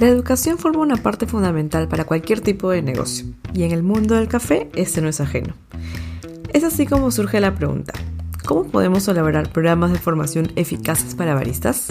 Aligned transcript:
La 0.00 0.06
educación 0.06 0.58
forma 0.58 0.78
una 0.78 0.96
parte 0.96 1.26
fundamental 1.26 1.88
para 1.88 2.04
cualquier 2.04 2.40
tipo 2.40 2.70
de 2.70 2.82
negocio, 2.82 3.26
y 3.52 3.64
en 3.64 3.72
el 3.72 3.82
mundo 3.82 4.14
del 4.14 4.28
café 4.28 4.70
este 4.76 5.00
no 5.00 5.08
es 5.08 5.20
ajeno. 5.20 5.54
Es 6.52 6.62
así 6.62 6.86
como 6.86 7.10
surge 7.10 7.40
la 7.40 7.56
pregunta, 7.56 7.94
¿cómo 8.46 8.70
podemos 8.70 9.08
elaborar 9.08 9.50
programas 9.50 9.90
de 9.90 9.98
formación 9.98 10.52
eficaces 10.54 11.16
para 11.16 11.34
baristas? 11.34 11.88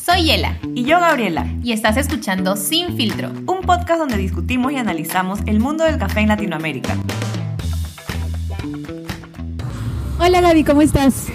Soy 0.00 0.22
Yela. 0.22 0.56
Y 0.72 0.84
yo, 0.84 1.00
Gabriela. 1.00 1.52
Y 1.64 1.72
estás 1.72 1.96
escuchando 1.96 2.54
Sin 2.54 2.96
Filtro. 2.96 3.30
Un 3.46 3.62
podcast 3.66 3.98
donde 3.98 4.18
discutimos 4.18 4.70
y 4.70 4.76
analizamos 4.76 5.40
el 5.46 5.58
mundo 5.58 5.82
del 5.82 5.98
café 5.98 6.20
en 6.20 6.28
Latinoamérica. 6.28 6.96
Hola 10.20 10.40
Gaby, 10.40 10.62
¿cómo 10.62 10.82
estás? 10.82 11.26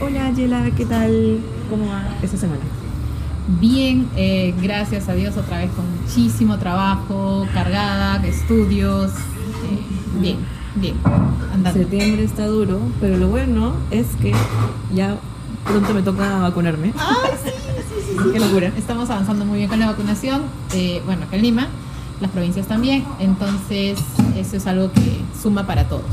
Hola 0.00 0.30
Yela, 0.30 0.70
¿qué 0.76 0.86
tal? 0.86 1.40
¿Cómo 1.70 1.86
va 1.88 2.02
esta 2.22 2.36
semana? 2.36 2.60
Bien, 3.60 4.08
eh, 4.16 4.54
gracias 4.62 5.08
a 5.08 5.14
Dios 5.14 5.36
otra 5.36 5.58
vez 5.58 5.70
con 5.72 5.84
muchísimo 6.02 6.58
trabajo, 6.58 7.46
cargada, 7.54 8.24
estudios. 8.26 9.10
eh, 9.12 10.20
bien, 10.20 10.36
bien. 10.74 10.94
Andando. 11.52 11.78
Septiembre 11.80 12.24
está 12.24 12.46
duro, 12.46 12.78
pero 13.00 13.16
lo 13.16 13.28
bueno 13.28 13.74
es 13.90 14.06
que 14.20 14.32
ya 14.94 15.16
pronto 15.64 15.94
me 15.94 16.02
toca 16.02 16.38
vacunarme. 16.40 16.92
Ay, 16.98 17.30
sí, 17.42 17.50
sí, 17.50 17.82
sí, 17.88 18.12
sí. 18.22 18.30
Qué 18.32 18.38
locura. 18.40 18.70
Estamos 18.76 19.08
avanzando 19.10 19.44
muy 19.44 19.58
bien 19.58 19.70
con 19.70 19.78
la 19.80 19.86
vacunación. 19.86 20.42
eh, 20.74 21.02
bueno, 21.06 21.24
acá 21.24 21.36
en 21.36 21.42
Lima, 21.42 21.68
las 22.20 22.30
provincias 22.30 22.66
también. 22.66 23.04
Entonces, 23.18 23.98
eso 24.36 24.56
es 24.56 24.66
algo 24.66 24.92
que 24.92 25.20
suma 25.42 25.66
para 25.66 25.84
todos. 25.88 26.04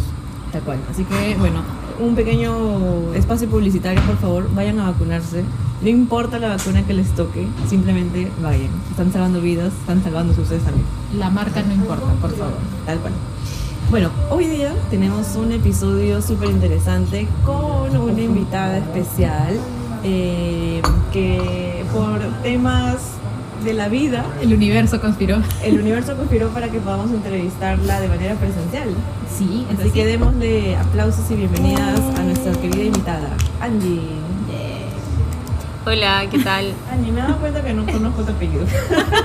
Tal 0.54 0.62
cual. 0.62 0.80
Así 0.90 1.04
que, 1.04 1.36
bueno, 1.38 1.60
un 2.00 2.16
pequeño 2.16 3.14
espacio 3.14 3.48
publicitario, 3.50 4.02
por 4.04 4.18
favor, 4.18 4.54
vayan 4.54 4.80
a 4.80 4.92
vacunarse. 4.92 5.44
No 5.82 5.90
importa 5.90 6.40
la 6.40 6.50
vacuna 6.50 6.86
que 6.86 6.94
les 6.94 7.10
toque, 7.16 7.48
simplemente 7.68 8.32
vayan. 8.42 8.70
Están 8.90 9.12
salvando 9.12 9.42
vidas, 9.42 9.74
están 9.74 10.04
salvándose 10.04 10.42
ustedes 10.42 10.64
también. 10.64 10.86
La 11.18 11.30
marca 11.30 11.62
no 11.62 11.74
importa, 11.74 12.06
por 12.22 12.32
favor. 12.36 12.58
Tal 12.86 13.00
cual. 13.00 13.14
Bueno, 13.92 14.10
hoy 14.32 14.48
día 14.48 14.74
tenemos 14.90 15.36
un 15.36 15.52
episodio 15.52 16.22
súper 16.22 16.50
interesante 16.50 17.28
con 17.46 17.96
una 17.96 18.22
invitada 18.22 18.80
especial 18.80 19.60
eh, 20.04 20.82
que 21.12 21.86
por 21.94 22.20
temas 22.42 23.16
de 23.66 23.74
la 23.74 23.90
vida, 23.90 24.24
El 24.42 24.54
universo 24.54 25.02
conspiró. 25.02 25.42
el 25.64 25.80
universo 25.80 26.16
conspiró 26.16 26.50
para 26.50 26.70
que 26.70 26.80
podamos 26.80 27.12
entrevistarla 27.12 28.00
de 28.00 28.08
manera 28.08 28.36
presencial. 28.36 28.90
Sí, 29.38 29.66
Así 29.78 29.90
que 29.90 30.06
démosle 30.06 30.78
aplausos 30.78 31.30
y 31.32 31.36
bienvenidas 31.36 32.00
a 32.18 32.24
nuestra 32.24 32.54
querida 32.54 32.84
invitada, 32.86 33.30
Angie. 33.60 34.02
Hola, 35.86 36.24
¿qué 36.32 36.40
tal? 36.40 36.74
Angie, 36.92 37.12
me 37.12 37.20
he 37.20 37.24
dado 37.24 37.38
cuenta 37.38 37.62
que 37.64 37.74
no 37.74 37.86
conozco 37.86 38.24
tu 38.24 38.32
apellido. 38.32 38.66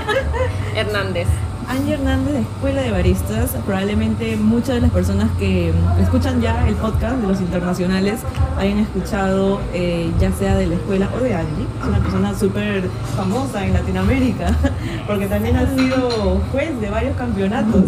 Hernández. 0.75 1.27
Angie 1.67 1.93
Hernández 1.93 2.33
de 2.33 2.41
Escuela 2.41 2.81
de 2.81 2.91
Baristas. 2.91 3.51
Probablemente 3.65 4.35
muchas 4.37 4.75
de 4.75 4.81
las 4.81 4.91
personas 4.91 5.29
que 5.39 5.71
escuchan 6.01 6.41
ya 6.41 6.67
el 6.67 6.75
podcast 6.75 7.15
de 7.17 7.27
los 7.27 7.39
internacionales 7.41 8.19
hayan 8.57 8.79
escuchado 8.79 9.59
eh, 9.73 10.11
ya 10.19 10.31
sea 10.31 10.55
de 10.57 10.67
la 10.67 10.75
escuela 10.75 11.09
o 11.15 11.19
de 11.23 11.33
Angie. 11.35 11.65
Es 11.81 11.87
una 11.87 11.99
persona 11.99 12.33
súper 12.37 12.89
famosa 13.15 13.65
en 13.65 13.73
Latinoamérica 13.73 14.55
porque 15.07 15.27
también 15.27 15.55
ha 15.57 15.67
sido 15.75 16.39
juez 16.51 16.79
de 16.81 16.89
varios 16.89 17.15
campeonatos. 17.17 17.83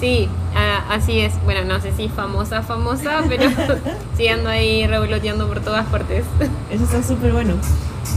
Sí, 0.00 0.28
a- 0.54 0.94
así 0.94 1.18
es. 1.20 1.34
Bueno, 1.44 1.64
no 1.64 1.80
sé 1.80 1.92
si 1.92 2.08
famosa, 2.08 2.62
famosa, 2.62 3.22
pero 3.28 3.44
sí 4.16 4.28
ando 4.28 4.48
ahí 4.48 4.86
revoloteando 4.86 5.48
por 5.48 5.60
todas 5.60 5.86
partes. 5.86 6.24
Eso 6.70 6.84
está 6.84 7.02
súper 7.02 7.32
bueno. 7.32 7.54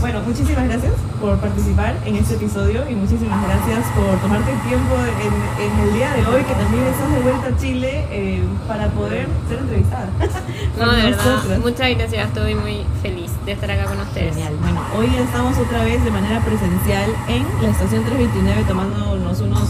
Bueno, 0.00 0.20
muchísimas 0.26 0.64
gracias 0.64 0.92
por 1.20 1.38
participar 1.38 1.94
en 2.04 2.16
este 2.16 2.34
episodio 2.34 2.82
y 2.90 2.94
muchísimas 2.94 3.44
gracias 3.44 3.86
por 3.94 4.18
tomarte 4.20 4.52
el 4.52 4.60
tiempo 4.60 4.94
en, 4.96 5.62
en 5.62 5.88
el 5.88 5.94
día 5.94 6.12
de 6.12 6.26
hoy, 6.26 6.42
que 6.42 6.54
también 6.54 6.84
estás 6.84 7.10
de 7.12 7.20
vuelta 7.20 7.46
a 7.48 7.56
Chile 7.56 8.06
eh, 8.10 8.42
para 8.66 8.88
poder 8.88 9.28
ser 9.48 9.58
entrevistada. 9.58 10.08
No, 10.78 10.90
de 10.90 11.02
verdad, 11.02 11.58
muchas 11.62 11.90
gracias. 11.90 12.28
Estoy 12.28 12.54
muy 12.54 12.78
feliz 13.02 13.30
de 13.44 13.52
estar 13.52 13.70
acá 13.70 13.84
con 13.84 14.00
ustedes. 14.00 14.34
Genial. 14.34 14.54
Bueno, 14.60 14.80
hoy 14.96 15.06
estamos 15.16 15.58
otra 15.58 15.84
vez 15.84 16.02
de 16.02 16.10
manera 16.10 16.40
presencial 16.40 17.10
en 17.28 17.44
la 17.62 17.68
estación 17.68 18.04
329 18.04 18.64
tomándonos 18.66 19.40
unos 19.40 19.68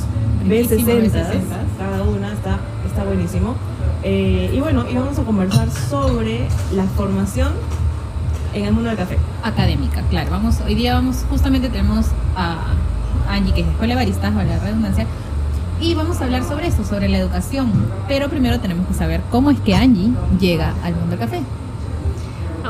Riquísimos 0.48 0.86
B60. 0.86 1.12
B60s. 1.12 1.78
Cada 1.78 2.02
una 2.02 2.32
está, 2.32 2.58
está 2.86 3.04
buenísimo. 3.04 3.56
Eh, 4.02 4.50
y 4.52 4.60
bueno, 4.60 4.84
y 4.88 4.94
vamos 4.94 5.18
a 5.18 5.22
conversar 5.22 5.68
sobre 5.70 6.48
la 6.72 6.84
formación 6.96 7.52
en 8.54 8.64
el 8.64 8.72
mundo 8.72 8.90
del 8.90 8.98
café. 8.98 9.18
académica, 9.42 10.02
claro. 10.10 10.30
Vamos, 10.30 10.60
hoy 10.66 10.74
día 10.74 10.94
vamos, 10.94 11.24
justamente 11.28 11.68
tenemos 11.68 12.06
a 12.36 12.58
Angie, 13.28 13.54
que 13.54 13.60
es 13.62 13.66
Escuela 13.66 13.94
de 13.94 14.00
Baristas, 14.00 14.34
vale 14.34 14.50
la 14.50 14.58
redundancia, 14.58 15.06
y 15.80 15.94
vamos 15.94 16.20
a 16.20 16.24
hablar 16.24 16.44
sobre 16.44 16.68
eso, 16.68 16.84
sobre 16.84 17.08
la 17.08 17.18
educación. 17.18 17.72
Pero 18.08 18.28
primero 18.28 18.60
tenemos 18.60 18.86
que 18.86 18.94
saber 18.94 19.20
cómo 19.30 19.50
es 19.50 19.58
que 19.60 19.74
Angie 19.74 20.10
llega 20.38 20.74
al 20.84 20.94
mundo 20.94 21.16
del 21.16 21.18
café. 21.18 21.40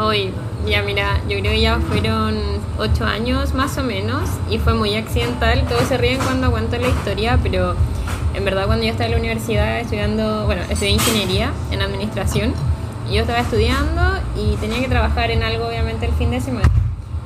Hoy, 0.01 0.31
ya 0.67 0.83
mira, 0.83 1.19
yo 1.29 1.39
creo 1.41 1.53
que 1.53 1.61
ya 1.61 1.79
fueron 1.79 2.37
ocho 2.79 3.05
años 3.05 3.53
más 3.55 3.77
o 3.77 3.83
menos 3.83 4.29
y 4.49 4.59
fue 4.59 4.75
muy 4.75 4.95
accidental. 4.95 5.65
Todos 5.69 5.85
se 5.85 5.99
ríen 5.99 6.19
cuando 6.19 6.51
cuento 6.51 6.79
la 6.79 6.89
historia, 6.89 7.39
pero 7.43 7.75
en 8.35 8.45
verdad 8.45 8.67
cuando 8.67 8.85
yo 8.85 8.91
estaba 8.91 9.07
en 9.07 9.13
la 9.13 9.19
universidad 9.19 9.81
estudiando, 9.81 10.47
bueno, 10.47 10.63
estudié 10.71 10.93
ingeniería 10.93 11.51
en 11.71 11.83
administración 11.83 12.55
yo 13.11 13.23
estaba 13.23 13.41
estudiando 13.41 14.01
y 14.37 14.57
tenía 14.57 14.81
que 14.81 14.89
trabajar 14.89 15.31
en 15.31 15.43
algo 15.43 15.67
obviamente 15.67 16.07
el 16.07 16.13
fin 16.13 16.31
de 16.31 16.41
semana 16.41 16.69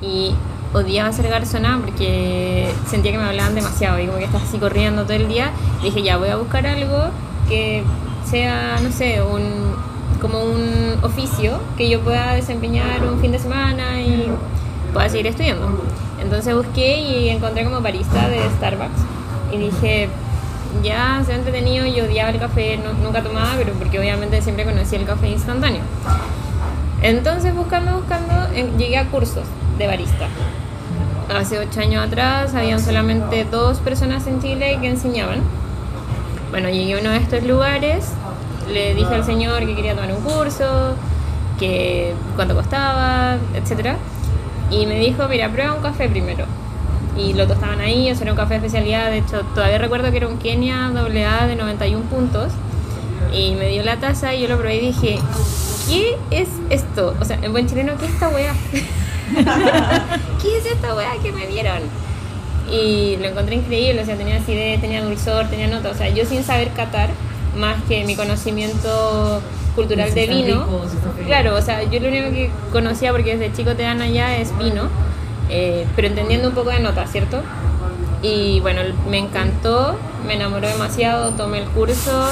y 0.01 0.35
odiaba 0.73 1.13
ser 1.13 1.29
garzona 1.29 1.81
porque 1.83 2.69
sentía 2.89 3.13
que 3.13 3.19
me 3.19 3.25
hablaban 3.25 3.55
demasiado 3.55 3.99
y 3.99 4.07
como 4.07 4.19
que 4.19 4.25
estaba 4.25 4.45
así 4.45 4.59
corriendo 4.59 5.05
todo 5.05 5.15
el 5.15 5.29
día. 5.29 5.51
Dije, 5.83 6.03
ya 6.03 6.17
voy 6.17 6.29
a 6.29 6.37
buscar 6.37 6.67
algo 6.67 7.09
que 7.49 7.83
sea, 8.29 8.79
no 8.83 8.91
sé, 8.91 9.23
un 9.23 9.75
como 10.21 10.43
un 10.43 10.99
oficio 11.03 11.61
que 11.77 11.89
yo 11.89 12.01
pueda 12.01 12.35
desempeñar 12.35 13.05
un 13.05 13.21
fin 13.21 13.33
de 13.33 13.39
semana 13.39 14.01
y 14.01 14.31
pueda 14.93 15.09
seguir 15.09 15.27
estudiando. 15.27 15.69
Entonces 16.21 16.55
busqué 16.55 17.01
y 17.01 17.29
encontré 17.29 17.65
como 17.65 17.81
barista 17.81 18.29
de 18.29 18.41
Starbucks 18.57 19.01
y 19.53 19.59
dije, 19.59 20.09
ya 20.83 21.23
se 21.25 21.33
ha 21.33 21.37
entretenido, 21.37 21.87
yo 21.87 22.05
odiaba 22.05 22.31
el 22.31 22.39
café, 22.39 22.77
no- 22.79 22.93
nunca 22.95 23.23
tomaba, 23.23 23.53
pero 23.57 23.73
porque 23.75 23.99
obviamente 23.99 24.41
siempre 24.43 24.65
conocí 24.65 24.97
el 24.97 25.05
café 25.07 25.29
instantáneo. 25.29 25.83
Entonces 27.03 27.55
buscando, 27.55 27.93
buscando, 27.97 28.35
en- 28.55 28.77
llegué 28.79 28.99
a 28.99 29.07
cursos 29.07 29.45
de 29.79 29.87
barista. 29.87 30.27
Hace 31.35 31.59
ocho 31.59 31.81
años 31.81 32.05
atrás 32.07 32.55
habían 32.55 32.81
solamente 32.81 33.45
dos 33.45 33.79
personas 33.79 34.27
en 34.27 34.41
Chile 34.41 34.79
que 34.81 34.89
enseñaban. 34.89 35.41
Bueno, 36.51 36.69
llegué 36.69 36.95
a 36.95 37.01
uno 37.01 37.11
de 37.11 37.19
estos 37.19 37.43
lugares, 37.43 38.13
le 38.73 38.95
dije 38.95 39.15
al 39.15 39.25
señor 39.25 39.67
que 39.67 39.75
quería 39.75 39.95
tomar 39.95 40.13
un 40.13 40.23
curso, 40.23 40.95
que 41.59 42.15
cuánto 42.37 42.55
costaba, 42.55 43.37
etcétera, 43.55 43.97
y 44.71 44.87
me 44.87 44.99
dijo, 45.01 45.27
mira, 45.29 45.49
prueba 45.51 45.75
un 45.75 45.83
café 45.83 46.09
primero. 46.09 46.45
Y 47.19 47.33
los 47.33 47.49
dos 47.49 47.57
estaban 47.57 47.81
ahí, 47.81 48.09
eso 48.09 48.23
era 48.23 48.33
un 48.33 48.37
café 48.37 48.55
de 48.55 48.67
especialidad, 48.67 49.11
de 49.11 49.19
hecho 49.19 49.41
todavía 49.55 49.79
recuerdo 49.79 50.11
que 50.11 50.19
era 50.19 50.29
un 50.29 50.39
Kenia 50.39 50.87
AA 50.89 51.47
de 51.47 51.57
91 51.57 52.05
puntos, 52.11 52.53
y 53.33 53.53
me 53.55 53.69
dio 53.69 53.83
la 53.83 53.97
taza 53.97 54.35
y 54.35 54.43
yo 54.43 54.49
lo 54.49 54.59
probé 54.59 54.77
y 54.77 54.87
dije, 54.89 55.19
¿qué 55.89 56.17
es 56.31 56.49
esto? 56.71 57.15
O 57.21 57.25
sea, 57.25 57.39
en 57.43 57.53
buen 57.53 57.67
chileno, 57.67 57.95
¿qué 57.99 58.07
es 58.07 58.13
esta 58.13 58.29
weá? 58.29 58.55
¿Qué 60.43 60.59
es 60.59 60.67
esta 60.67 60.95
weá 60.95 61.13
que 61.23 61.33
me 61.33 61.47
dieron? 61.47 61.81
Y 62.71 63.17
lo 63.19 63.29
encontré 63.29 63.57
increíble, 63.57 64.03
o 64.03 64.05
sea, 64.05 64.17
tenía 64.17 64.37
acidez, 64.37 64.81
tenía 64.81 65.03
dulzor, 65.05 65.47
tenía 65.47 65.69
nota, 65.69 65.91
o 65.91 65.95
sea, 65.95 66.09
yo 66.09 66.25
sin 66.25 66.43
saber 66.43 66.71
catar, 66.73 67.11
más 67.57 67.83
que 67.89 68.05
mi 68.05 68.17
conocimiento 68.17 69.41
cultural 69.75 70.13
de 70.13 70.27
vino, 70.27 70.65
rico, 70.65 70.87
claro, 71.27 71.55
o 71.55 71.63
sea, 71.63 71.83
yo 71.85 72.01
lo 72.01 72.09
único 72.09 72.31
que 72.31 72.51
conocía, 72.73 73.13
porque 73.13 73.37
desde 73.37 73.55
chico 73.55 73.75
te 73.75 73.83
dan 73.83 74.01
allá, 74.01 74.37
es 74.39 74.57
vino, 74.59 74.89
eh, 75.49 75.87
pero 75.95 76.09
entendiendo 76.09 76.49
un 76.49 76.55
poco 76.55 76.71
de 76.71 76.81
nota, 76.81 77.07
¿cierto? 77.07 77.41
Y 78.23 78.61
bueno, 78.61 78.81
me 79.09 79.19
encantó, 79.19 79.97
me 80.27 80.35
enamoró 80.35 80.69
demasiado, 80.69 81.31
tomé 81.33 81.59
el 81.59 81.69
curso 81.69 82.31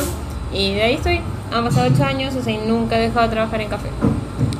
y 0.52 0.74
de 0.74 0.82
ahí 0.82 0.94
estoy. 0.94 1.20
Han 1.52 1.64
pasado 1.64 1.88
ocho 1.92 2.04
años, 2.04 2.34
y 2.46 2.56
nunca 2.56 2.98
he 2.98 3.02
dejado 3.02 3.26
de 3.26 3.32
trabajar 3.32 3.60
en 3.60 3.68
café. 3.68 3.88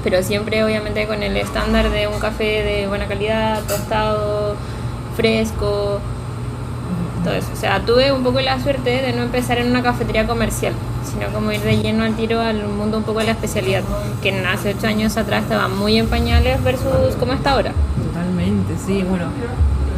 Pero 0.05 0.23
siempre, 0.23 0.63
obviamente, 0.63 1.07
con 1.07 1.23
el 1.23 1.37
estándar 1.37 1.91
de 1.91 2.07
un 2.07 2.21
café 2.21 2.63
de 2.63 2.87
buena 2.87 3.07
calidad, 3.07 3.63
tostado, 3.63 4.55
fresco, 5.17 5.99
todo 7.25 7.35
eso. 7.35 7.49
O 7.53 7.57
sea, 7.57 7.81
tuve 7.81 8.13
un 8.13 8.23
poco 8.23 8.41
la 8.41 8.61
suerte 8.61 9.03
de 9.03 9.13
no 9.13 9.23
empezar 9.23 9.59
en 9.59 9.71
una 9.71 9.83
cafetería 9.83 10.27
comercial, 10.27 10.75
sino 11.11 11.33
como 11.33 11.51
ir 11.51 11.61
de 11.63 11.79
lleno 11.79 12.05
al 12.05 12.15
tiro 12.15 12.41
al 12.41 12.69
mundo 12.69 12.99
un 12.99 13.05
poco 13.05 13.21
de 13.21 13.27
la 13.27 13.33
especialidad, 13.33 13.83
que 14.23 14.31
hace 14.47 14.75
ocho 14.77 14.87
años 14.87 15.17
atrás 15.17 15.45
estaba 15.45 15.69
muy 15.69 15.99
en 15.99 16.07
pañales 16.07 16.63
versus 16.63 17.17
como 17.19 17.33
está 17.33 17.53
ahora. 17.53 17.73
Totalmente, 18.45 18.75
sí. 18.85 19.05
Bueno, 19.09 19.27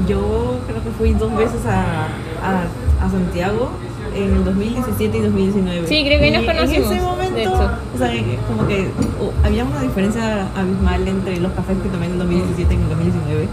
yo 0.08 0.60
creo 0.66 0.82
que 0.82 0.90
fui 0.90 1.12
dos 1.14 1.34
veces 1.36 1.64
a, 1.66 2.06
a, 2.42 3.04
a 3.04 3.10
Santiago 3.10 3.70
en 4.14 4.36
el 4.36 4.44
2017 4.44 5.18
y 5.18 5.20
2019. 5.20 5.88
Sí, 5.88 6.04
creo 6.04 6.18
que 6.18 6.24
ahí 6.26 6.32
nos 6.32 6.44
conocimos. 6.44 6.90
En 6.90 6.96
ese 6.96 7.04
momento 7.04 7.70
o 7.94 7.98
sea, 7.98 8.10
como 8.48 8.66
que 8.68 8.88
oh, 9.20 9.32
había 9.44 9.64
una 9.64 9.80
diferencia 9.82 10.48
abismal 10.56 11.06
entre 11.08 11.40
los 11.40 11.52
cafés 11.52 11.76
que 11.82 11.88
tomé 11.88 12.06
en 12.06 12.12
el 12.12 12.18
2017 12.18 12.72
y 12.72 12.76
en 12.76 12.82
el 12.82 12.88
2019. 12.88 13.48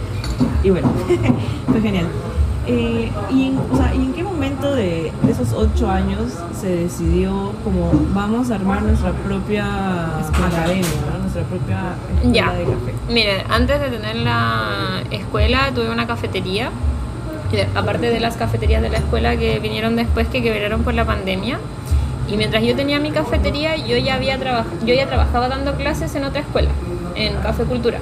Y 0.64 0.70
bueno, 0.70 0.92
fue 1.68 1.82
genial. 1.82 2.08
Eh, 2.66 3.12
y, 3.30 3.48
en, 3.48 3.58
o 3.58 3.76
sea, 3.76 3.94
¿y 3.94 3.98
en 3.98 4.14
qué 4.14 4.24
momento 4.24 4.74
de, 4.74 5.12
de 5.22 5.32
esos 5.32 5.52
ocho 5.52 5.90
años 5.90 6.32
se 6.58 6.70
decidió 6.70 7.52
como 7.64 7.92
vamos 8.14 8.52
a 8.52 8.56
armar 8.56 8.84
nuestra 8.84 9.12
propia 9.12 9.66
academia, 10.20 10.88
¿no? 11.12 11.23
Nuestra 11.34 11.44
propia 11.44 11.96
escuela 12.16 12.34
Ya. 12.34 12.54
de 12.54 12.64
café? 12.66 13.46
Antes 13.50 13.80
de 13.82 13.90
tener 13.90 14.16
la 14.18 15.02
escuela 15.12 15.72
tuve 15.74 15.90
una 15.90 16.08
cafetería. 16.08 16.70
Aparte 17.76 18.10
de 18.10 18.20
las 18.20 18.36
cafeterías 18.36 18.82
de 18.82 18.90
la 18.90 18.98
escuela 18.98 19.36
que 19.38 19.60
vinieron 19.60 19.96
después 19.96 20.28
que 20.28 20.42
quebraron 20.42 20.84
por 20.84 20.94
la 20.96 21.06
pandemia. 21.06 21.60
Y 22.28 22.36
mientras 22.38 22.64
yo 22.64 22.76
tenía 22.76 23.00
mi 23.00 23.12
cafetería, 23.12 23.76
yo 23.76 23.98
ya 23.98 24.16
había 24.16 24.38
yo 24.40 24.94
ya 24.94 25.06
trabajaba 25.08 25.50
dando 25.50 25.76
clases 25.76 26.16
en 26.16 26.24
otra 26.24 26.42
escuela, 26.42 26.70
en 27.16 27.36
Café 27.38 27.64
Cultura. 27.66 28.00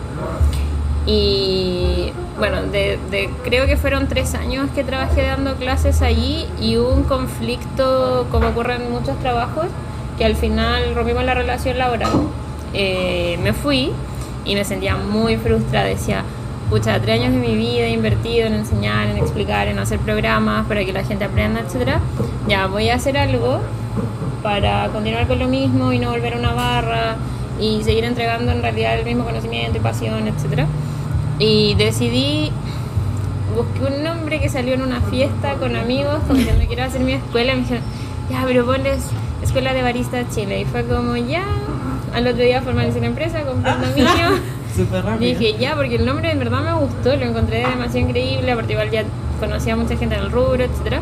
Y 1.05 2.13
bueno, 2.37 2.61
de, 2.63 2.97
de- 3.09 3.29
creo 3.43 3.65
que 3.65 3.75
fueron 3.75 4.07
tres 4.07 4.35
años 4.35 4.69
que 4.73 4.83
trabajé 4.83 5.23
dando 5.23 5.55
clases 5.55 6.01
allí 6.01 6.45
y 6.61 6.77
hubo 6.77 6.93
un 6.93 7.03
conflicto, 7.03 8.27
como 8.31 8.49
ocurre 8.49 8.75
en 8.75 8.91
muchos 8.91 9.17
trabajos, 9.19 9.65
que 10.17 10.25
al 10.25 10.35
final 10.35 10.93
rompimos 10.95 11.25
la 11.25 11.33
relación 11.33 11.77
laboral. 11.77 12.09
Eh, 12.73 13.37
me 13.41 13.53
fui 13.53 13.91
y 14.45 14.55
me 14.55 14.63
sentía 14.63 14.95
muy 14.95 15.37
frustrada. 15.37 15.85
Decía, 15.85 16.23
pucha, 16.69 16.99
tres 16.99 17.19
años 17.19 17.33
de 17.33 17.39
mi 17.39 17.55
vida 17.55 17.87
invertido 17.87 18.47
en 18.47 18.53
enseñar, 18.53 19.07
en 19.07 19.17
explicar, 19.17 19.67
en 19.67 19.79
hacer 19.79 19.99
programas 19.99 20.67
para 20.67 20.85
que 20.85 20.93
la 20.93 21.03
gente 21.03 21.25
aprenda, 21.25 21.59
etcétera. 21.61 21.99
Ya 22.47 22.67
voy 22.67 22.89
a 22.89 22.95
hacer 22.95 23.17
algo 23.17 23.59
para 24.41 24.87
continuar 24.89 25.27
con 25.27 25.39
lo 25.39 25.47
mismo 25.47 25.93
y 25.93 25.99
no 25.99 26.11
volver 26.11 26.33
a 26.33 26.37
una 26.37 26.53
barra 26.53 27.15
y 27.59 27.83
seguir 27.83 28.05
entregando 28.05 28.51
en 28.51 28.61
realidad 28.61 28.97
el 28.97 29.05
mismo 29.05 29.23
conocimiento 29.23 29.77
y 29.77 29.81
pasión, 29.81 30.27
etcétera. 30.27 30.65
Y 31.37 31.75
decidí, 31.75 32.51
busqué 33.55 33.93
un 33.95 34.03
nombre 34.03 34.39
que 34.39 34.49
salió 34.49 34.73
en 34.73 34.81
una 34.81 35.01
fiesta 35.01 35.55
con 35.55 35.75
amigos, 35.75 36.19
como 36.27 36.39
diciendo 36.39 36.63
quiero 36.67 36.83
hacer 36.83 37.01
mi 37.01 37.13
escuela, 37.13 37.53
me 37.53 37.61
dijeron, 37.61 37.83
ya, 38.29 38.43
pero 38.45 38.65
ponles 38.65 39.03
Escuela 39.43 39.73
de 39.73 39.81
Barista 39.81 40.23
Chile. 40.29 40.61
Y 40.61 40.65
fue 40.65 40.85
como, 40.85 41.17
ya, 41.17 41.43
al 42.13 42.27
otro 42.27 42.43
día 42.43 42.61
formalicé 42.61 42.99
la 42.99 43.07
empresa, 43.07 43.41
compré 43.43 43.71
un 43.71 43.81
dominio. 43.81 44.39
Súper 44.75 45.03
rápido. 45.03 45.29
Dije, 45.29 45.57
ya, 45.59 45.75
porque 45.75 45.95
el 45.95 46.05
nombre 46.05 46.31
en 46.31 46.39
verdad 46.39 46.61
me 46.61 46.73
gustó, 46.73 47.15
lo 47.15 47.25
encontré 47.25 47.59
demasiado 47.59 48.07
increíble, 48.07 48.51
aparte 48.51 48.73
igual 48.73 48.89
ya 48.89 49.03
conocía 49.39 49.73
a 49.73 49.75
mucha 49.75 49.97
gente 49.97 50.15
en 50.15 50.21
el 50.21 50.31
rubro, 50.31 50.63
etcétera 50.63 51.01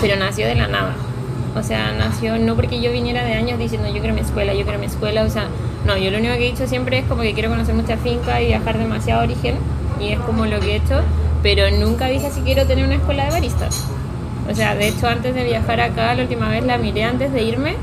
Pero 0.00 0.16
nació 0.16 0.46
de 0.46 0.56
la 0.56 0.68
nada. 0.68 0.94
O 1.56 1.62
sea, 1.62 1.92
nació 1.92 2.38
no 2.38 2.54
porque 2.54 2.82
yo 2.82 2.92
viniera 2.92 3.24
de 3.24 3.32
años 3.32 3.58
diciendo 3.58 3.88
yo 3.88 4.00
quiero 4.00 4.14
mi 4.14 4.20
escuela, 4.20 4.52
yo 4.52 4.64
quiero 4.64 4.78
mi 4.78 4.86
escuela, 4.86 5.24
o 5.24 5.30
sea, 5.30 5.46
no, 5.86 5.96
yo 5.96 6.10
lo 6.10 6.18
único 6.18 6.34
que 6.34 6.48
he 6.48 6.50
dicho 6.50 6.66
siempre 6.66 6.98
es 6.98 7.06
como 7.06 7.22
que 7.22 7.32
quiero 7.32 7.48
conocer 7.48 7.74
mucha 7.74 7.96
finca 7.96 8.42
y 8.42 8.48
viajar 8.48 8.76
demasiado 8.76 9.22
a 9.22 9.24
origen, 9.24 9.54
y 9.98 10.08
es 10.08 10.18
como 10.20 10.44
lo 10.44 10.60
que 10.60 10.72
he 10.72 10.76
hecho, 10.76 11.00
pero 11.42 11.70
nunca 11.70 12.08
dije 12.08 12.30
si 12.30 12.42
quiero 12.42 12.66
tener 12.66 12.84
una 12.84 12.96
escuela 12.96 13.24
de 13.24 13.30
baristas. 13.30 13.86
O 14.50 14.54
sea, 14.54 14.74
de 14.74 14.88
hecho, 14.88 15.08
antes 15.08 15.34
de 15.34 15.44
viajar 15.44 15.80
acá, 15.80 16.14
la 16.14 16.22
última 16.22 16.48
vez 16.48 16.64
la 16.64 16.76
miré 16.76 17.04
antes 17.04 17.32
de 17.32 17.42
irme, 17.42 17.74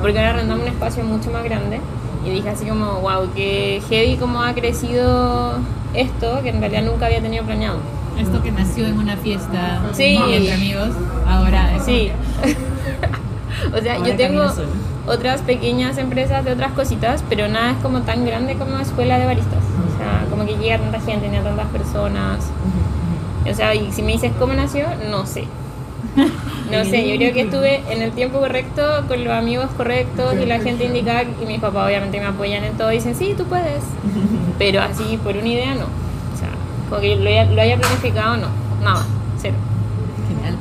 porque 0.00 0.18
ahora 0.18 0.30
arrendamos 0.30 0.62
un 0.64 0.68
espacio 0.72 1.04
mucho 1.04 1.30
más 1.30 1.44
grande. 1.44 1.80
Y 2.24 2.30
dije 2.30 2.50
así 2.50 2.66
como, 2.66 3.00
wow, 3.00 3.32
que 3.34 3.82
heavy 3.88 4.16
como 4.16 4.42
ha 4.42 4.52
crecido 4.54 5.54
esto, 5.94 6.40
que 6.42 6.50
en 6.50 6.60
realidad 6.60 6.82
nunca 6.82 7.06
había 7.06 7.20
tenido 7.22 7.44
planeado. 7.44 7.78
Esto 8.18 8.42
que 8.42 8.52
nació 8.52 8.86
en 8.86 8.98
una 8.98 9.16
fiesta 9.16 9.80
Sí. 9.92 10.18
entre 10.30 10.52
amigos, 10.52 10.90
ahora 11.26 11.74
es 11.76 11.84
Sí. 11.84 12.10
o 13.74 13.80
sea, 13.80 13.94
Ahora 13.96 14.08
yo 14.08 14.16
tengo 14.16 14.42
otras 15.06 15.40
pequeñas 15.42 15.96
empresas 15.96 16.44
de 16.44 16.52
otras 16.52 16.72
cositas, 16.72 17.24
pero 17.28 17.48
nada 17.48 17.72
es 17.72 17.76
como 17.78 18.00
tan 18.02 18.26
grande 18.26 18.56
como 18.56 18.78
escuela 18.78 19.18
de 19.18 19.26
baristas. 19.26 19.58
O 19.58 19.96
sea, 19.98 20.26
como 20.28 20.44
que 20.44 20.56
llega 20.56 20.78
tanta 20.78 21.00
gente, 21.00 21.28
ni 21.28 21.36
a 21.38 21.42
tantas 21.42 21.66
personas. 21.68 22.50
O 23.50 23.54
sea, 23.54 23.74
y 23.74 23.90
si 23.92 24.02
me 24.02 24.12
dices 24.12 24.32
cómo 24.38 24.52
nació, 24.52 24.86
no 25.10 25.24
sé. 25.24 25.44
No 26.16 26.84
sé, 26.84 27.08
yo 27.08 27.16
creo 27.16 27.32
que 27.32 27.42
estuve 27.42 27.82
en 27.90 28.02
el 28.02 28.12
tiempo 28.12 28.38
correcto, 28.38 28.82
con 29.08 29.24
los 29.24 29.32
amigos 29.32 29.70
correctos 29.76 30.34
y 30.40 30.46
la 30.46 30.60
gente 30.60 30.84
indicada, 30.84 31.22
y 31.22 31.46
mis 31.46 31.60
papás 31.60 31.86
obviamente 31.86 32.20
me 32.20 32.26
apoyan 32.26 32.62
en 32.64 32.76
todo 32.76 32.92
y 32.92 32.96
dicen, 32.96 33.16
sí, 33.16 33.34
tú 33.36 33.44
puedes. 33.44 33.82
Pero 34.58 34.80
así, 34.80 35.18
por 35.22 35.36
una 35.36 35.48
idea, 35.48 35.74
no. 35.74 35.84
O 35.84 36.38
sea, 36.38 36.50
como 36.88 37.00
que 37.00 37.16
lo 37.16 37.28
haya, 37.28 37.44
lo 37.46 37.60
haya 37.60 37.76
planificado, 37.76 38.36
no. 38.36 38.48
Nada, 38.82 39.04
cero. 39.40 39.56
Genial. 40.28 40.56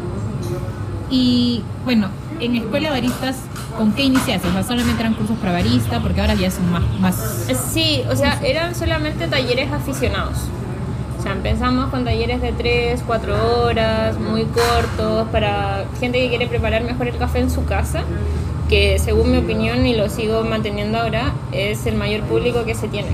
Y 1.12 1.64
bueno, 1.86 2.10
en 2.40 2.56
Escuela 2.56 2.90
de 2.90 2.96
Baristas, 2.96 3.38
¿con 3.78 3.92
qué 3.94 4.04
iniciaste? 4.04 4.48
O 4.48 4.52
sea, 4.52 4.64
solamente 4.64 5.02
eran 5.02 5.14
cursos 5.14 5.38
para 5.38 5.54
barista, 5.54 6.00
porque 6.00 6.22
ahora 6.22 6.34
ya 6.34 6.50
son 6.50 6.72
más... 6.72 6.84
más 7.00 7.48
Sí, 7.72 8.02
o 8.10 8.16
sea, 8.16 8.40
eran 8.44 8.76
solamente 8.76 9.28
talleres 9.28 9.72
aficionados. 9.72 10.38
O 11.20 11.22
sea, 11.22 11.34
empezamos 11.34 11.90
con 11.90 12.06
talleres 12.06 12.42
de 12.42 12.54
3, 12.54 13.04
4 13.06 13.64
horas, 13.66 14.18
muy 14.18 14.46
cortos, 14.46 15.28
para 15.28 15.84
gente 16.00 16.18
que 16.18 16.30
quiere 16.30 16.48
preparar 16.48 16.84
mejor 16.84 17.10
el 17.10 17.18
café 17.18 17.40
en 17.40 17.50
su 17.50 17.66
casa, 17.66 18.04
que 18.70 18.98
según 19.00 19.32
mi 19.32 19.38
opinión, 19.38 19.86
y 19.86 19.98
lo 19.98 20.08
sigo 20.08 20.44
manteniendo 20.44 20.98
ahora, 20.98 21.34
es 21.52 21.86
el 21.88 21.96
mayor 21.96 22.22
público 22.22 22.64
que 22.64 22.74
se 22.74 22.88
tiene. 22.88 23.10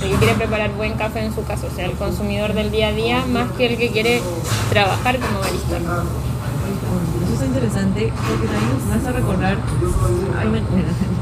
El 0.00 0.12
que 0.12 0.16
quiere 0.16 0.32
preparar 0.32 0.70
buen 0.72 0.94
café 0.94 1.22
en 1.22 1.34
su 1.34 1.44
casa, 1.44 1.66
o 1.70 1.76
sea, 1.76 1.84
el 1.84 1.92
consumidor 1.92 2.54
del 2.54 2.70
día 2.70 2.88
a 2.88 2.92
día, 2.92 3.22
más 3.30 3.50
que 3.52 3.66
el 3.66 3.76
que 3.76 3.90
quiere 3.90 4.22
trabajar 4.70 5.18
como 5.18 5.40
barista. 5.40 5.76
Eso 5.76 7.42
es 7.42 7.48
interesante 7.48 8.12
porque 8.28 8.46
también 8.46 8.88
me 8.88 8.94
hace 8.94 9.12
recordar, 9.12 9.58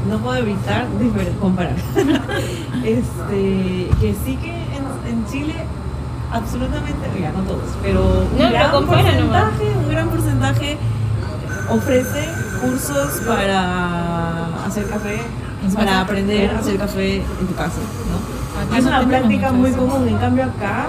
no 0.07 0.17
puedo 0.19 0.37
evitar 0.37 0.87
comparar, 1.41 1.75
este, 2.85 3.89
que 3.99 4.15
sí 4.23 4.37
que 4.37 4.51
en, 4.51 5.09
en 5.09 5.25
Chile 5.29 5.55
absolutamente, 6.31 7.09
ya 7.19 7.31
no 7.31 7.41
todos, 7.43 7.69
pero 7.81 8.27
un 8.31 8.37
gran 8.37 8.71
porcentaje, 8.85 9.63
un 9.77 9.89
gran 9.89 10.09
porcentaje 10.09 10.77
ofrece 11.69 12.29
cursos 12.61 13.21
para 13.27 14.65
hacer 14.65 14.87
café, 14.89 15.21
para 15.75 16.01
aprender 16.01 16.51
a 16.51 16.59
hacer 16.59 16.77
café 16.77 17.15
en 17.17 17.47
tu 17.47 17.55
casa, 17.55 17.79
¿no? 18.09 18.39
Acá 18.61 18.77
es 18.77 18.83
no 18.83 18.89
una 18.89 19.07
práctica 19.07 19.51
muy 19.51 19.71
común, 19.71 20.07
en 20.07 20.17
cambio 20.17 20.43
acá, 20.43 20.87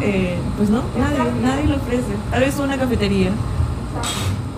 eh, 0.00 0.38
pues 0.56 0.70
no, 0.70 0.82
nadie, 0.98 1.32
nadie 1.42 1.66
lo 1.66 1.76
ofrece. 1.76 2.14
Tal 2.30 2.40
vez 2.40 2.58
una 2.58 2.76
cafetería. 2.78 3.30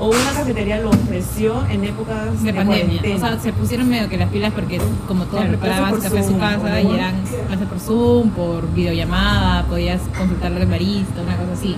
O 0.05 0.09
una 0.09 0.33
cafetería 0.35 0.81
lo 0.81 0.91
ofreció 0.91 1.65
en 1.71 1.85
épocas 1.85 2.43
de 2.43 2.51
de, 2.51 2.59
pandemia. 2.59 2.85
cuarentena. 2.99 3.15
O 3.15 3.19
sea, 3.21 3.39
se 3.39 3.53
pusieron 3.53 3.89
medio 3.89 4.09
que 4.09 4.17
las 4.17 4.29
pilas 4.31 4.53
porque 4.53 4.81
como 5.07 5.25
todos 5.27 5.45
Claro, 5.45 5.59
preparaban 5.59 6.01
café 6.01 6.19
en 6.19 6.25
su 6.25 6.39
casa 6.39 6.81
y 6.81 6.87
eran 6.93 7.15
clases 7.47 7.69
por 7.69 7.79
Zoom, 7.79 8.31
por 8.31 8.69
videollamada, 8.75 9.63
podías 9.67 10.01
consultarle 10.19 10.63
al 10.63 10.67
barista, 10.67 11.23
una 11.23 11.37
cosa 11.37 11.53
así. 11.53 11.77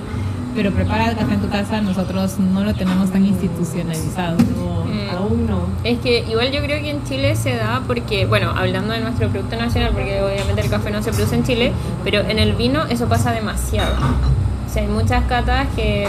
Pero 0.56 0.70
prepara 0.70 1.10
el 1.10 1.16
café 1.16 1.34
en 1.34 1.40
tu 1.40 1.48
casa, 1.50 1.80
nosotros 1.82 2.38
no 2.38 2.64
lo 2.64 2.72
tenemos 2.74 3.10
tan 3.10 3.26
institucionalizado. 3.26 4.36
No, 4.38 4.84
Mm. 4.84 5.16
aún 5.16 5.46
no. 5.46 5.66
Es 5.82 5.98
que 5.98 6.20
igual 6.30 6.50
yo 6.52 6.62
creo 6.62 6.80
que 6.80 6.90
en 6.90 7.04
Chile 7.04 7.34
se 7.36 7.56
da 7.56 7.82
porque, 7.86 8.24
bueno, 8.26 8.52
hablando 8.56 8.94
de 8.94 9.00
nuestro 9.00 9.28
producto 9.28 9.56
nacional, 9.56 9.90
porque 9.92 10.22
obviamente 10.22 10.62
el 10.62 10.70
café 10.70 10.90
no 10.90 11.02
se 11.02 11.10
produce 11.12 11.34
en 11.34 11.42
Chile, 11.44 11.72
pero 12.04 12.20
en 12.20 12.38
el 12.38 12.52
vino 12.54 12.84
eso 12.88 13.06
pasa 13.06 13.32
demasiado. 13.32 13.96
O 14.66 14.72
sea, 14.72 14.82
hay 14.82 14.88
muchas 14.88 15.24
catas 15.24 15.66
que 15.76 16.06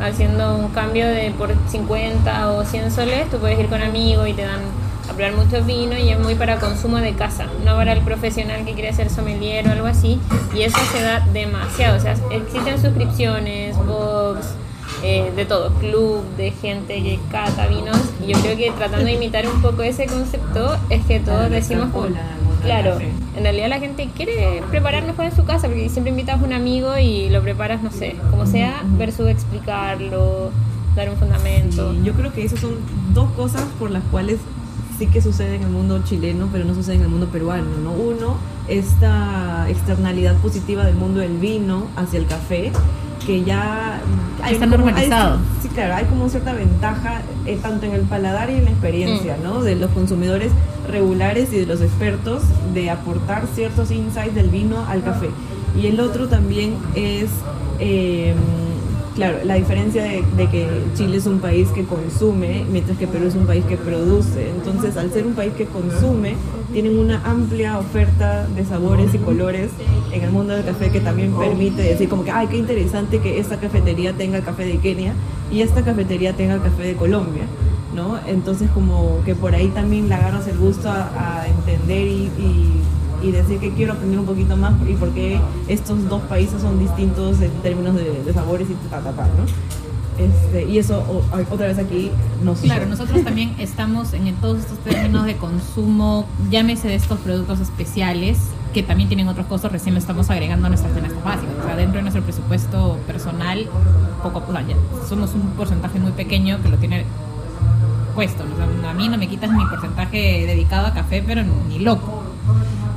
haciendo 0.00 0.56
un 0.56 0.68
cambio 0.68 1.06
de 1.06 1.32
por 1.36 1.54
50 1.68 2.52
o 2.52 2.64
100 2.64 2.90
soles, 2.90 3.30
tú 3.30 3.38
puedes 3.38 3.58
ir 3.58 3.66
con 3.68 3.82
amigos 3.82 4.28
y 4.28 4.32
te 4.32 4.42
dan 4.42 4.60
a 5.08 5.12
probar 5.12 5.34
mucho 5.36 5.62
vino 5.64 5.96
y 5.96 6.10
es 6.10 6.18
muy 6.18 6.34
para 6.34 6.58
consumo 6.58 6.98
de 6.98 7.14
casa, 7.14 7.46
no 7.64 7.76
para 7.76 7.92
el 7.92 8.00
profesional 8.00 8.64
que 8.64 8.74
quiere 8.74 8.92
ser 8.92 9.10
sommelier 9.10 9.66
o 9.68 9.72
algo 9.72 9.86
así. 9.86 10.18
Y 10.54 10.62
eso 10.62 10.78
se 10.92 11.02
da 11.02 11.20
demasiado. 11.32 11.96
O 11.96 12.00
sea, 12.00 12.14
existen 12.30 12.80
suscripciones, 12.80 13.76
box, 13.76 14.54
eh, 15.02 15.32
de 15.36 15.44
todo, 15.44 15.72
club 15.74 16.24
de 16.36 16.50
gente 16.50 17.02
que 17.02 17.18
cata 17.30 17.66
vinos. 17.66 17.98
Y 18.20 18.32
yo 18.32 18.40
creo 18.40 18.56
que 18.56 18.70
tratando 18.72 19.06
de 19.06 19.12
imitar 19.12 19.46
un 19.46 19.62
poco 19.62 19.82
ese 19.82 20.06
concepto 20.06 20.76
es 20.90 21.04
que 21.06 21.20
todos 21.20 21.50
decimos 21.50 21.90
como, 21.92 22.08
claro, 22.66 22.98
en 23.00 23.42
realidad 23.42 23.68
la 23.68 23.78
gente 23.78 24.08
quiere 24.14 24.62
preparar 24.70 25.04
mejor 25.04 25.26
en 25.26 25.34
su 25.34 25.44
casa 25.44 25.68
porque 25.68 25.88
siempre 25.88 26.10
invitas 26.10 26.40
a 26.40 26.44
un 26.44 26.52
amigo 26.52 26.98
y 26.98 27.28
lo 27.30 27.42
preparas, 27.42 27.82
no 27.82 27.90
sé, 27.90 28.16
como 28.30 28.46
sea, 28.46 28.82
versus 28.98 29.28
explicarlo, 29.28 30.50
dar 30.94 31.10
un 31.10 31.16
fundamento. 31.16 31.94
Y 31.94 32.04
yo 32.04 32.12
creo 32.14 32.32
que 32.32 32.44
esas 32.44 32.60
son 32.60 32.76
dos 33.14 33.30
cosas 33.32 33.62
por 33.78 33.90
las 33.90 34.02
cuales 34.04 34.38
sí 34.98 35.06
que 35.06 35.20
sucede 35.20 35.56
en 35.56 35.62
el 35.62 35.70
mundo 35.70 36.00
chileno, 36.04 36.48
pero 36.50 36.64
no 36.64 36.74
sucede 36.74 36.96
en 36.96 37.02
el 37.02 37.08
mundo 37.08 37.28
peruano, 37.28 37.76
¿no? 37.82 37.92
Uno, 37.92 38.36
esta 38.68 39.66
externalidad 39.68 40.36
positiva 40.36 40.84
del 40.84 40.96
mundo 40.96 41.20
del 41.20 41.36
vino 41.38 41.86
hacia 41.96 42.18
el 42.18 42.26
café, 42.26 42.72
que 43.26 43.42
ya... 43.44 44.00
Está 44.48 44.66
como- 44.66 44.76
normalizado. 44.76 45.38
sí, 45.62 45.68
claro, 45.68 45.94
hay 45.94 46.04
como 46.04 46.28
cierta 46.28 46.52
ventaja 46.52 47.22
eh, 47.46 47.58
tanto 47.60 47.86
en 47.86 47.92
el 47.94 48.02
paladar 48.02 48.48
y 48.50 48.54
en 48.54 48.64
la 48.66 48.70
experiencia, 48.70 49.36
Mm. 49.38 49.42
¿no? 49.42 49.62
De 49.62 49.74
los 49.74 49.90
consumidores 49.90 50.52
regulares 50.88 51.52
y 51.52 51.56
de 51.58 51.66
los 51.66 51.80
expertos 51.80 52.42
de 52.72 52.90
aportar 52.90 53.46
ciertos 53.54 53.90
insights 53.90 54.34
del 54.34 54.48
vino 54.50 54.84
al 54.88 55.02
café. 55.02 55.30
Y 55.76 55.86
el 55.88 55.98
otro 56.00 56.28
también 56.28 56.74
es... 56.94 57.28
eh, 57.80 58.34
claro, 59.16 59.38
la 59.44 59.54
diferencia 59.54 60.04
de, 60.04 60.46
que 60.48 60.68
Chile 60.94 61.16
es 61.16 61.26
un 61.26 61.40
país 61.40 61.68
que 61.70 61.84
consume, 61.84 62.64
mientras 62.70 62.96
que 62.98 63.06
Perú 63.06 63.26
es 63.26 63.34
un 63.34 63.46
país 63.46 63.64
que 63.64 63.76
produce. 63.76 64.50
Entonces, 64.50 64.96
al 64.96 65.10
ser 65.10 65.26
un 65.26 65.34
país 65.34 65.52
que 65.54 65.64
consume, 65.64 66.36
tienen 66.72 66.98
una 66.98 67.22
amplia 67.24 67.78
oferta 67.78 68.46
de 68.46 68.64
sabores 68.64 69.14
y 69.14 69.18
colores 69.18 69.70
en 70.12 70.22
el 70.22 70.30
mundo 70.30 70.54
del 70.54 70.64
café 70.64 70.90
que 70.90 71.00
también 71.00 71.32
permite 71.32 71.82
decir 71.82 72.08
como 72.08 72.24
que, 72.24 72.30
ay, 72.30 72.46
qué 72.48 72.58
interesante 72.58 73.18
que 73.20 73.40
esta 73.40 73.56
cafetería 73.58 74.12
tenga 74.12 74.40
café 74.42 74.64
de 74.66 74.78
Kenia 74.78 75.14
y 75.50 75.62
esta 75.62 75.82
cafetería 75.82 76.34
tenga 76.34 76.62
café 76.62 76.82
de 76.82 76.94
Colombia. 76.94 77.44
¿no? 77.94 78.18
Entonces 78.26 78.70
como 78.70 79.22
que 79.24 79.34
por 79.34 79.54
ahí 79.54 79.68
también 79.68 80.10
le 80.10 80.14
agarras 80.14 80.46
el 80.46 80.58
gusto 80.58 80.90
a, 80.90 81.46
entender 81.48 82.06
y- 82.06 82.30
y 83.22 83.30
decir 83.30 83.58
que 83.58 83.72
quiero 83.72 83.92
aprender 83.94 84.18
un 84.20 84.26
poquito 84.26 84.56
más 84.56 84.74
y 84.88 84.94
por 84.94 85.10
qué 85.10 85.40
estos 85.68 86.08
dos 86.08 86.22
países 86.22 86.60
son 86.60 86.78
distintos 86.78 87.40
en 87.40 87.50
términos 87.62 87.94
de, 87.94 88.22
de 88.22 88.32
sabores 88.32 88.68
y 88.70 88.74
ta, 88.88 89.00
ta, 89.00 89.12
ta, 89.12 89.24
¿no? 89.24 89.46
Este, 90.18 90.64
y 90.64 90.78
eso 90.78 91.24
otra 91.50 91.66
vez 91.66 91.78
aquí 91.78 92.10
nos 92.42 92.60
Claro, 92.60 92.86
nosotros 92.86 93.22
también 93.22 93.54
estamos 93.58 94.14
en 94.14 94.34
todos 94.36 94.60
estos 94.60 94.78
términos 94.78 95.26
de 95.26 95.36
consumo, 95.36 96.26
llámese 96.50 96.88
de 96.88 96.94
estos 96.94 97.18
productos 97.18 97.60
especiales, 97.60 98.38
que 98.72 98.82
también 98.82 99.08
tienen 99.08 99.28
otros 99.28 99.46
costos, 99.46 99.72
recién 99.72 99.94
lo 99.94 99.98
estamos 99.98 100.30
agregando 100.30 100.66
a 100.66 100.68
nuestras 100.70 100.92
canastas 100.92 101.22
básicas. 101.22 101.54
O 101.60 101.64
sea, 101.64 101.76
dentro 101.76 101.96
de 101.96 102.02
nuestro 102.02 102.22
presupuesto 102.22 102.98
personal, 103.06 103.68
poco, 104.22 104.42
o 104.46 104.52
sea, 104.52 104.66
ya 104.66 104.76
somos 105.06 105.34
un 105.34 105.42
porcentaje 105.50 105.98
muy 105.98 106.12
pequeño 106.12 106.62
que 106.62 106.68
lo 106.70 106.78
tiene 106.78 107.04
puesto. 108.14 108.42
O 108.42 108.56
sea, 108.56 108.90
a 108.90 108.94
mí 108.94 109.08
no 109.08 109.18
me 109.18 109.28
quitas 109.28 109.50
mi 109.50 109.64
porcentaje 109.66 110.46
dedicado 110.46 110.86
a 110.86 110.94
café, 110.94 111.22
pero 111.26 111.42
ni 111.68 111.78
loco. 111.78 112.22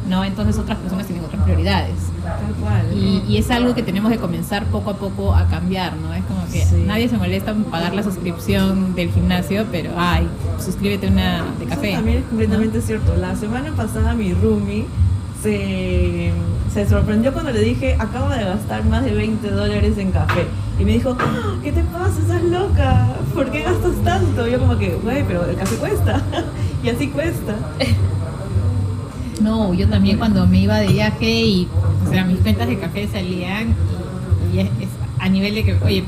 ¿No? 0.10 0.24
Entonces 0.26 0.58
otras 0.58 0.78
personas 0.80 1.06
tienen 1.06 1.24
otras 1.24 1.42
prioridades. 1.44 1.96
Tal 2.24 2.54
cual. 2.62 2.86
Y, 2.94 3.24
y 3.28 3.38
es 3.38 3.50
algo 3.52 3.74
que 3.76 3.84
tenemos 3.84 4.12
que 4.12 4.18
comenzar 4.18 4.66
poco 4.66 4.90
a 4.90 4.96
poco 4.98 5.34
a 5.36 5.46
cambiar, 5.48 5.96
¿no? 5.98 6.14
Es 6.14 6.24
como 6.26 6.46
que 6.52 6.66
Sí. 6.66 6.84
nadie 6.86 7.08
se 7.08 7.18
molesta 7.18 7.52
en 7.52 7.64
pagar 7.66 7.94
la 7.94 8.04
suscripción 8.04 8.96
del 8.96 9.12
gimnasio, 9.12 9.66
pero 9.72 9.92
ay, 9.98 10.28
suscríbete 10.64 11.08
a 11.08 11.12
una 11.12 11.44
de 11.58 11.66
Eso 11.66 11.70
café. 11.76 11.94
también 11.94 12.18
es 12.20 12.24
completamente 12.26 12.82
cierto. 12.82 13.16
La 13.16 13.36
semana 13.36 13.72
pasada 13.76 14.14
mi 14.16 14.34
roomie 14.34 14.86
se, 15.44 16.32
se 16.74 16.90
sorprendió 16.90 17.32
cuando 17.34 17.52
le 17.52 17.62
dije, 17.62 17.96
acabo 18.00 18.30
de 18.30 18.44
gastar 18.44 18.84
más 18.86 19.04
de 19.06 19.14
20 19.14 19.50
dólares 19.52 19.98
en 19.98 20.12
café. 20.12 20.46
Y 20.80 20.86
me 20.86 20.94
dijo, 20.94 21.16
"Ah, 21.20 21.56
¿qué 21.64 21.72
te 21.72 21.82
pasa? 21.84 22.20
Estás 22.22 22.44
loca. 22.44 23.08
¿Por 23.34 23.52
qué 23.52 23.64
gastas 23.64 23.94
tanto? 24.04 24.48
Y 24.48 24.52
yo 24.52 24.60
como 24.60 24.78
que, 24.78 24.96
güey, 25.04 25.24
pero 25.28 25.46
el 25.46 25.56
café 25.56 25.76
cuesta. 25.76 26.22
y 26.84 26.90
así 26.90 27.08
cuesta. 27.10 27.56
No, 29.40 29.74
yo 29.74 29.88
también 29.88 30.18
cuando 30.18 30.46
me 30.48 30.60
iba 30.60 30.78
de 30.78 30.88
viaje 30.88 31.30
y, 31.30 31.68
o 32.06 32.12
sea, 32.12 32.26
mis 32.26 32.40
cuentas 32.40 32.68
de 32.68 32.78
café 32.78 33.08
salían 33.08 33.74
y, 34.54 34.60
es, 34.60 34.68
es 34.80 34.90
a 35.20 35.30
nivel 35.30 35.56
de 35.56 35.64
que, 35.64 35.78
oye, 35.84 36.04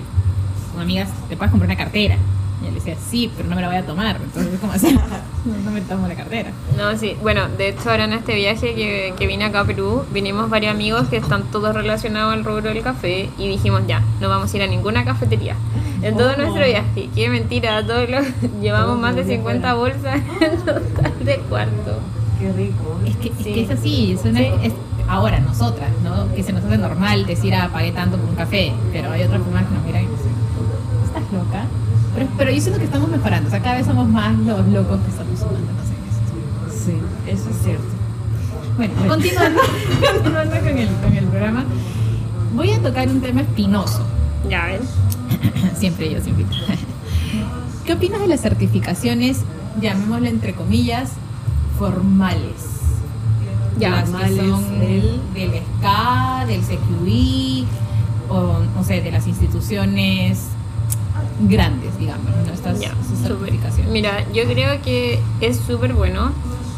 amigas, 0.80 1.10
te 1.30 1.38
puedes 1.38 1.52
comprar 1.52 1.70
una 1.70 1.78
cartera. 1.78 2.18
Y 2.62 2.66
le 2.66 2.74
decía, 2.74 2.96
sí, 3.10 3.32
pero 3.36 3.50
no 3.50 3.56
me 3.56 3.62
la 3.62 3.70
voy 3.70 3.78
a 3.78 3.86
tomar. 3.86 4.18
Entonces, 4.22 4.60
¿cómo 4.60 4.74
así? 4.74 4.98
No, 5.44 5.58
no 5.66 5.72
me 5.72 5.82
tomo 5.82 6.08
la 6.08 6.14
cartera. 6.14 6.52
No, 6.78 6.96
sí. 7.00 7.16
Bueno, 7.24 7.48
de 7.58 7.70
hecho 7.70 7.90
ahora 7.90 8.04
en 8.04 8.14
este 8.14 8.36
viaje 8.36 8.76
que, 8.76 9.12
que 9.18 9.26
vine 9.26 9.46
acá 9.46 9.62
a 9.62 9.66
Perú, 9.66 10.04
vinimos 10.14 10.52
varios 10.52 10.72
amigos 10.72 11.08
que 11.08 11.18
están 11.18 11.46
todos 11.52 11.74
relacionados 11.74 12.32
al 12.32 12.44
rubro 12.46 12.62
del 12.62 12.84
café 12.84 13.28
y 13.40 13.48
dijimos 13.48 13.82
ya, 13.88 14.04
no 14.20 14.30
vamos 14.30 14.54
a 14.54 14.58
ir 14.58 14.62
a 14.62 14.68
ninguna 14.68 15.04
cafetería. 15.04 15.56
En 16.04 16.16
todo 16.16 16.34
Oh. 16.34 16.38
nuestro 16.38 16.64
viaje, 16.64 17.10
qué 17.16 17.30
mentira, 17.30 17.84
todos 17.84 18.08
los, 18.08 18.24
llevamos 18.62 18.90
Todos 18.90 19.00
más 19.02 19.16
de 19.16 19.22
los 19.22 19.28
días 19.30 19.40
50 19.40 19.74
bolsas 19.74 20.22
en 20.42 20.58
total 20.60 21.26
de 21.26 21.38
cuarto. 21.50 22.00
Qué 22.42 22.52
rico. 22.54 23.00
Es 23.06 23.16
que, 23.18 23.30
es, 23.30 23.38
Sí. 23.38 23.54
que 23.54 23.62
es 23.64 23.70
así, 23.70 24.12
es 24.14 24.26
una- 24.26 24.40
Sí. 24.40 24.46
es- 24.64 24.74
ahora 25.08 25.40
nosotras, 25.40 25.90
¿no? 26.04 26.34
Que 26.34 26.42
se 26.44 26.54
nos 26.54 26.64
hace 26.64 26.78
normal 26.78 27.26
decir, 27.26 27.54
ah, 27.54 27.70
pagué 27.72 27.92
tanto 27.92 28.18
por 28.18 28.30
un 28.30 28.36
café, 28.36 28.74
pero 28.92 29.12
hay 29.12 29.24
otras 29.24 29.42
personas 29.42 29.68
que 29.68 29.74
nos 29.76 29.84
miran 29.86 30.04
y 30.04 30.08
dicen, 30.08 30.32
¿estás 31.06 31.24
loca? 31.34 31.66
Pero, 32.16 32.28
pero 32.38 32.52
yo 32.52 32.60
siento 32.62 32.80
que 32.80 32.86
estamos 32.86 33.10
mejorando, 33.10 33.48
o 33.48 33.52
sea, 33.52 33.62
cada 33.62 33.76
vez 33.76 33.86
somos 33.86 34.08
más 34.10 34.38
los 34.40 34.68
locos 34.68 35.00
que 35.02 35.10
estamos 35.12 35.40
sumándonos 35.40 35.86
en 35.88 36.72
esto. 36.72 36.86
Sí, 36.86 36.94
eso 37.28 37.50
es 37.50 37.64
cierto. 37.64 37.84
Bueno, 38.78 38.94
continuando, 39.08 39.62
continuando 40.14 40.60
con, 40.60 40.78
el, 40.78 40.88
con 40.88 41.14
el 41.16 41.26
programa, 41.26 41.66
voy 42.56 42.72
a 42.72 42.80
tocar 42.82 43.08
un 43.08 43.22
tema 43.22 43.42
espinoso. 43.42 44.04
Ya 44.50 44.66
ven. 44.66 44.82
Siempre 45.78 46.12
yo, 46.12 46.20
siempre. 46.22 46.46
¿Qué 47.86 47.94
opinas 47.94 48.20
de 48.22 48.28
las 48.28 48.42
certificaciones, 48.42 49.40
llamémosle 49.82 50.30
entre 50.30 50.54
comillas, 50.54 51.12
formales? 51.82 52.54
Ya, 53.80 53.90
las 53.90 54.04
que 54.04 54.12
formales 54.12 54.38
son 54.52 54.80
del- 54.80 55.22
del 55.34 55.54
SCA, 55.56 56.46
del 56.46 56.62
CQI, 56.62 57.66
o 58.30 58.60
no 58.76 58.84
sé, 58.84 59.02
de 59.02 59.12
las 59.12 59.26
instituciones 59.28 60.50
grandes, 61.50 61.98
digamos, 61.98 62.26
¿no? 62.46 62.54
Estas, 62.54 62.80
Ya. 62.80 62.90
Mira, 63.92 64.24
yo 64.32 64.44
creo 64.46 64.80
que 64.84 65.20
es 65.42 65.58
súper 65.58 65.94
bueno 65.94 66.32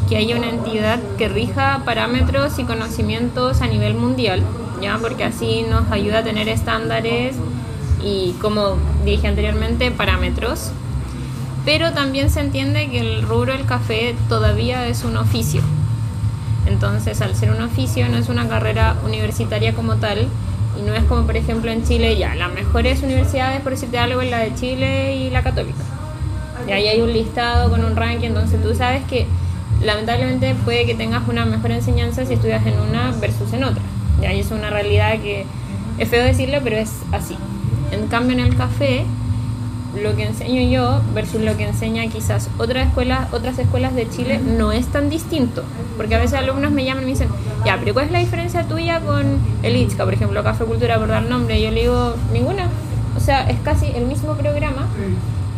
que 0.08 0.16
haya 0.16 0.36
una 0.36 0.48
entidad 0.48 0.98
que 1.18 1.28
rija 1.28 1.82
parámetros 1.84 2.58
y 2.58 2.64
conocimientos 2.64 3.60
a 3.60 3.66
nivel 3.66 3.94
mundial, 3.94 4.42
ya, 4.80 4.98
porque 4.98 5.24
así 5.24 5.64
nos 5.68 5.90
ayuda 5.90 6.20
a 6.20 6.24
tener 6.24 6.48
estándares 6.48 7.36
y, 8.02 8.32
como 8.40 8.76
dije 9.04 9.26
anteriormente, 9.28 9.90
parámetros. 9.90 10.70
Pero 11.64 11.92
también 11.92 12.30
se 12.30 12.40
entiende 12.40 12.90
que 12.90 13.00
el 13.00 13.22
rubro 13.22 13.52
del 13.52 13.64
café 13.64 14.14
todavía 14.28 14.86
es 14.86 15.04
un 15.04 15.16
oficio. 15.16 15.62
Entonces, 16.66 17.20
al 17.20 17.34
ser 17.34 17.50
un 17.50 17.62
oficio, 17.62 18.08
no 18.08 18.16
es 18.16 18.28
una 18.28 18.48
carrera 18.48 18.96
universitaria 19.04 19.74
como 19.74 19.96
tal, 19.96 20.28
y 20.78 20.82
no 20.82 20.94
es 20.94 21.04
como, 21.04 21.24
por 21.24 21.36
ejemplo, 21.36 21.70
en 21.70 21.84
Chile, 21.84 22.16
ya, 22.16 22.34
las 22.34 22.52
mejores 22.52 23.02
universidades, 23.02 23.60
por 23.60 23.72
decirte 23.72 23.98
algo, 23.98 24.20
es 24.20 24.30
la 24.30 24.38
de 24.38 24.54
Chile 24.54 25.16
y 25.16 25.30
la 25.30 25.42
católica. 25.42 25.82
Y 26.66 26.72
ahí 26.72 26.88
hay 26.88 27.00
un 27.00 27.12
listado 27.12 27.70
con 27.70 27.84
un 27.84 27.96
ranking, 27.96 28.28
entonces 28.28 28.62
tú 28.62 28.74
sabes 28.74 29.04
que 29.04 29.26
lamentablemente 29.82 30.54
puede 30.64 30.86
que 30.86 30.94
tengas 30.94 31.26
una 31.28 31.44
mejor 31.44 31.70
enseñanza 31.70 32.24
si 32.24 32.34
estudias 32.34 32.66
en 32.66 32.78
una 32.78 33.12
versus 33.20 33.52
en 33.52 33.64
otra. 33.64 33.82
Y 34.20 34.26
ahí 34.26 34.40
es 34.40 34.50
una 34.50 34.70
realidad 34.70 35.20
que 35.20 35.46
es 35.98 36.08
feo 36.08 36.24
decirlo, 36.24 36.58
pero 36.62 36.76
es 36.76 36.90
así. 37.12 37.36
En 37.92 38.06
cambio, 38.08 38.36
en 38.38 38.44
el 38.44 38.56
café, 38.56 39.04
lo 40.00 40.16
que 40.16 40.24
enseño 40.24 40.62
yo 40.70 41.00
versus 41.14 41.40
lo 41.40 41.56
que 41.56 41.68
enseña 41.68 42.06
quizás 42.08 42.50
otras 42.58 42.88
escuelas, 42.88 43.32
otras 43.32 43.58
escuelas 43.58 43.94
de 43.94 44.08
Chile 44.08 44.38
no 44.38 44.72
es 44.72 44.86
tan 44.86 45.10
distinto. 45.10 45.62
Porque 45.96 46.14
a 46.14 46.18
veces 46.18 46.34
alumnos 46.34 46.72
me 46.72 46.84
llaman 46.84 47.04
y 47.04 47.06
me 47.06 47.12
dicen, 47.12 47.28
ya, 47.64 47.76
pero 47.78 47.94
¿cuál 47.94 48.06
es 48.06 48.12
la 48.12 48.18
diferencia 48.18 48.64
tuya 48.64 49.00
con 49.00 49.38
el 49.62 49.76
ICHCA, 49.76 50.04
por 50.04 50.14
ejemplo, 50.14 50.42
Café 50.42 50.64
Cultura, 50.64 50.98
por 50.98 51.08
dar 51.08 51.24
nombre? 51.24 51.60
Yo 51.60 51.70
le 51.70 51.82
digo, 51.82 52.14
ninguna. 52.32 52.68
O 53.16 53.20
sea, 53.20 53.48
es 53.48 53.58
casi 53.60 53.86
el 53.86 54.06
mismo 54.06 54.34
programa 54.34 54.88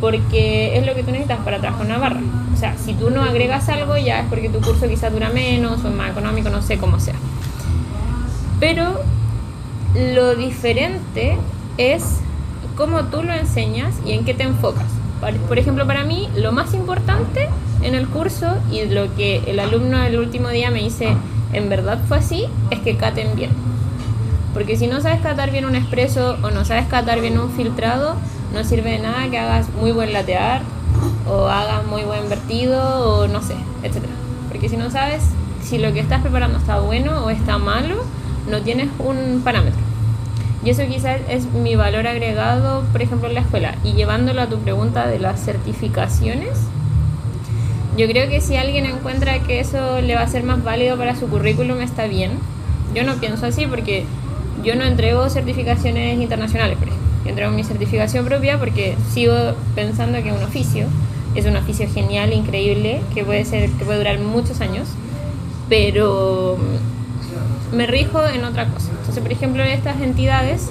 porque 0.00 0.76
es 0.76 0.86
lo 0.86 0.94
que 0.94 1.02
tú 1.02 1.10
necesitas 1.10 1.38
para 1.40 1.58
trabajar 1.58 1.86
una 1.86 1.98
barra. 1.98 2.20
O 2.52 2.56
sea, 2.56 2.76
si 2.76 2.94
tú 2.94 3.10
no 3.10 3.22
agregas 3.22 3.68
algo 3.68 3.96
ya 3.96 4.20
es 4.20 4.26
porque 4.28 4.48
tu 4.48 4.60
curso 4.60 4.88
quizás 4.88 5.12
dura 5.12 5.30
menos 5.30 5.84
o 5.84 5.88
es 5.88 5.94
más 5.94 6.10
económico, 6.10 6.50
no 6.50 6.62
sé 6.62 6.78
cómo 6.78 7.00
sea. 7.00 7.14
Pero 8.60 9.00
lo 9.94 10.34
diferente 10.34 11.38
es 11.78 12.20
cómo 12.76 13.04
tú 13.04 13.22
lo 13.22 13.32
enseñas 13.32 13.94
y 14.04 14.12
en 14.12 14.24
qué 14.24 14.34
te 14.34 14.44
enfocas. 14.44 14.86
Por 15.48 15.58
ejemplo, 15.58 15.86
para 15.86 16.04
mí, 16.04 16.28
lo 16.36 16.52
más 16.52 16.74
importante 16.74 17.48
en 17.82 17.94
el 17.94 18.06
curso 18.06 18.58
y 18.70 18.84
lo 18.84 19.14
que 19.16 19.42
el 19.46 19.58
alumno 19.58 20.02
el 20.04 20.18
último 20.18 20.50
día 20.50 20.70
me 20.70 20.82
dice, 20.82 21.16
en 21.52 21.68
verdad 21.68 21.98
fue 22.06 22.18
así, 22.18 22.44
es 22.70 22.80
que 22.80 22.96
caten 22.96 23.34
bien. 23.34 23.50
Porque 24.52 24.76
si 24.76 24.86
no 24.86 25.00
sabes 25.00 25.20
catar 25.20 25.50
bien 25.50 25.64
un 25.64 25.74
expreso 25.74 26.36
o 26.42 26.50
no 26.50 26.64
sabes 26.64 26.86
catar 26.86 27.20
bien 27.20 27.38
un 27.38 27.50
filtrado, 27.50 28.14
no 28.52 28.62
sirve 28.64 28.92
de 28.92 28.98
nada 28.98 29.28
que 29.30 29.38
hagas 29.38 29.68
muy 29.80 29.92
buen 29.92 30.12
latear 30.12 30.62
o 31.28 31.46
hagas 31.46 31.84
muy 31.86 32.02
buen 32.02 32.28
vertido 32.28 32.80
o 33.20 33.28
no 33.28 33.42
sé, 33.42 33.54
etcétera. 33.82 34.12
Porque 34.48 34.68
si 34.68 34.76
no 34.76 34.90
sabes 34.90 35.22
si 35.62 35.78
lo 35.78 35.92
que 35.92 36.00
estás 36.00 36.20
preparando 36.20 36.58
está 36.58 36.78
bueno 36.78 37.24
o 37.24 37.30
está 37.30 37.58
malo, 37.58 37.96
no 38.50 38.60
tienes 38.62 38.88
un 38.98 39.42
parámetro. 39.42 39.80
Y 40.66 40.70
eso 40.70 40.82
quizás 40.88 41.20
es 41.28 41.46
mi 41.52 41.76
valor 41.76 42.08
agregado, 42.08 42.82
por 42.90 43.00
ejemplo, 43.00 43.28
en 43.28 43.34
la 43.34 43.42
escuela. 43.42 43.76
Y 43.84 43.92
llevándolo 43.92 44.42
a 44.42 44.48
tu 44.48 44.58
pregunta 44.58 45.06
de 45.06 45.20
las 45.20 45.38
certificaciones, 45.44 46.58
yo 47.96 48.08
creo 48.08 48.28
que 48.28 48.40
si 48.40 48.56
alguien 48.56 48.84
encuentra 48.84 49.38
que 49.44 49.60
eso 49.60 50.00
le 50.00 50.16
va 50.16 50.22
a 50.22 50.26
ser 50.26 50.42
más 50.42 50.64
válido 50.64 50.98
para 50.98 51.14
su 51.14 51.28
currículum, 51.28 51.82
está 51.82 52.08
bien. 52.08 52.32
Yo 52.96 53.04
no 53.04 53.14
pienso 53.20 53.46
así 53.46 53.68
porque 53.68 54.06
yo 54.64 54.74
no 54.74 54.82
entrego 54.82 55.30
certificaciones 55.30 56.20
internacionales, 56.20 56.76
por 56.78 56.88
ejemplo. 56.88 57.08
Entrego 57.26 57.52
mi 57.52 57.62
certificación 57.62 58.24
propia 58.24 58.58
porque 58.58 58.96
sigo 59.12 59.36
pensando 59.76 60.20
que 60.20 60.32
un 60.32 60.42
oficio 60.42 60.88
es 61.36 61.46
un 61.46 61.54
oficio 61.54 61.88
genial, 61.88 62.32
increíble, 62.32 63.02
que 63.14 63.22
puede 63.22 63.44
ser, 63.44 63.70
que 63.70 63.84
puede 63.84 63.98
durar 63.98 64.18
muchos 64.18 64.60
años, 64.60 64.88
pero 65.68 66.58
me 67.72 67.86
rijo 67.86 68.24
en 68.26 68.44
otra 68.44 68.66
cosa. 68.66 68.90
Entonces, 68.90 69.22
por 69.22 69.32
ejemplo, 69.32 69.62
estas 69.62 70.00
entidades 70.00 70.70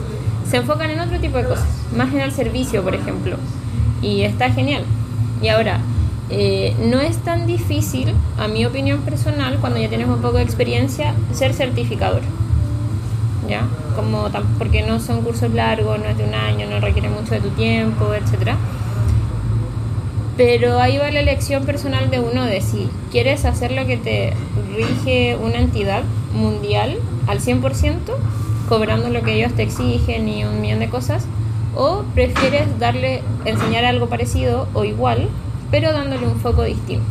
se 0.50 0.58
enfocan 0.58 0.90
en 0.90 1.00
otro 1.00 1.20
tipo 1.20 1.38
de 1.38 1.46
cosas, 1.46 1.68
más 1.96 2.14
en 2.14 2.22
el 2.22 2.32
servicio, 2.32 2.84
por 2.84 2.96
ejemplo, 2.96 3.38
y 4.02 4.22
está 4.22 4.52
genial. 4.52 4.84
Y 5.42 5.50
ahora, 5.50 5.80
eh, 6.30 6.76
no 6.80 7.00
es 7.00 7.18
tan 7.18 7.48
difícil, 7.48 8.14
a 8.38 8.48
mi 8.48 8.66
opinión 8.66 9.02
personal, 9.02 9.58
cuando 9.60 9.80
ya 9.80 9.90
tienes 9.90 10.08
un 10.08 10.22
poco 10.22 10.38
de 10.38 10.44
experiencia, 10.44 11.14
ser 11.34 11.54
certificador. 11.54 12.22
¿ya? 13.48 13.68
Como 13.96 14.30
porque 14.58 14.82
no 14.82 15.00
son 15.00 15.22
cursos 15.22 15.54
largos, 15.54 16.00
no 16.00 16.06
es 16.06 16.18
de 16.18 16.24
un 16.24 16.34
año, 16.34 16.68
no 16.70 16.80
requiere 16.80 17.10
mucho 17.10 17.36
de 17.36 17.42
tu 17.42 17.50
tiempo, 17.50 18.14
etcétera. 18.14 18.58
Pero 20.38 20.80
ahí 20.82 20.98
va 20.98 21.10
la 21.12 21.22
elección 21.22 21.66
personal 21.66 22.10
de 22.10 22.20
uno 22.20 22.44
de 22.44 22.60
si 22.62 22.90
quieres 23.12 23.46
hacer 23.46 23.72
lo 23.72 23.86
que 23.86 23.98
te 23.98 24.34
rige 24.76 25.38
una 25.38 25.60
entidad 25.60 26.04
mundial 26.36 26.98
al 27.28 27.40
100%, 27.40 27.98
cobrando 28.70 29.10
lo 29.10 29.22
que 29.24 29.34
ellos 29.34 29.54
te 29.54 29.64
exigen 29.64 30.28
y 30.30 30.44
un 30.44 30.62
millón 30.62 30.80
de 30.80 30.90
cosas, 30.90 31.26
o 31.76 32.04
prefieres 32.14 32.64
darle, 32.80 33.22
enseñar 33.46 33.86
algo 33.86 34.08
parecido 34.08 34.68
o 34.74 34.84
igual, 34.84 35.30
pero 35.72 35.92
dándole 35.92 36.28
un 36.28 36.40
foco 36.40 36.64
distinto. 36.64 37.06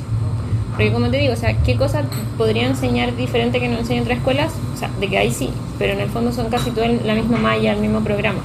Porque 0.71 0.93
como 0.93 1.09
te 1.09 1.19
digo, 1.19 1.33
o 1.35 1.37
sea, 1.37 1.57
¿qué 1.63 1.77
cosas 1.77 2.05
podría 2.37 2.67
enseñar 2.67 3.15
diferente 3.15 3.61
que 3.61 3.69
no 3.69 3.79
enseña 3.79 4.03
otras 4.03 4.19
escuelas? 4.19 4.53
O 4.75 4.77
sea, 4.77 4.91
de 4.99 5.09
que 5.09 5.19
ahí 5.19 5.31
sí, 5.31 5.51
pero 5.79 5.93
en 5.93 6.01
el 6.01 6.11
fondo 6.11 6.33
son 6.33 6.49
casi 6.49 6.71
todas 6.71 6.91
la 7.05 7.15
misma 7.15 7.39
malla, 7.39 7.73
el 7.73 7.81
mismo 7.81 8.01
programa. 8.01 8.41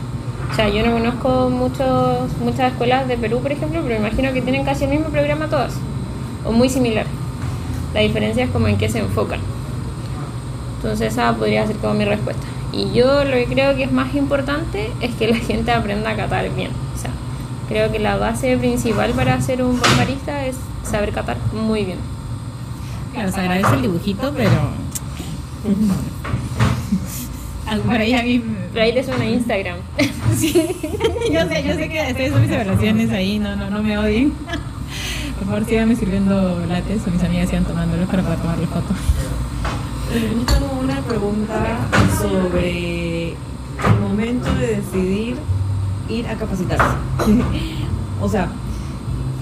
O 0.51 0.55
sea, 0.55 0.69
yo 0.69 0.86
no 0.86 0.93
conozco 0.93 1.50
muchos, 1.50 2.31
muchas 2.43 2.71
escuelas 2.71 3.07
de 3.07 3.17
Perú, 3.17 3.39
por 3.39 3.51
ejemplo, 3.51 3.81
pero 3.83 3.95
imagino 3.95 4.33
que 4.33 4.41
tienen 4.41 4.63
casi 4.63 4.83
el 4.83 4.91
mismo 4.91 5.09
programa 5.09 5.48
todas, 5.48 5.74
o 6.45 6.51
muy 6.51 6.69
similar. 6.69 7.05
La 7.93 8.01
diferencia 8.01 8.43
es 8.43 8.50
como 8.51 8.67
en 8.67 8.77
qué 8.77 8.89
se 8.89 9.00
enfocan. 9.00 9.39
Entonces 10.81 11.12
esa 11.12 11.36
podría 11.36 11.67
ser 11.67 11.75
como 11.75 11.93
mi 11.93 12.05
respuesta. 12.05 12.41
Y 12.71 12.93
yo 12.93 13.25
lo 13.25 13.31
que 13.31 13.48
creo 13.48 13.75
que 13.75 13.83
es 13.83 13.91
más 13.91 14.15
importante 14.15 14.89
es 15.01 15.13
que 15.15 15.27
la 15.27 15.36
gente 15.50 15.71
aprenda 15.71 16.12
a 16.12 16.15
catar 16.15 16.50
bien. 16.55 16.71
O 16.95 16.98
sea, 16.98 17.12
creo 17.67 17.91
que 17.91 18.00
la 18.00 18.15
base 18.15 18.57
principal 18.57 19.12
para 19.12 19.41
ser 19.41 19.62
un 19.62 19.77
buen 19.77 19.98
barista 19.98 20.45
es 20.45 20.55
saber 20.83 21.12
catar 21.12 21.36
muy 21.53 21.83
bien. 21.83 22.00
Claro, 23.12 23.29
se 23.31 23.41
agradece 23.41 23.75
el 23.75 23.81
dibujito, 23.81 24.31
pero. 24.36 24.50
Por 27.86 27.95
ahí 27.95 28.13
a 28.13 28.24
mí. 28.24 28.41
Pero 28.71 28.86
ahí 28.86 28.93
te 28.93 29.03
suena 29.03 29.25
Instagram. 29.25 29.77
Sí. 30.38 30.53
Yo 31.33 31.48
sé, 31.48 31.63
yo 31.63 31.74
sé 31.74 31.89
que 31.89 32.09
estoy 32.09 32.25
haciendo 32.25 32.39
mis 32.39 32.51
evaluaciones 32.51 33.12
ahí, 33.12 33.39
no, 33.39 33.55
no, 33.55 33.69
no 33.69 33.83
me 33.83 33.98
odien. 33.98 34.31
Por 35.39 35.48
favor, 35.48 35.65
síganme 35.65 35.95
sirviendo 35.95 36.65
lates 36.67 37.01
o 37.05 37.12
mis 37.12 37.24
amigas 37.24 37.50
sigan 37.50 37.65
tomándolos 37.65 38.07
para 38.07 38.24
poder 38.24 38.39
tomarle 38.39 38.67
foto. 38.67 38.93
Tengo 40.12 40.80
una 40.82 41.01
pregunta 41.01 41.78
sobre 42.20 43.30
el 43.34 44.00
momento 44.01 44.51
de 44.56 44.78
decidir 44.78 45.36
ir 46.10 46.28
a 46.28 46.36
capacitarse. 46.36 46.84
o 48.22 48.28
sea, 48.28 48.48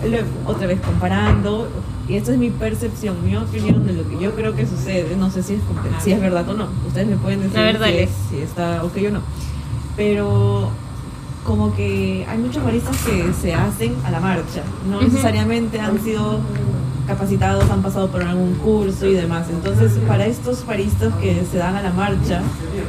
lo- 0.04 0.52
otra 0.52 0.68
vez 0.68 0.82
comparando, 0.82 1.70
y 2.10 2.16
esto 2.16 2.32
es 2.34 2.38
mi 2.38 2.50
percepción, 2.50 3.16
mi 3.26 3.36
opinión 3.38 3.86
de 3.88 3.94
lo 3.94 4.08
que 4.10 4.20
yo 4.20 4.34
creo 4.36 4.56
que 4.56 4.66
sucede. 4.68 5.16
No 5.18 5.32
sé 5.32 5.42
si 5.44 5.54
es, 5.56 5.62
si 6.04 6.12
es 6.12 6.20
verdad 6.22 6.48
o 6.50 6.54
no. 6.54 6.68
Ustedes 6.86 7.08
me 7.08 7.16
pueden 7.18 7.40
decir 7.42 7.58
si, 7.88 7.94
es- 8.04 8.10
si 8.30 8.38
está 8.42 8.84
ok 8.84 8.98
o 9.08 9.12
no. 9.12 9.20
Pero 9.96 10.70
como 11.46 11.74
que 11.76 12.26
hay 12.30 12.38
muchos 12.38 12.62
baristas 12.64 12.98
que 13.06 13.32
se 13.42 13.54
hacen 13.54 13.96
a 14.04 14.12
la 14.12 14.20
marcha. 14.20 14.64
No 14.90 15.00
necesariamente 15.02 15.80
han 15.80 15.98
sido 16.04 16.42
capacitados, 17.08 17.70
han 17.72 17.82
pasado 17.82 18.10
por 18.10 18.22
algún 18.22 18.54
curso 18.56 19.06
y 19.06 19.14
demás. 19.14 19.48
Entonces, 19.50 19.94
para 20.08 20.26
estos 20.26 20.66
baristas 20.66 21.14
que 21.16 21.44
se 21.50 21.58
dan 21.58 21.76
a 21.76 21.82
la 21.82 21.92
marcha, 21.92 22.42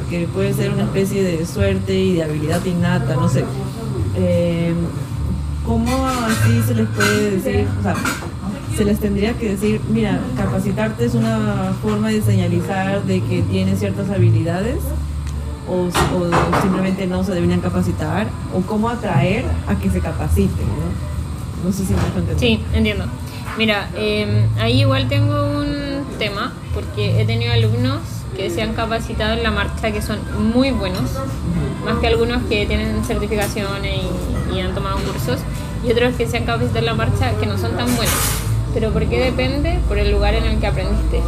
que 0.09 0.27
puede 0.27 0.53
ser 0.53 0.71
una 0.71 0.83
especie 0.83 1.23
de 1.23 1.45
suerte 1.45 1.97
y 1.97 2.13
de 2.15 2.23
habilidad 2.23 2.63
innata, 2.65 3.15
no 3.15 3.29
sé, 3.29 3.45
eh, 4.15 4.73
¿cómo 5.65 6.05
así 6.05 6.61
se 6.67 6.75
les 6.75 6.87
puede 6.89 7.31
decir? 7.31 7.67
O 7.79 7.83
sea, 7.83 7.95
se 8.75 8.85
les 8.85 8.99
tendría 8.99 9.33
que 9.33 9.49
decir, 9.49 9.81
mira, 9.89 10.19
capacitarte 10.37 11.05
es 11.05 11.15
una 11.15 11.73
forma 11.81 12.09
de 12.09 12.21
señalizar 12.21 13.03
de 13.03 13.21
que 13.21 13.41
tienes 13.41 13.79
ciertas 13.79 14.09
habilidades 14.09 14.77
o, 15.67 15.89
simplemente 16.61 17.05
no 17.07 17.23
se 17.23 17.33
deberían 17.33 17.61
capacitar 17.61 18.27
o 18.55 18.61
cómo 18.61 18.89
atraer 18.89 19.45
a 19.67 19.75
que 19.75 19.89
se 19.89 19.99
capaciten, 19.99 20.65
¿no? 20.65 21.67
No 21.69 21.73
sé 21.73 21.85
si 21.85 21.93
me 21.93 21.99
entender. 21.99 22.39
Sí, 22.39 22.61
entiendo. 22.73 23.05
Mira, 23.59 23.89
eh, 23.97 24.47
ahí 24.57 24.79
igual 24.79 25.09
tengo 25.09 25.35
un 25.47 26.05
tema, 26.17 26.53
porque 26.73 27.19
he 27.19 27.25
tenido 27.25 27.51
alumnos 27.51 27.99
que 28.33 28.49
se 28.49 28.61
han 28.61 28.73
capacitado 28.73 29.33
en 29.33 29.43
la 29.43 29.51
marcha 29.51 29.91
que 29.91 30.01
son 30.01 30.17
muy 30.53 30.71
buenos, 30.71 31.11
más 31.83 31.97
que 31.99 32.07
algunos 32.07 32.41
que 32.43 32.65
tienen 32.65 33.03
certificaciones 33.03 33.99
y, 34.55 34.59
han 34.61 34.73
tomado 34.73 34.99
cursos, 34.99 35.41
y 35.85 35.91
otros 35.91 36.15
que 36.15 36.25
se 36.25 36.37
han 36.37 36.45
capacitado 36.45 36.79
en 36.79 36.85
la 36.85 36.93
marcha 36.93 37.33
que 37.37 37.47
no 37.47 37.57
son 37.57 37.75
tan 37.75 37.93
buenos. 37.97 38.15
Pero 38.73 38.91
¿por 38.91 39.05
qué 39.07 39.19
depende? 39.25 39.77
Por 39.89 39.97
el 39.97 40.09
lugar 40.09 40.35
en 40.35 40.45
el 40.45 40.57
que 40.57 40.67
aprendiste. 40.67 41.21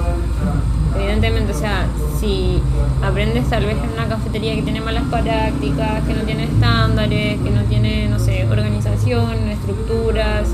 Evidentemente, 0.95 1.51
o 1.51 1.59
sea, 1.59 1.87
si 2.17 2.61
aprendes 3.03 3.49
tal 3.49 3.65
vez 3.65 3.75
en 3.75 3.89
una 3.89 4.07
cafetería 4.07 4.55
que 4.55 4.61
tiene 4.61 4.79
malas 4.79 5.03
prácticas, 5.11 6.01
que 6.07 6.13
no 6.13 6.21
tiene 6.21 6.45
estándares, 6.45 7.41
que 7.41 7.49
no 7.49 7.63
tiene, 7.63 8.07
no 8.07 8.19
sé, 8.19 8.47
organización, 8.49 9.49
estructuras, 9.49 10.47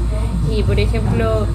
y 0.49 0.63
por 0.63 0.79
ejemplo, 0.79 1.45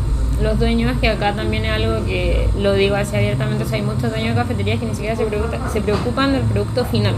los 0.42 0.58
dueños, 0.58 0.96
que 1.00 1.08
acá 1.08 1.32
también 1.34 1.64
es 1.64 1.72
algo 1.72 2.04
que 2.04 2.48
lo 2.58 2.72
digo 2.74 2.96
así 2.96 3.16
abiertamente, 3.16 3.64
o 3.64 3.66
sea, 3.66 3.76
hay 3.76 3.82
muchos 3.82 4.10
dueños 4.10 4.34
de 4.36 4.42
cafeterías 4.42 4.78
que 4.80 4.86
ni 4.86 4.94
siquiera 4.94 5.16
se, 5.16 5.24
preocupa- 5.24 5.70
se 5.72 5.80
preocupan 5.80 6.32
del 6.32 6.42
producto 6.42 6.84
final. 6.84 7.14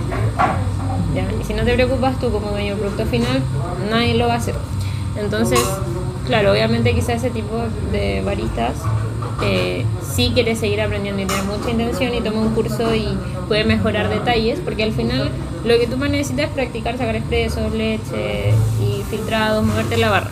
¿ya? 1.14 1.26
Y 1.40 1.44
si 1.44 1.54
no 1.54 1.64
te 1.64 1.74
preocupas 1.74 2.18
tú 2.20 2.30
como 2.30 2.48
dueño 2.50 2.70
del 2.70 2.78
producto 2.78 3.06
final, 3.06 3.40
nadie 3.90 4.14
lo 4.14 4.26
va 4.28 4.34
a 4.34 4.36
hacer. 4.36 4.54
Entonces, 5.18 5.60
claro, 6.26 6.52
obviamente 6.52 6.94
quizá 6.94 7.12
ese 7.14 7.30
tipo 7.30 7.56
de 7.92 8.22
baristas 8.24 8.72
eh, 9.42 9.84
sí 10.02 10.30
quiere 10.34 10.54
seguir 10.56 10.80
aprendiendo 10.80 11.22
y 11.22 11.26
tiene 11.26 11.42
mucha 11.44 11.70
intención 11.70 12.14
y 12.14 12.20
toma 12.20 12.40
un 12.40 12.54
curso 12.54 12.94
y 12.94 13.06
puede 13.48 13.64
mejorar 13.64 14.08
detalles, 14.08 14.58
porque 14.64 14.82
al 14.82 14.92
final 14.92 15.30
lo 15.64 15.78
que 15.78 15.86
tú 15.86 15.96
más 15.96 16.10
necesitas 16.10 16.46
es 16.48 16.52
practicar 16.52 16.98
sacar 16.98 17.16
expresos, 17.16 17.72
leche 17.72 18.52
y 18.82 19.02
filtrados, 19.08 19.64
moverte 19.64 19.96
la 19.96 20.10
barra. 20.10 20.30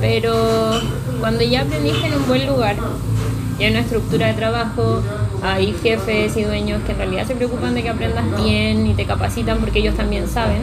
Pero 0.00 0.80
cuando 1.22 1.42
ya 1.44 1.62
aprendiste 1.62 2.08
en 2.08 2.14
un 2.14 2.26
buen 2.26 2.46
lugar, 2.46 2.74
y 3.58 3.64
hay 3.64 3.70
una 3.70 3.80
estructura 3.80 4.26
de 4.26 4.34
trabajo, 4.34 5.00
hay 5.42 5.72
jefes 5.82 6.36
y 6.36 6.42
dueños 6.42 6.82
que 6.84 6.92
en 6.92 6.98
realidad 6.98 7.26
se 7.28 7.36
preocupan 7.36 7.74
de 7.74 7.82
que 7.84 7.90
aprendas 7.90 8.24
bien 8.42 8.86
y 8.88 8.94
te 8.94 9.04
capacitan 9.04 9.58
porque 9.58 9.78
ellos 9.78 9.94
también 9.94 10.28
saben, 10.28 10.62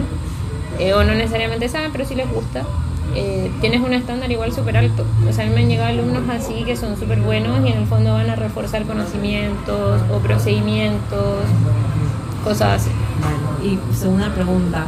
eh, 0.80 0.94
o 0.94 1.04
no 1.06 1.14
necesariamente 1.14 1.70
saben, 1.70 1.92
pero 1.94 2.06
sí 2.06 2.14
les 2.14 2.30
gusta. 2.30 2.64
eh, 3.16 3.50
tienes 3.62 3.82
un 3.82 3.94
estándar 3.94 4.32
igual 4.32 4.52
súper 4.54 4.78
alto. 4.78 5.04
O 5.28 5.34
sea, 5.34 5.44
a 5.46 5.48
mí 5.48 5.54
me 5.56 5.62
han 5.62 5.70
llegado 5.70 5.90
alumnos 5.90 6.24
así 6.30 6.64
que 6.64 6.76
son 6.76 6.96
súper 6.98 7.22
buenos 7.22 7.66
y 7.66 7.72
en 7.72 7.80
el 7.80 7.88
fondo 7.88 8.14
van 8.14 8.30
a 8.30 8.36
reforzar 8.36 8.84
conocimientos 8.86 10.02
o 10.14 10.20
procedimientos, 10.20 11.46
cosas 12.44 12.82
así. 12.82 12.92
Y 13.64 13.80
segunda 13.96 14.34
pregunta, 14.34 14.86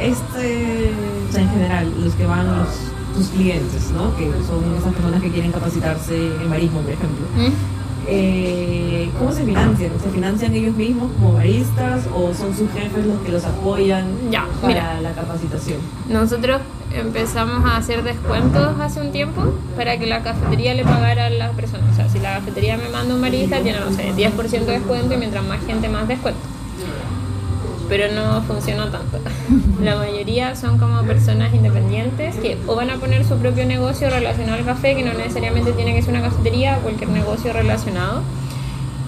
este, 0.00 0.90
o 1.28 1.32
sea, 1.32 1.42
en 1.42 1.50
general, 1.50 1.92
los 2.04 2.14
que 2.14 2.26
van, 2.26 2.46
los, 2.46 2.91
tus 3.14 3.28
clientes, 3.28 3.90
¿no? 3.92 4.16
Que 4.16 4.30
son 4.46 4.74
esas 4.78 4.92
personas 4.94 5.22
que 5.22 5.30
quieren 5.30 5.52
capacitarse 5.52 6.16
en 6.26 6.50
barismo, 6.50 6.80
por 6.80 6.90
ejemplo. 6.92 7.26
¿Mm? 7.36 7.82
Eh, 8.08 9.08
¿Cómo 9.18 9.32
se 9.32 9.44
financian? 9.44 9.92
¿Se 10.02 10.10
financian 10.10 10.54
ellos 10.54 10.74
mismos 10.74 11.12
como 11.12 11.34
baristas 11.34 12.04
o 12.12 12.34
son 12.34 12.56
sus 12.56 12.68
jefes 12.72 13.06
los 13.06 13.20
que 13.20 13.30
los 13.30 13.44
apoyan 13.44 14.06
Ya, 14.30 14.44
para 14.60 14.74
mira. 14.96 15.00
la 15.00 15.12
capacitación? 15.12 15.78
Nosotros 16.08 16.60
empezamos 16.92 17.64
a 17.64 17.76
hacer 17.76 18.02
descuentos 18.02 18.78
hace 18.80 19.00
un 19.00 19.12
tiempo 19.12 19.54
para 19.76 19.98
que 19.98 20.06
la 20.06 20.22
cafetería 20.22 20.74
le 20.74 20.82
pagara 20.82 21.26
a 21.26 21.30
las 21.30 21.52
personas. 21.54 21.92
O 21.92 21.94
sea, 21.96 22.08
si 22.08 22.18
la 22.18 22.34
cafetería 22.38 22.76
me 22.76 22.88
manda 22.88 23.14
un 23.14 23.20
barista, 23.20 23.60
tiene, 23.60 23.78
no 23.78 23.92
sé, 23.92 24.12
10% 24.16 24.50
de 24.66 24.72
descuento 24.72 25.14
y 25.14 25.16
mientras 25.18 25.44
más 25.46 25.64
gente, 25.64 25.88
más 25.88 26.08
descuento. 26.08 26.40
Pero 27.88 28.12
no 28.14 28.42
funcionó 28.42 28.88
tanto. 28.88 29.18
La 29.82 29.96
mayoría 29.96 30.56
son 30.56 30.78
como 30.78 31.02
personas 31.02 31.52
independientes 31.52 32.36
que 32.36 32.56
o 32.66 32.74
van 32.74 32.90
a 32.90 32.96
poner 32.96 33.24
su 33.24 33.36
propio 33.36 33.66
negocio 33.66 34.08
relacionado 34.08 34.58
al 34.58 34.64
café, 34.64 34.94
que 34.94 35.02
no 35.02 35.12
necesariamente 35.12 35.72
tiene 35.72 35.94
que 35.94 36.02
ser 36.02 36.14
una 36.14 36.22
cafetería, 36.22 36.78
cualquier 36.78 37.10
negocio 37.10 37.52
relacionado 37.52 38.22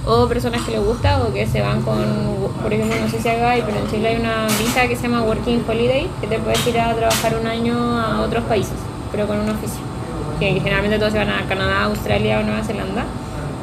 o 0.06 0.28
personas 0.28 0.62
que 0.62 0.72
les 0.72 0.84
gusta 0.84 1.22
o 1.22 1.32
que 1.32 1.46
se 1.46 1.62
van 1.62 1.82
con, 1.82 2.04
por 2.62 2.72
ejemplo, 2.72 2.96
no 3.00 3.08
sé 3.08 3.20
si 3.20 3.28
acá 3.28 3.52
hay, 3.52 3.62
pero 3.62 3.78
en 3.78 3.90
Chile 3.90 4.08
hay 4.08 4.16
una 4.16 4.46
visa 4.58 4.86
que 4.86 4.96
se 4.96 5.04
llama 5.04 5.22
Working 5.22 5.64
Holiday, 5.66 6.08
que 6.20 6.26
te 6.26 6.38
puedes 6.38 6.66
ir 6.66 6.78
a 6.78 6.94
trabajar 6.94 7.38
un 7.40 7.46
año 7.46 7.98
a 7.98 8.20
otros 8.20 8.44
países, 8.44 8.74
pero 9.10 9.26
con 9.26 9.40
un 9.40 9.48
oficio. 9.48 9.80
Que 10.38 10.52
generalmente 10.52 10.98
todos 10.98 11.12
se 11.12 11.18
van 11.18 11.30
a 11.30 11.46
Canadá, 11.46 11.84
Australia 11.84 12.40
o 12.40 12.42
Nueva 12.42 12.62
Zelanda. 12.64 13.04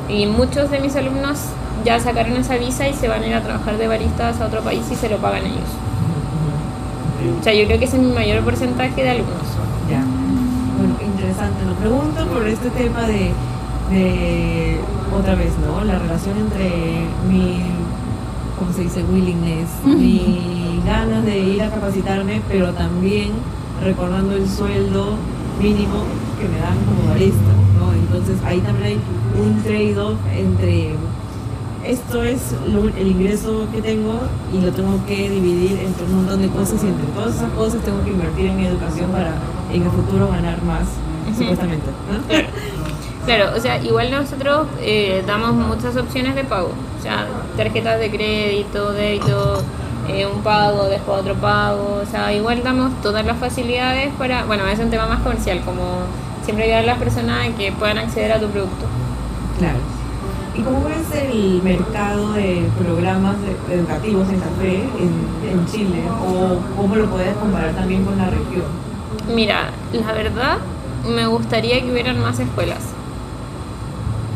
Y 0.10 0.26
muchos 0.26 0.71
de 0.71 0.80
mis 0.80 0.95
alumnos 0.95 1.38
ya 1.84 2.00
sacaron 2.00 2.34
esa 2.38 2.58
visa 2.58 2.88
y 2.88 2.94
se 2.94 3.08
van 3.08 3.24
a 3.24 3.28
ir 3.28 3.34
a 3.34 3.41
trabajar 3.41 3.78
de 3.78 3.88
baristas 3.88 4.39
a 4.39 4.46
otro 4.46 4.62
país 4.62 4.84
y 4.91 4.96
se 4.96 5.10
lo 5.10 5.17
pagan 5.17 5.46
ellos. 5.46 5.70
O 7.39 7.44
sea, 7.44 7.54
yo 7.54 7.65
creo 7.65 7.80
que 7.80 7.86
ese 7.86 7.98
es 7.98 8.04
mi 8.04 8.12
mayor 8.12 8.44
porcentaje 8.44 9.04
de 9.04 9.10
alumnos. 9.10 9.38
Ya. 9.89 10.04
Bueno, 10.78 10.96
interesante. 11.02 11.65
Lo 11.65 11.74
pregunto 11.76 12.26
por 12.28 12.48
este 12.48 12.70
tema 12.72 13.02
de, 13.08 13.32
de, 13.91 14.80
otra 15.17 15.36
vez, 15.36 15.52
¿no? 15.60 15.84
La 15.84 16.00
relación 16.00 16.38
entre 16.38 16.70
mi, 17.30 17.62
¿cómo 18.58 18.74
se 18.74 18.82
dice? 18.82 19.04
Willingness, 19.04 19.70
mi 19.86 20.82
ganas 20.86 21.24
de 21.26 21.39
ir 21.39 21.62
a 21.62 21.70
capacitarme, 21.70 22.41
pero 22.48 22.74
también 22.74 23.30
recordando 23.84 24.36
el 24.36 24.48
sueldo 24.48 25.15
mínimo 25.62 26.04
que 26.39 26.48
me 26.48 26.60
dan 26.60 26.78
como 26.86 27.10
barista, 27.10 27.54
¿no? 27.78 27.94
Entonces 27.94 28.38
ahí 28.46 28.60
también 28.62 28.88
hay 28.88 29.00
un 29.39 29.62
trade-off 29.63 30.17
entre 30.36 30.96
esto 31.86 32.24
es 32.24 32.54
lo- 32.67 32.88
el 32.89 33.08
ingreso 33.08 33.67
que 33.72 33.82
tengo 33.82 34.20
y 34.54 34.60
lo 34.62 34.72
tengo 34.72 35.04
que 35.06 35.30
dividir 35.30 35.80
entre 35.80 36.06
un 36.06 36.15
montón 36.17 36.41
de 36.41 36.50
cosas 36.50 36.84
y 36.84 36.88
entre 36.88 37.08
todas 37.08 37.36
esas 37.36 37.52
cosas 37.52 37.82
tengo 37.84 38.04
que 38.04 38.12
invertir 38.12 38.46
en 38.48 38.58
mi 38.58 38.65
educación 38.67 39.10
para 39.12 39.34
en 39.74 39.84
el 39.84 39.89
futuro 39.91 40.28
ganar 40.30 40.62
más, 40.63 40.88
supuestamente. 41.38 41.86
¿no? 42.12 42.22
Claro. 42.28 42.48
Claro, 43.24 43.52
o 43.56 43.60
sea, 43.60 43.78
igual 43.84 44.10
nosotros 44.10 44.65
eh, 44.82 45.24
damos 45.28 45.54
muchas 45.54 45.96
opciones 45.96 46.34
de 46.34 46.44
pago. 46.44 46.72
O 46.98 47.04
sea, 47.04 47.28
tarjetas 47.56 48.00
de 48.00 48.10
crédito, 48.10 48.94
débito, 48.94 49.62
eh, 50.10 50.26
un 50.26 50.41
pago, 50.41 50.86
después 50.86 51.20
otro 51.20 51.36
pago. 51.36 52.02
O 52.02 52.06
sea, 52.10 52.34
igual 52.34 52.63
damos 52.63 53.00
todas 53.04 53.24
las 53.24 53.38
facilidades 53.38 54.12
para. 54.17 54.46
Bueno, 54.46 54.65
es 54.67 54.80
un 54.80 54.89
tema 54.89 55.06
más 55.06 55.20
comercial, 55.22 55.62
como 55.63 55.84
siempre 56.46 56.65
ayudar 56.65 56.82
a 56.82 56.86
las 56.88 56.98
personas 56.98 57.48
a 57.48 57.56
que 57.56 57.72
puedan 57.72 58.00
acceder 58.00 58.32
a 58.32 58.39
tu 58.39 58.48
producto. 58.48 58.88
Claro. 59.60 59.78
¿Y 60.62 60.63
cómo 60.63 60.88
es 60.89 61.12
el 61.24 61.62
mercado 61.63 62.34
de 62.34 62.69
programas 62.78 63.36
educativos 63.71 64.30
en 64.30 64.39
café 64.39 64.76
en, 64.76 65.50
en 65.60 65.65
Chile? 65.65 66.04
¿O 66.24 66.60
cómo 66.80 66.95
lo 66.95 67.10
puedes 67.10 67.36
comparar 67.38 67.71
también 67.71 68.06
con 68.06 68.15
la 68.15 68.26
región? 68.26 68.65
Mira, 69.34 69.71
la 69.91 70.13
verdad, 70.13 70.58
me 71.10 71.26
gustaría 71.26 71.82
que 71.82 71.91
hubieran 71.91 72.21
más 72.21 72.39
escuelas. 72.39 72.78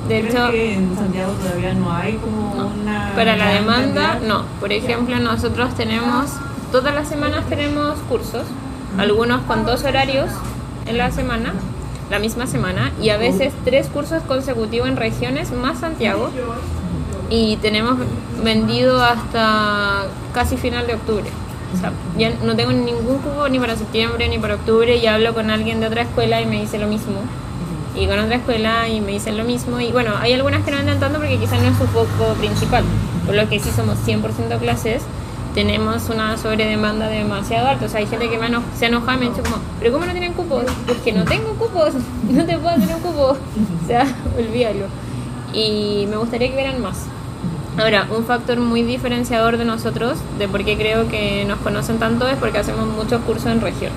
De 0.07 0.21
¿Crees 0.21 0.33
hecho, 0.33 0.49
que 0.49 0.73
en 0.73 0.95
Santiago 0.95 1.31
todavía 1.33 1.73
no 1.75 1.91
hay 1.93 2.13
como 2.13 2.55
No. 2.55 2.71
una... 2.81 3.11
Para 3.15 3.35
la 3.37 3.49
demanda, 3.51 4.07
cantidad? 4.13 4.27
no. 4.27 4.45
Por 4.59 4.71
ejemplo, 4.71 5.19
nosotros 5.19 5.75
tenemos, 5.75 6.31
todas 6.71 6.95
las 6.95 7.07
semanas 7.07 7.43
tenemos 7.49 7.99
cursos, 8.09 8.43
algunos 8.97 9.41
con 9.43 9.63
dos 9.65 9.83
horarios 9.83 10.29
en 10.87 10.97
la 10.97 11.11
semana, 11.11 11.53
la 12.09 12.19
misma 12.19 12.47
semana, 12.47 12.91
y 13.01 13.09
a 13.09 13.17
veces 13.17 13.53
tres 13.63 13.87
cursos 13.87 14.23
consecutivos 14.23 14.87
en 14.87 14.97
regiones 14.97 15.51
más 15.51 15.79
Santiago. 15.79 16.29
Y 17.29 17.57
tenemos 17.57 17.97
vendido 18.43 19.03
hasta 19.03 20.05
casi 20.33 20.57
final 20.57 20.85
de 20.85 20.93
octubre. 20.93 21.25
O 21.73 21.77
sea, 21.77 21.91
ya 22.17 22.31
no 22.43 22.55
tengo 22.55 22.71
ningún 22.71 23.17
cupo 23.17 23.49
ni 23.49 23.59
para 23.59 23.75
septiembre 23.75 24.29
ni 24.29 24.37
para 24.37 24.55
octubre 24.55 24.95
y 24.95 25.05
hablo 25.07 25.33
con 25.33 25.49
alguien 25.49 25.79
de 25.79 25.87
otra 25.87 26.03
escuela 26.03 26.39
y 26.41 26.45
me 26.45 26.61
dice 26.61 26.77
lo 26.77 26.87
mismo 26.87 27.21
y 27.95 28.07
con 28.07 28.19
otra 28.19 28.35
escuela 28.35 28.87
y 28.87 29.01
me 29.01 29.13
dicen 29.13 29.37
lo 29.37 29.43
mismo. 29.43 29.79
Y 29.79 29.91
bueno, 29.91 30.13
hay 30.19 30.33
algunas 30.33 30.63
que 30.63 30.71
no 30.71 30.77
venden 30.77 30.99
tanto 30.99 31.19
porque 31.19 31.37
quizás 31.37 31.61
no 31.61 31.69
es 31.69 31.77
su 31.77 31.85
foco 31.87 32.33
principal. 32.37 32.83
Por 33.25 33.35
lo 33.35 33.47
que 33.49 33.59
sí 33.59 33.69
somos 33.75 33.97
100% 34.05 34.59
clases, 34.59 35.03
tenemos 35.55 36.09
una 36.09 36.37
sobredemanda 36.37 37.07
demasiado 37.07 37.67
alta. 37.69 37.85
O 37.85 37.89
sea, 37.89 37.99
hay 38.01 38.05
gente 38.07 38.29
que 38.29 38.37
me 38.37 38.47
eno- 38.47 38.61
se 38.77 38.85
enoja 38.85 39.15
y 39.15 39.17
me 39.17 39.29
dice 39.29 39.41
como, 39.41 39.57
pero 39.79 39.91
¿cómo 39.93 40.05
no 40.05 40.11
tienen 40.11 40.33
cupos? 40.33 40.65
Es 40.87 40.97
que 40.97 41.11
no 41.13 41.23
tengo 41.25 41.53
cupos, 41.55 41.93
no 42.29 42.45
te 42.45 42.57
puedo 42.59 42.75
tener 42.75 42.95
un 42.95 43.01
cupo. 43.01 43.37
O 43.83 43.87
sea, 43.87 44.05
olvídalo. 44.37 44.85
Y 45.53 46.05
me 46.09 46.17
gustaría 46.17 46.49
que 46.49 46.53
hubieran 46.55 46.81
más. 46.81 47.05
Ahora, 47.77 48.07
un 48.15 48.25
factor 48.25 48.59
muy 48.59 48.83
diferenciador 48.83 49.57
de 49.57 49.65
nosotros, 49.65 50.17
de 50.37 50.47
por 50.47 50.63
qué 50.63 50.77
creo 50.77 51.07
que 51.09 51.43
nos 51.45 51.57
conocen 51.59 51.97
tanto, 51.99 52.27
es 52.27 52.37
porque 52.37 52.57
hacemos 52.59 52.87
muchos 52.87 53.21
cursos 53.23 53.47
en 53.47 53.59
región. 53.61 53.91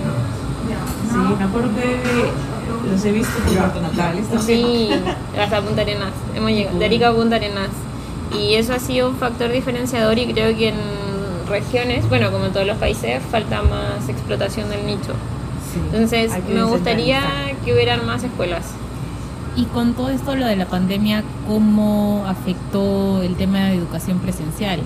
Sí, 1.11 1.17
me 1.39 1.45
acuerdo 1.45 1.69
que 1.75 2.91
los 2.91 3.05
he 3.05 3.13
visto 3.13 3.33
por 3.45 3.57
Puerto 3.57 3.81
Natales 3.81 4.27
también. 4.29 4.47
Sí, 4.47 4.91
hasta 5.41 5.61
Punta 5.61 5.83
Arenas. 5.83 6.11
Hemos 6.35 6.51
llegado 6.51 6.79
de 6.79 6.85
Arica 6.85 7.09
a 7.09 7.13
Punta 7.13 7.37
Arenas. 7.37 7.69
Y 8.37 8.55
eso 8.55 8.75
ha 8.75 8.79
sido 8.79 9.09
un 9.11 9.17
factor 9.17 9.51
diferenciador 9.51 10.19
y 10.19 10.33
creo 10.33 10.57
que 10.57 10.69
en 10.69 10.75
regiones, 11.49 12.09
bueno, 12.09 12.31
como 12.31 12.47
en 12.47 12.53
todos 12.53 12.67
los 12.67 12.77
países, 12.79 13.23
falta 13.31 13.63
más 13.63 14.09
explotación 14.09 14.69
del 14.71 14.87
nicho. 14.87 15.13
Sí, 15.73 15.81
Entonces, 15.93 16.33
me 16.49 16.63
gustaría 16.63 17.23
que 17.65 17.73
hubieran 17.75 18.07
más 18.07 18.23
escuelas. 18.25 18.65
Y 19.57 19.65
con 19.65 19.95
todo 19.95 20.09
esto, 20.09 20.37
lo 20.37 20.47
de 20.47 20.57
la 20.57 20.67
pandemia, 20.67 21.25
¿cómo 21.47 22.25
afectó 22.27 23.23
el 23.23 23.35
tema 23.37 23.67
de 23.67 23.75
educación 23.75 24.21
presencial? 24.21 24.81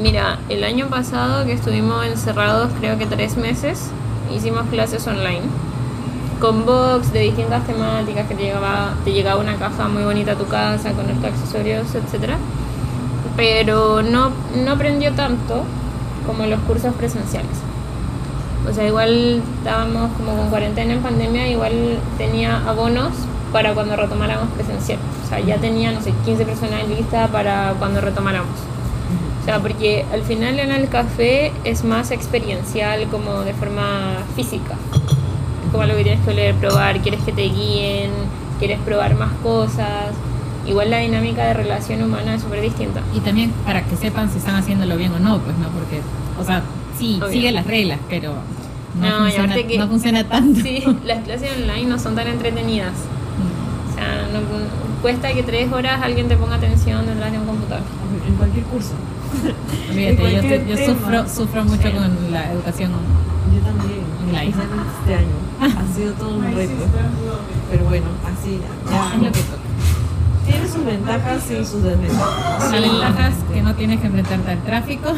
Mira, 0.00 0.38
el 0.48 0.64
año 0.64 0.88
pasado 0.88 1.44
que 1.44 1.52
estuvimos 1.52 2.04
encerrados, 2.06 2.70
creo 2.78 2.98
que 2.98 3.06
tres 3.06 3.36
meses, 3.36 3.90
hicimos 4.34 4.66
clases 4.68 5.06
online. 5.06 5.42
Con 6.40 6.66
box 6.66 7.12
de 7.12 7.20
distintas 7.20 7.66
temáticas 7.66 8.26
que 8.28 8.34
te 8.34 8.42
llegaba, 8.44 8.94
te 9.04 9.12
llegaba 9.12 9.40
una 9.40 9.56
caja 9.56 9.88
muy 9.88 10.02
bonita 10.02 10.32
a 10.32 10.36
tu 10.36 10.46
casa 10.46 10.92
con 10.92 11.08
estos 11.08 11.24
accesorios, 11.24 11.94
etcétera. 11.94 12.36
Pero 13.36 14.02
no, 14.02 14.30
no 14.64 14.72
aprendió 14.72 15.12
tanto 15.12 15.64
como 16.26 16.46
los 16.46 16.60
cursos 16.60 16.94
presenciales. 16.94 17.56
O 18.68 18.72
sea, 18.72 18.86
igual 18.86 19.42
estábamos 19.58 20.10
como 20.16 20.36
con 20.36 20.48
cuarentena 20.48 20.94
en 20.94 21.02
pandemia, 21.02 21.48
igual 21.48 21.98
tenía 22.16 22.66
abonos 22.66 23.12
para 23.52 23.74
cuando 23.74 23.94
retomáramos 23.94 24.48
presencial. 24.50 24.98
O 25.24 25.28
sea, 25.28 25.40
ya 25.40 25.58
tenía, 25.58 25.92
no 25.92 26.00
sé, 26.00 26.12
15 26.24 26.44
personas 26.44 26.88
listas 26.88 27.28
para 27.30 27.74
cuando 27.78 28.00
retomáramos. 28.00 28.58
O 29.40 29.44
sea, 29.44 29.60
porque 29.60 30.06
al 30.10 30.22
final 30.22 30.58
en 30.58 30.72
el 30.72 30.88
café 30.88 31.52
es 31.64 31.84
más 31.84 32.10
experiencial, 32.10 33.06
como 33.08 33.42
de 33.42 33.52
forma 33.52 34.16
física. 34.34 34.74
Es 35.66 35.70
como 35.70 35.84
lo 35.84 35.94
que 35.96 36.02
tienes 36.02 36.24
que 36.24 36.30
oler, 36.30 36.54
probar, 36.54 37.00
quieres 37.02 37.22
que 37.22 37.32
te 37.32 37.42
guíen, 37.42 38.10
quieres 38.58 38.80
probar 38.80 39.14
más 39.16 39.32
cosas. 39.42 40.14
Igual 40.66 40.90
la 40.90 40.98
dinámica 40.98 41.44
de 41.44 41.54
relación 41.54 42.02
humana 42.02 42.34
es 42.34 42.42
súper 42.42 42.60
distinta. 42.62 43.00
Y 43.14 43.20
también 43.20 43.52
para 43.66 43.82
que 43.84 43.96
sepan 43.96 44.30
si 44.30 44.38
están 44.38 44.56
haciéndolo 44.56 44.96
bien 44.96 45.12
o 45.12 45.18
no, 45.18 45.38
pues 45.40 45.56
no, 45.58 45.68
porque, 45.68 46.00
o 46.40 46.44
sea, 46.44 46.62
sí, 46.98 47.18
Obvio. 47.20 47.32
sigue 47.32 47.52
las 47.52 47.66
reglas, 47.66 47.98
pero 48.08 48.32
no, 48.98 49.18
funciona, 49.18 49.44
aparte 49.44 49.66
que- 49.66 49.78
no 49.78 49.88
funciona 49.88 50.24
tanto. 50.24 50.60
Sí, 50.62 50.82
las 51.04 51.22
clases 51.24 51.50
online 51.56 51.84
no 51.88 51.98
son 51.98 52.14
tan 52.14 52.28
entretenidas. 52.28 52.92
O 53.90 53.94
sea, 53.96 54.28
no, 54.32 54.40
cuesta 55.02 55.32
que 55.34 55.42
tres 55.42 55.70
horas 55.72 56.00
alguien 56.02 56.28
te 56.28 56.36
ponga 56.36 56.56
atención 56.56 57.04
detrás 57.06 57.30
de 57.30 57.38
un 57.38 57.46
computador. 57.46 57.84
En 58.26 58.34
cualquier 58.36 58.64
curso. 58.64 58.92
Olvídate, 59.90 60.22
yo, 60.32 60.38
estoy- 60.40 60.66
yo 60.68 60.86
sufro, 60.94 61.28
sufro 61.28 61.64
mucho 61.64 61.90
con 61.92 62.32
la 62.32 62.52
educación. 62.52 62.90
Yo 63.54 63.60
también, 63.60 64.00
Online. 64.28 64.48
este 65.00 65.14
año. 65.14 65.44
Ha 65.60 65.94
sido 65.94 66.12
todo 66.14 66.36
un 66.36 66.44
reto. 66.54 66.72
Pero 67.70 67.84
bueno, 67.84 68.06
así 68.26 68.58
ya. 68.58 69.14
Es 69.14 69.22
lo 69.22 69.32
que 69.32 69.40
toca. 69.40 69.63
Sus 70.74 70.84
ventajas 70.84 71.50
y 71.50 71.64
sus 71.64 71.82
desventajas. 71.82 72.72
La 72.72 72.80
ventaja 72.80 73.28
es 73.28 73.34
que 73.54 73.62
no 73.62 73.74
tienes 73.74 74.00
que 74.00 74.06
enfrentarte 74.08 74.50
al 74.50 74.62
tráfico. 74.64 75.14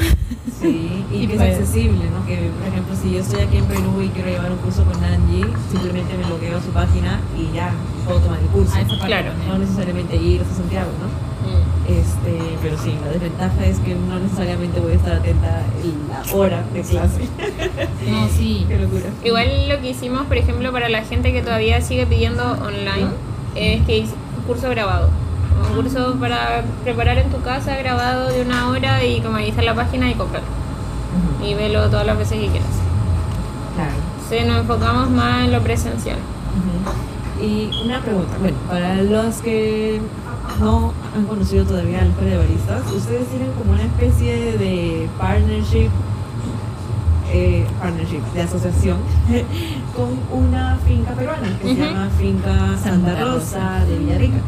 Sí, 0.60 1.04
y, 1.12 1.16
Y 1.16 1.26
que 1.26 1.32
es 1.34 1.38
pues- 1.40 1.54
accesible, 1.56 2.04
¿no? 2.10 2.26
Que, 2.26 2.50
por 2.58 2.68
ejemplo, 2.68 2.94
si 3.00 3.12
yo 3.12 3.20
estoy 3.20 3.40
aquí 3.40 3.56
en 3.58 3.64
Perú 3.64 4.02
y 4.02 4.08
quiero 4.08 4.28
llevar 4.30 4.52
un 4.52 4.58
curso 4.58 4.84
con 4.84 5.02
Angie, 5.02 5.46
simplemente 5.70 6.16
me 6.16 6.24
bloqueo 6.24 6.60
su 6.60 6.68
página 6.68 7.20
y 7.38 7.54
ya 7.54 7.70
puedo 8.04 8.20
tomar 8.20 8.38
el 8.40 8.46
curso. 8.48 8.74
A 8.74 8.80
esa 8.80 8.88
parte 8.90 9.06
Claro. 9.06 9.30
No 9.48 9.58
necesariamente 9.58 10.16
ir 10.16 10.42
a 10.42 10.54
Santiago, 10.54 10.90
¿no? 11.00 11.06
Mm. 11.46 11.76
Este, 11.88 12.56
pero 12.60 12.76
sí, 12.76 12.94
la 13.04 13.12
desventaja 13.12 13.64
es 13.64 13.78
que 13.78 13.94
no 13.94 14.18
necesariamente 14.18 14.80
voy 14.80 14.92
a 14.92 14.94
estar 14.96 15.12
atenta 15.14 15.62
en 15.84 16.08
la 16.08 16.34
hora 16.36 16.64
de 16.74 16.82
clase. 16.82 17.20
No, 18.10 18.28
sí. 18.28 18.64
Qué 18.68 18.78
locura. 18.78 19.04
Igual 19.24 19.68
lo 19.68 19.80
que 19.80 19.90
hicimos, 19.90 20.26
por 20.26 20.36
ejemplo, 20.36 20.70
para 20.72 20.88
la 20.88 21.02
gente 21.02 21.32
que 21.32 21.42
todavía 21.42 21.80
sigue 21.80 22.06
pidiendo 22.06 22.42
online, 22.52 23.08
es 23.54 23.82
que 23.86 23.98
hice 23.98 24.14
un 24.38 24.42
curso 24.44 24.68
grabado. 24.70 25.08
Un 25.68 25.82
curso 25.82 26.16
para 26.20 26.64
preparar 26.84 27.18
en 27.18 27.30
tu 27.30 27.40
casa 27.42 27.76
grabado 27.76 28.28
de 28.28 28.42
una 28.42 28.68
hora 28.68 29.04
y 29.04 29.20
como 29.20 29.36
ahí 29.36 29.50
está 29.50 29.62
la 29.62 29.74
página 29.74 30.10
y 30.10 30.14
comprarlo. 30.14 30.48
Y 31.44 31.54
verlo 31.54 31.88
todas 31.88 32.06
las 32.06 32.18
veces 32.18 32.38
que 32.40 32.48
quieras. 32.48 32.68
Claro. 33.74 33.92
Se 34.28 34.44
nos 34.44 34.60
enfocamos 34.60 35.10
más 35.10 35.44
en 35.44 35.52
lo 35.52 35.60
presencial. 35.62 36.18
Y 37.40 37.70
una 37.84 38.00
pregunta, 38.00 38.34
bueno, 38.40 38.56
para 38.68 39.02
los 39.02 39.36
que 39.36 40.00
no 40.58 40.94
han 41.14 41.26
conocido 41.26 41.64
todavía 41.66 42.00
la 42.00 42.06
escuela 42.06 42.30
de 42.30 42.38
baristas, 42.38 42.92
ustedes 42.92 43.26
tienen 43.28 43.52
como 43.52 43.72
una 43.72 43.82
especie 43.82 44.56
de 44.56 45.08
partnership, 45.18 45.90
eh, 47.32 47.66
partnership, 47.78 48.22
de 48.32 48.42
asociación 48.42 48.96
con 49.94 50.18
una 50.32 50.78
finca 50.86 51.12
peruana 51.12 51.48
que 51.60 51.74
se 51.74 51.74
llama 51.74 52.08
Finca 52.18 52.76
Santa 52.82 53.20
Rosa 53.22 53.84
de 53.84 53.98
Villarrica. 53.98 54.38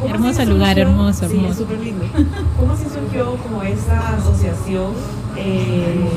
¿Cómo 0.00 0.14
Hermoso 0.14 0.42
así 0.42 0.50
lugar, 0.50 0.76
surgió- 0.76 0.82
hermoso, 0.82 1.28
Sí, 1.28 1.36
hermoso. 1.36 1.52
es 1.52 1.56
súper 1.58 1.80
lindo. 1.80 2.04
¿Cómo 2.58 2.72
así 2.72 2.84
surgió 2.92 3.36
como 3.36 3.62
esa 3.62 4.16
asociación 4.16 4.92
eh, 5.36 6.08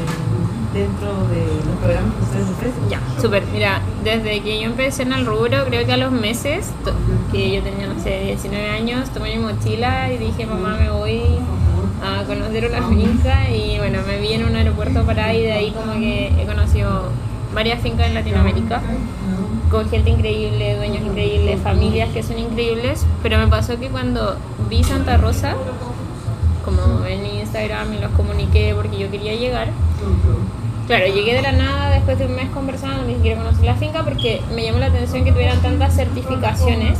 dentro 0.73 1.07
de 1.29 1.45
los 1.65 1.75
programas 1.81 2.13
que 2.15 2.23
ustedes 2.23 2.49
ofrecen? 2.49 2.89
Ya, 2.89 2.99
súper. 3.21 3.43
Mira, 3.53 3.81
desde 4.03 4.41
que 4.41 4.59
yo 4.61 4.65
empecé 4.67 5.03
en 5.03 5.13
el 5.13 5.25
rubro, 5.25 5.65
creo 5.65 5.85
que 5.85 5.93
a 5.93 5.97
los 5.97 6.11
meses, 6.11 6.69
que 7.31 7.55
yo 7.55 7.61
tenía, 7.63 7.87
no 7.87 8.01
sé, 8.01 8.21
19 8.25 8.69
años, 8.69 9.09
tomé 9.11 9.35
mi 9.37 9.43
mochila 9.43 10.11
y 10.11 10.17
dije, 10.17 10.45
mamá, 10.45 10.77
me 10.79 10.89
voy 10.89 11.21
a 12.03 12.23
conocer 12.25 12.69
una 12.69 12.87
finca. 12.87 13.49
Y 13.49 13.77
bueno, 13.79 13.99
me 14.07 14.19
vi 14.19 14.33
en 14.33 14.45
un 14.45 14.55
aeropuerto 14.55 15.03
para 15.03 15.33
y 15.33 15.41
de 15.43 15.51
ahí 15.53 15.71
como 15.71 15.93
que 15.93 16.27
he 16.41 16.45
conocido 16.45 17.09
varias 17.53 17.81
fincas 17.81 18.07
en 18.07 18.13
Latinoamérica 18.13 18.81
con 19.69 19.89
gente 19.89 20.09
increíble, 20.09 20.75
dueños 20.77 21.03
increíbles, 21.05 21.61
familias 21.61 22.09
que 22.09 22.23
son 22.23 22.39
increíbles. 22.39 23.05
Pero 23.23 23.37
me 23.37 23.47
pasó 23.47 23.79
que 23.79 23.89
cuando 23.89 24.37
vi 24.69 24.83
Santa 24.83 25.17
Rosa, 25.17 25.55
como 26.65 27.05
en 27.05 27.25
Instagram 27.25 27.93
y 27.93 27.99
los 27.99 28.11
comuniqué 28.11 28.73
porque 28.75 28.97
yo 28.97 29.09
quería 29.09 29.35
llegar, 29.35 29.69
Claro, 30.87 31.05
llegué 31.07 31.33
de 31.35 31.41
la 31.41 31.51
nada 31.51 31.89
después 31.89 32.17
de 32.17 32.27
un 32.27 32.35
mes 32.35 32.49
conversando, 32.51 33.03
ni 33.03 33.15
siquiera 33.15 33.43
conocí 33.43 33.65
la 33.65 33.75
finca 33.75 34.03
porque 34.03 34.41
me 34.55 34.63
llamó 34.63 34.79
la 34.79 34.85
atención 34.85 35.25
que 35.25 35.33
tuvieran 35.33 35.61
tantas 35.61 35.93
certificaciones 35.93 36.97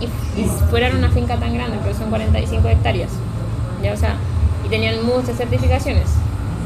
y, 0.00 0.40
y 0.40 0.44
fueran 0.70 0.96
una 0.96 1.08
finca 1.08 1.36
tan 1.36 1.54
grande, 1.54 1.78
porque 1.78 1.94
son 1.94 2.10
45 2.10 2.68
hectáreas. 2.68 3.12
ya, 3.80 3.92
o 3.92 3.96
sea, 3.96 4.16
y 4.66 4.68
tenían 4.68 5.06
muchas 5.06 5.36
certificaciones, 5.36 6.06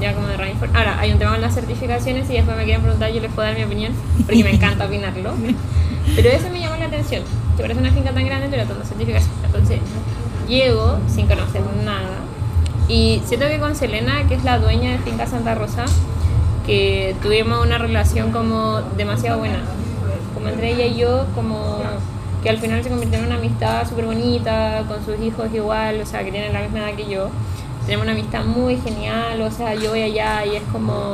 ya 0.00 0.14
como 0.14 0.28
de 0.28 0.36
Rainforest. 0.36 0.76
Ahora, 0.76 0.98
hay 0.98 1.12
un 1.12 1.18
tema 1.18 1.32
con 1.32 1.40
las 1.40 1.54
certificaciones 1.54 2.28
y 2.30 2.34
después 2.34 2.56
me 2.56 2.64
quieren 2.64 2.82
preguntar, 2.82 3.10
yo 3.12 3.20
les 3.20 3.32
puedo 3.32 3.48
dar 3.48 3.56
mi 3.56 3.64
opinión, 3.64 3.92
porque 4.24 4.44
me 4.44 4.50
encanta 4.50 4.86
opinarlo. 4.86 5.32
Pero 6.14 6.28
eso 6.28 6.48
me 6.50 6.60
llamó 6.60 6.76
la 6.76 6.86
atención, 6.86 7.22
que 7.56 7.62
parece 7.62 7.80
una 7.80 7.90
finca 7.90 8.12
tan 8.12 8.24
grande, 8.24 8.46
pero 8.48 8.64
tantas 8.64 8.88
certificaciones. 8.88 9.36
Entonces, 9.44 9.80
llego 10.48 10.98
sin 11.08 11.26
conocer 11.26 11.62
nada. 11.84 12.18
Y 12.88 13.20
siento 13.24 13.48
que 13.48 13.58
con 13.58 13.74
Selena, 13.74 14.26
que 14.28 14.34
es 14.34 14.44
la 14.44 14.58
dueña 14.58 14.92
de 14.92 14.98
Finca 14.98 15.26
Santa 15.26 15.56
Rosa, 15.56 15.84
que 16.64 17.16
tuvimos 17.22 17.64
una 17.64 17.78
relación 17.78 18.30
como 18.30 18.82
demasiado 18.96 19.38
buena. 19.38 19.58
Como 20.34 20.48
entre 20.48 20.72
ella 20.72 20.86
y 20.86 20.96
yo, 20.96 21.26
como 21.34 21.80
que 22.42 22.50
al 22.50 22.58
final 22.58 22.82
se 22.84 22.90
convirtió 22.90 23.18
en 23.18 23.26
una 23.26 23.36
amistad 23.36 23.88
súper 23.88 24.06
bonita, 24.06 24.84
con 24.86 25.04
sus 25.04 25.20
hijos 25.24 25.48
igual, 25.52 26.00
o 26.00 26.06
sea, 26.06 26.24
que 26.24 26.30
tienen 26.30 26.52
la 26.52 26.60
misma 26.60 26.78
edad 26.78 26.96
que 26.96 27.08
yo. 27.08 27.30
Tenemos 27.86 28.04
una 28.04 28.12
amistad 28.12 28.44
muy 28.44 28.76
genial, 28.78 29.40
o 29.40 29.50
sea, 29.50 29.74
yo 29.74 29.90
voy 29.90 30.02
allá 30.02 30.44
y 30.44 30.56
es 30.56 30.62
como... 30.72 31.12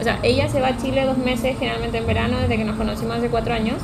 O 0.00 0.02
sea, 0.02 0.18
ella 0.22 0.48
se 0.48 0.60
va 0.60 0.68
a 0.68 0.76
Chile 0.78 1.04
dos 1.04 1.18
meses, 1.18 1.56
generalmente 1.58 1.98
en 1.98 2.06
verano, 2.06 2.38
desde 2.38 2.56
que 2.56 2.64
nos 2.64 2.76
conocimos 2.76 3.18
hace 3.18 3.28
cuatro 3.28 3.54
años. 3.54 3.76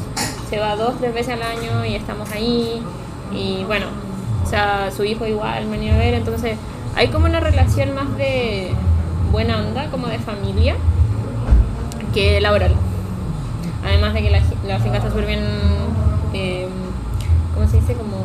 Se 0.51 0.59
va 0.59 0.75
dos, 0.75 0.95
tres 0.99 1.15
veces 1.15 1.35
al 1.35 1.43
año 1.43 1.85
y 1.85 1.95
estamos 1.95 2.31
ahí. 2.33 2.83
Y 3.31 3.63
bueno, 3.65 3.87
o 4.43 4.49
sea, 4.49 4.91
su 4.91 5.05
hijo 5.05 5.27
igual 5.27 5.67
me 5.67 5.73
venía 5.77 5.95
a 5.95 5.99
ver, 5.99 6.15
entonces 6.15 6.57
hay 6.97 7.09
como 7.09 7.27
una 7.27 7.39
relación 7.41 7.95
más 7.95 8.17
de 8.17 8.73
buena 9.31 9.59
onda, 9.59 9.91
como 9.91 10.07
de 10.09 10.19
familia, 10.19 10.77
que 12.15 12.41
laboral. 12.41 12.75
Además 13.85 14.15
de 14.15 14.23
que 14.23 14.31
la, 14.31 14.41
la 14.67 14.79
finca 14.81 14.97
está 14.97 15.11
súper 15.11 15.27
bien, 15.27 15.41
eh, 16.33 16.67
¿cómo 17.55 17.69
se 17.69 17.81
dice? 17.81 17.93
Como 17.93 18.17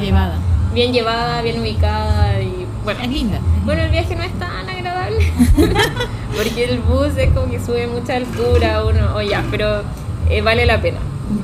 Llevada. 0.00 0.36
bien 0.74 0.92
llevada, 0.92 1.40
bien 1.42 1.60
ubicada 1.60 2.40
y 2.40 2.65
bueno. 2.86 3.00
Es 3.02 3.08
linda. 3.08 3.40
Bueno, 3.64 3.82
el 3.82 3.90
viaje 3.90 4.14
no 4.14 4.22
es 4.22 4.32
tan 4.38 4.68
agradable 4.70 5.32
porque 6.36 6.64
el 6.64 6.78
bus 6.78 7.16
es 7.16 7.32
como 7.32 7.50
que 7.50 7.60
sube 7.60 7.86
mucha 7.88 8.14
altura 8.14 8.84
uno, 8.84 9.16
o 9.16 9.20
ya, 9.20 9.44
pero 9.50 9.82
eh, 10.30 10.40
vale 10.40 10.64
la 10.66 10.80
pena. 10.80 10.98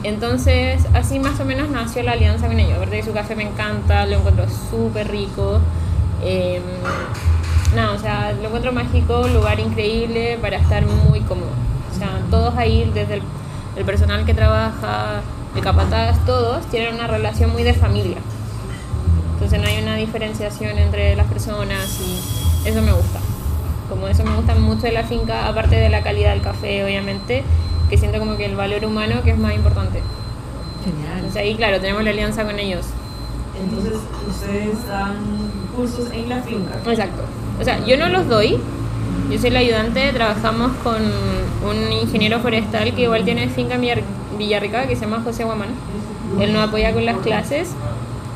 Entonces, 0.04 0.86
así 0.94 1.18
más 1.18 1.40
o 1.40 1.44
menos 1.44 1.68
nació 1.68 2.04
la 2.04 2.12
alianza 2.12 2.46
con 2.46 2.60
ellos. 2.60 2.76
Aparte 2.76 3.02
su 3.02 3.12
café 3.12 3.34
me 3.34 3.42
encanta, 3.42 4.06
lo 4.06 4.18
encuentro 4.18 4.46
súper 4.70 5.10
rico. 5.10 5.60
Eh, 6.22 6.62
no, 7.74 7.92
o 7.92 7.98
sea, 7.98 8.32
lo 8.32 8.46
encuentro 8.46 8.72
mágico, 8.72 9.26
lugar 9.26 9.58
increíble 9.58 10.38
para 10.40 10.58
estar 10.58 10.86
muy 10.86 11.20
cómodo. 11.22 11.50
O 11.92 11.98
sea, 11.98 12.20
todos 12.30 12.56
ahí, 12.56 12.88
desde 12.94 13.14
el, 13.14 13.22
el 13.76 13.84
personal 13.84 14.24
que 14.24 14.34
trabaja, 14.34 15.22
el 15.56 15.60
capataz, 15.60 16.24
todos 16.24 16.64
tienen 16.66 16.94
una 16.94 17.08
relación 17.08 17.50
muy 17.50 17.64
de 17.64 17.74
familia. 17.74 18.18
Entonces 19.42 19.60
no 19.60 19.66
hay 19.66 19.82
una 19.82 19.96
diferenciación 19.96 20.78
entre 20.78 21.16
las 21.16 21.26
personas 21.26 22.00
y 22.00 22.68
eso 22.68 22.80
me 22.80 22.92
gusta. 22.92 23.18
Como 23.90 24.06
eso 24.06 24.22
me 24.22 24.36
gusta 24.36 24.54
mucho 24.54 24.82
de 24.82 24.92
la 24.92 25.02
finca, 25.02 25.48
aparte 25.48 25.74
de 25.74 25.88
la 25.88 26.04
calidad 26.04 26.30
del 26.30 26.42
café, 26.42 26.84
obviamente, 26.84 27.42
que 27.90 27.98
siento 27.98 28.20
como 28.20 28.36
que 28.36 28.44
el 28.44 28.54
valor 28.54 28.84
humano 28.84 29.20
que 29.24 29.32
es 29.32 29.38
más 29.38 29.52
importante. 29.52 30.00
Genial. 30.84 31.16
Entonces 31.16 31.42
ahí, 31.42 31.56
claro, 31.56 31.80
tenemos 31.80 32.04
la 32.04 32.10
alianza 32.10 32.44
con 32.44 32.56
ellos. 32.60 32.86
Entonces, 33.60 33.94
ustedes 34.28 34.86
dan 34.86 35.16
cursos 35.74 36.12
en 36.12 36.28
la 36.28 36.40
finca. 36.42 36.76
Exacto. 36.86 37.22
O 37.60 37.64
sea, 37.64 37.84
yo 37.84 37.96
no 37.96 38.08
los 38.10 38.28
doy. 38.28 38.58
Yo 39.28 39.38
soy 39.40 39.50
la 39.50 39.58
ayudante, 39.58 40.12
trabajamos 40.12 40.70
con 40.84 41.02
un 41.68 41.92
ingeniero 41.92 42.38
forestal 42.38 42.94
que 42.94 43.02
igual 43.02 43.24
tiene 43.24 43.48
finca 43.48 43.74
en 43.74 43.80
Villar- 43.82 44.02
Villarrica, 44.38 44.86
que 44.86 44.94
se 44.94 45.02
llama 45.02 45.20
José 45.24 45.42
Guamán. 45.42 45.70
Él 46.40 46.52
nos 46.52 46.68
apoya 46.68 46.92
con 46.92 47.04
las 47.04 47.16
clases 47.18 47.70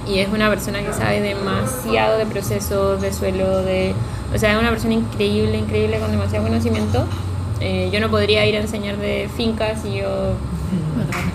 y 0.09 0.21
es 0.21 0.29
una 0.29 0.49
persona 0.49 0.83
que 0.83 0.93
sabe 0.93 1.21
demasiado 1.21 2.19
de 2.19 2.27
procesos, 2.27 3.01
de 3.01 3.13
suelo, 3.13 3.63
de... 3.63 3.95
O 4.35 4.39
sea, 4.39 4.53
es 4.53 4.59
una 4.59 4.71
persona 4.71 4.95
increíble, 4.95 5.59
increíble, 5.59 5.99
con 5.99 6.11
demasiado 6.11 6.45
conocimiento. 6.45 7.05
Eh, 7.61 7.91
yo 7.93 8.01
no 8.01 8.11
podría 8.11 8.45
ir 8.47 8.57
a 8.57 8.61
enseñar 8.61 8.97
de 8.99 9.29
fincas 9.37 9.85
y 9.85 9.97
yo 9.97 10.35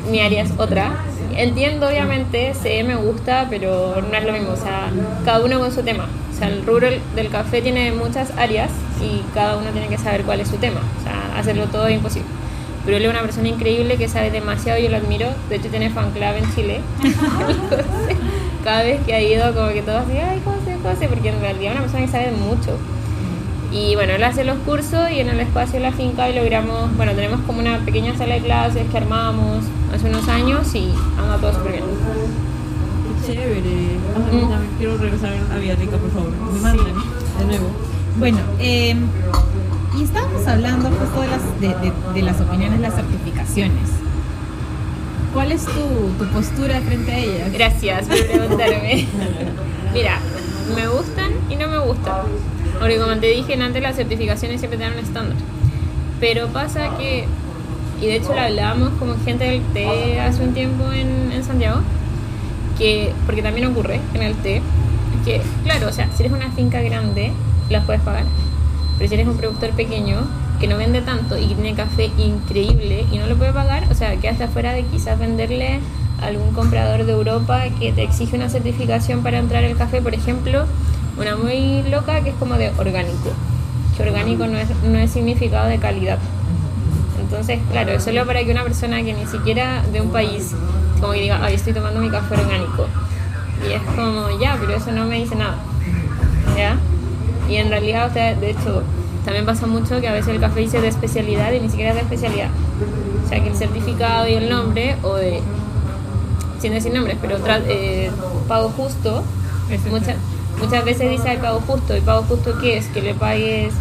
mi 0.09 0.21
área 0.21 0.43
es 0.43 0.51
otra. 0.57 1.03
Entiendo, 1.35 1.87
obviamente, 1.87 2.53
sé, 2.53 2.83
me 2.83 2.95
gusta, 2.95 3.47
pero 3.49 4.01
no 4.01 4.17
es 4.17 4.25
lo 4.25 4.31
mismo. 4.33 4.51
O 4.51 4.57
sea, 4.57 4.91
cada 5.25 5.43
uno 5.43 5.59
con 5.59 5.71
su 5.71 5.83
tema. 5.83 6.07
O 6.31 6.37
sea, 6.37 6.47
el 6.49 6.65
rubro 6.65 6.87
del 7.15 7.29
café 7.29 7.61
tiene 7.61 7.91
muchas 7.91 8.31
áreas 8.37 8.69
y 9.01 9.21
cada 9.33 9.57
uno 9.57 9.69
tiene 9.71 9.87
que 9.87 9.97
saber 9.97 10.23
cuál 10.23 10.41
es 10.41 10.49
su 10.49 10.57
tema. 10.57 10.81
O 10.99 11.03
sea, 11.03 11.37
hacerlo 11.37 11.65
todo 11.67 11.87
es 11.87 11.95
imposible. 11.95 12.29
Pero 12.85 12.97
él 12.97 13.03
es 13.03 13.09
una 13.09 13.21
persona 13.21 13.47
increíble 13.47 13.97
que 13.97 14.07
sabe 14.07 14.31
demasiado, 14.31 14.79
yo 14.79 14.89
lo 14.89 14.97
admiro. 14.97 15.27
De 15.49 15.55
hecho, 15.55 15.69
tiene 15.69 15.89
fan 15.89 16.11
club 16.11 16.33
en 16.35 16.55
Chile. 16.55 16.81
Cada 18.63 18.83
vez 18.83 19.01
que 19.05 19.13
ha 19.13 19.21
ido, 19.21 19.53
como 19.55 19.69
que 19.69 19.81
todos 19.81 20.01
así, 20.03 20.17
ay, 20.17 20.39
José, 20.45 20.77
José, 20.83 21.07
porque 21.07 21.29
en 21.29 21.39
realidad 21.41 21.71
es 21.73 21.79
una 21.79 21.81
persona 21.81 22.05
que 22.05 22.11
sabe 22.11 22.31
mucho. 22.31 22.77
Y 23.71 23.95
bueno, 23.95 24.13
él 24.13 24.23
hace 24.23 24.43
los 24.43 24.57
cursos 24.59 25.09
y 25.11 25.19
en 25.19 25.29
el 25.29 25.39
espacio 25.39 25.79
de 25.79 25.85
la 25.85 25.91
finca 25.93 26.29
y 26.29 26.35
logramos, 26.35 26.95
bueno, 26.97 27.13
tenemos 27.13 27.39
como 27.47 27.59
una 27.59 27.79
pequeña 27.79 28.15
sala 28.17 28.35
de 28.35 28.41
clases 28.41 28.85
que 28.91 28.97
armamos 28.97 29.63
hace 29.95 30.07
unos 30.09 30.27
años 30.27 30.73
y 30.75 30.93
anda 31.17 31.37
todo 31.39 31.53
súper 31.53 31.71
bien. 31.73 31.83
Qué 33.25 33.33
chévere. 33.33 33.61
Mm. 33.61 34.49
también 34.49 34.71
quiero 34.77 34.97
regresar 34.97 35.31
a 35.53 35.57
Villarrica, 35.57 35.97
por 35.97 36.11
favor. 36.11 36.29
Me 36.53 36.59
mandan 36.59 36.85
de 36.85 37.45
nuevo. 37.45 37.67
Bueno, 38.19 38.39
eh, 38.59 38.95
y 39.97 40.03
estábamos 40.03 40.45
hablando 40.47 40.89
justo 40.89 41.21
de 41.21 41.27
las, 41.27 41.61
de, 41.61 41.67
de- 41.89 41.93
de 42.13 42.21
las 42.21 42.41
opiniones, 42.41 42.79
las 42.81 42.93
certificaciones. 42.95 43.89
¿Cuál 45.33 45.53
es 45.53 45.65
tu, 45.65 45.71
tu 46.19 46.29
postura 46.31 46.81
frente 46.81 47.11
a 47.11 47.17
ellas? 47.17 47.53
Gracias 47.53 48.07
por 48.07 48.27
preguntarme. 48.27 49.07
Mira, 49.93 50.19
me 50.75 50.87
gustan 50.87 51.31
y 51.49 51.55
no 51.55 51.69
me 51.69 51.79
gustan. 51.79 52.13
Porque 52.79 52.97
como 52.97 53.15
te 53.17 53.27
dije 53.27 53.53
antes, 53.61 53.81
las 53.81 53.95
certificaciones 53.95 54.59
siempre 54.59 54.77
tienen 54.77 54.97
un 54.97 55.05
estándar. 55.05 55.37
Pero 56.19 56.47
pasa 56.49 56.97
que, 56.97 57.25
y 58.01 58.05
de 58.05 58.15
hecho 58.17 58.33
lo 58.33 58.41
hablábamos 58.41 58.89
como 58.99 59.15
gente 59.23 59.45
del 59.45 59.61
té 59.73 60.19
hace 60.19 60.43
un 60.43 60.53
tiempo 60.53 60.91
en, 60.91 61.31
en 61.31 61.43
Santiago, 61.43 61.81
que, 62.77 63.13
porque 63.25 63.41
también 63.41 63.67
ocurre 63.67 64.01
en 64.13 64.23
el 64.23 64.35
té, 64.35 64.61
que 65.23 65.41
claro, 65.63 65.87
o 65.87 65.91
sea, 65.93 66.09
si 66.15 66.23
eres 66.23 66.33
una 66.33 66.51
finca 66.51 66.81
grande, 66.81 67.31
las 67.69 67.85
puedes 67.85 68.01
pagar. 68.01 68.25
Pero 68.97 69.07
si 69.07 69.13
eres 69.15 69.27
un 69.27 69.37
productor 69.37 69.69
pequeño 69.71 70.27
que 70.61 70.67
no 70.67 70.77
vende 70.77 71.01
tanto 71.01 71.39
y 71.39 71.47
que 71.47 71.55
tiene 71.55 71.73
café 71.73 72.11
increíble 72.19 73.07
y 73.11 73.17
no 73.17 73.25
lo 73.25 73.35
puede 73.35 73.51
pagar, 73.51 73.91
o 73.91 73.95
sea, 73.95 74.15
quedaste 74.17 74.43
afuera 74.43 74.73
de 74.73 74.83
quizás 74.83 75.17
venderle 75.17 75.79
a 76.21 76.27
algún 76.27 76.53
comprador 76.53 77.03
de 77.03 77.13
Europa 77.13 77.63
que 77.79 77.91
te 77.91 78.03
exige 78.03 78.35
una 78.35 78.47
certificación 78.47 79.23
para 79.23 79.39
entrar 79.39 79.63
al 79.63 79.75
café, 79.75 80.03
por 80.03 80.13
ejemplo, 80.13 80.65
una 81.17 81.35
muy 81.35 81.81
loca 81.89 82.21
que 82.21 82.29
es 82.29 82.35
como 82.35 82.55
de 82.55 82.69
orgánico. 82.77 83.31
Que 83.97 84.03
orgánico 84.03 84.45
no 84.45 84.59
es, 84.59 84.69
no 84.83 84.99
es 84.99 85.09
significado 85.09 85.67
de 85.67 85.79
calidad. 85.79 86.19
Entonces, 87.19 87.59
claro, 87.71 87.93
es 87.93 88.03
solo 88.03 88.23
para 88.27 88.43
que 88.43 88.51
una 88.51 88.63
persona 88.63 89.01
que 89.01 89.13
ni 89.13 89.25
siquiera 89.25 89.81
de 89.91 89.99
un 89.99 90.11
país, 90.11 90.53
como 90.99 91.13
que 91.13 91.21
diga, 91.21 91.39
ay, 91.41 91.55
estoy 91.55 91.73
tomando 91.73 91.99
mi 91.99 92.11
café 92.11 92.35
orgánico. 92.35 92.87
Y 93.67 93.73
es 93.73 93.81
como, 93.95 94.39
ya, 94.39 94.57
pero 94.59 94.75
eso 94.75 94.91
no 94.91 95.05
me 95.05 95.15
dice 95.15 95.35
nada. 95.35 95.57
¿Ya? 96.55 96.77
Y 97.49 97.55
en 97.55 97.69
realidad, 97.69 98.11
o 98.11 98.13
de 98.13 98.49
hecho, 98.51 98.83
también 99.23 99.45
pasa 99.45 99.67
mucho 99.67 100.01
que 100.01 100.07
a 100.07 100.13
veces 100.13 100.29
el 100.29 100.39
café 100.39 100.61
dice 100.61 100.81
de 100.81 100.87
especialidad 100.87 101.51
y 101.51 101.59
ni 101.59 101.69
siquiera 101.69 101.91
es 101.91 101.95
de 101.95 102.01
especialidad. 102.01 102.49
O 103.23 103.29
sea, 103.29 103.41
que 103.41 103.49
el 103.49 103.55
certificado 103.55 104.27
y 104.27 104.33
el 104.33 104.49
nombre, 104.49 104.95
o 105.03 105.15
de, 105.15 105.41
sin 106.59 106.73
decir 106.73 106.93
nombres, 106.93 107.17
pero 107.21 107.37
eh, 107.67 108.09
pago 108.47 108.69
justo, 108.69 109.23
muchas, 109.89 110.15
muchas 110.59 110.83
veces 110.85 111.09
dice 111.09 111.33
el 111.33 111.39
pago 111.39 111.61
justo. 111.61 111.95
¿Y 111.95 112.01
pago 112.01 112.23
justo 112.23 112.57
qué 112.59 112.77
es? 112.77 112.87
Que 112.87 113.01
le 113.01 113.13
pagues 113.13 113.73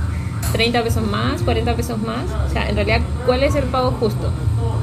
30 0.52 0.82
pesos 0.82 1.06
más, 1.06 1.42
40 1.42 1.74
pesos 1.74 1.98
más. 1.98 2.24
O 2.46 2.52
sea, 2.52 2.68
en 2.68 2.76
realidad, 2.76 3.00
¿cuál 3.24 3.42
es 3.42 3.54
el 3.54 3.64
pago 3.64 3.92
justo? 3.92 4.30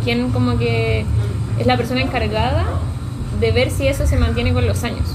¿Quién 0.03 0.31
como 0.31 0.57
que 0.57 1.05
es 1.59 1.67
la 1.67 1.77
persona 1.77 2.01
encargada 2.01 2.65
de 3.39 3.51
ver 3.51 3.69
si 3.69 3.87
eso 3.87 4.07
se 4.07 4.17
mantiene 4.17 4.53
con 4.53 4.65
los 4.65 4.83
años? 4.83 5.07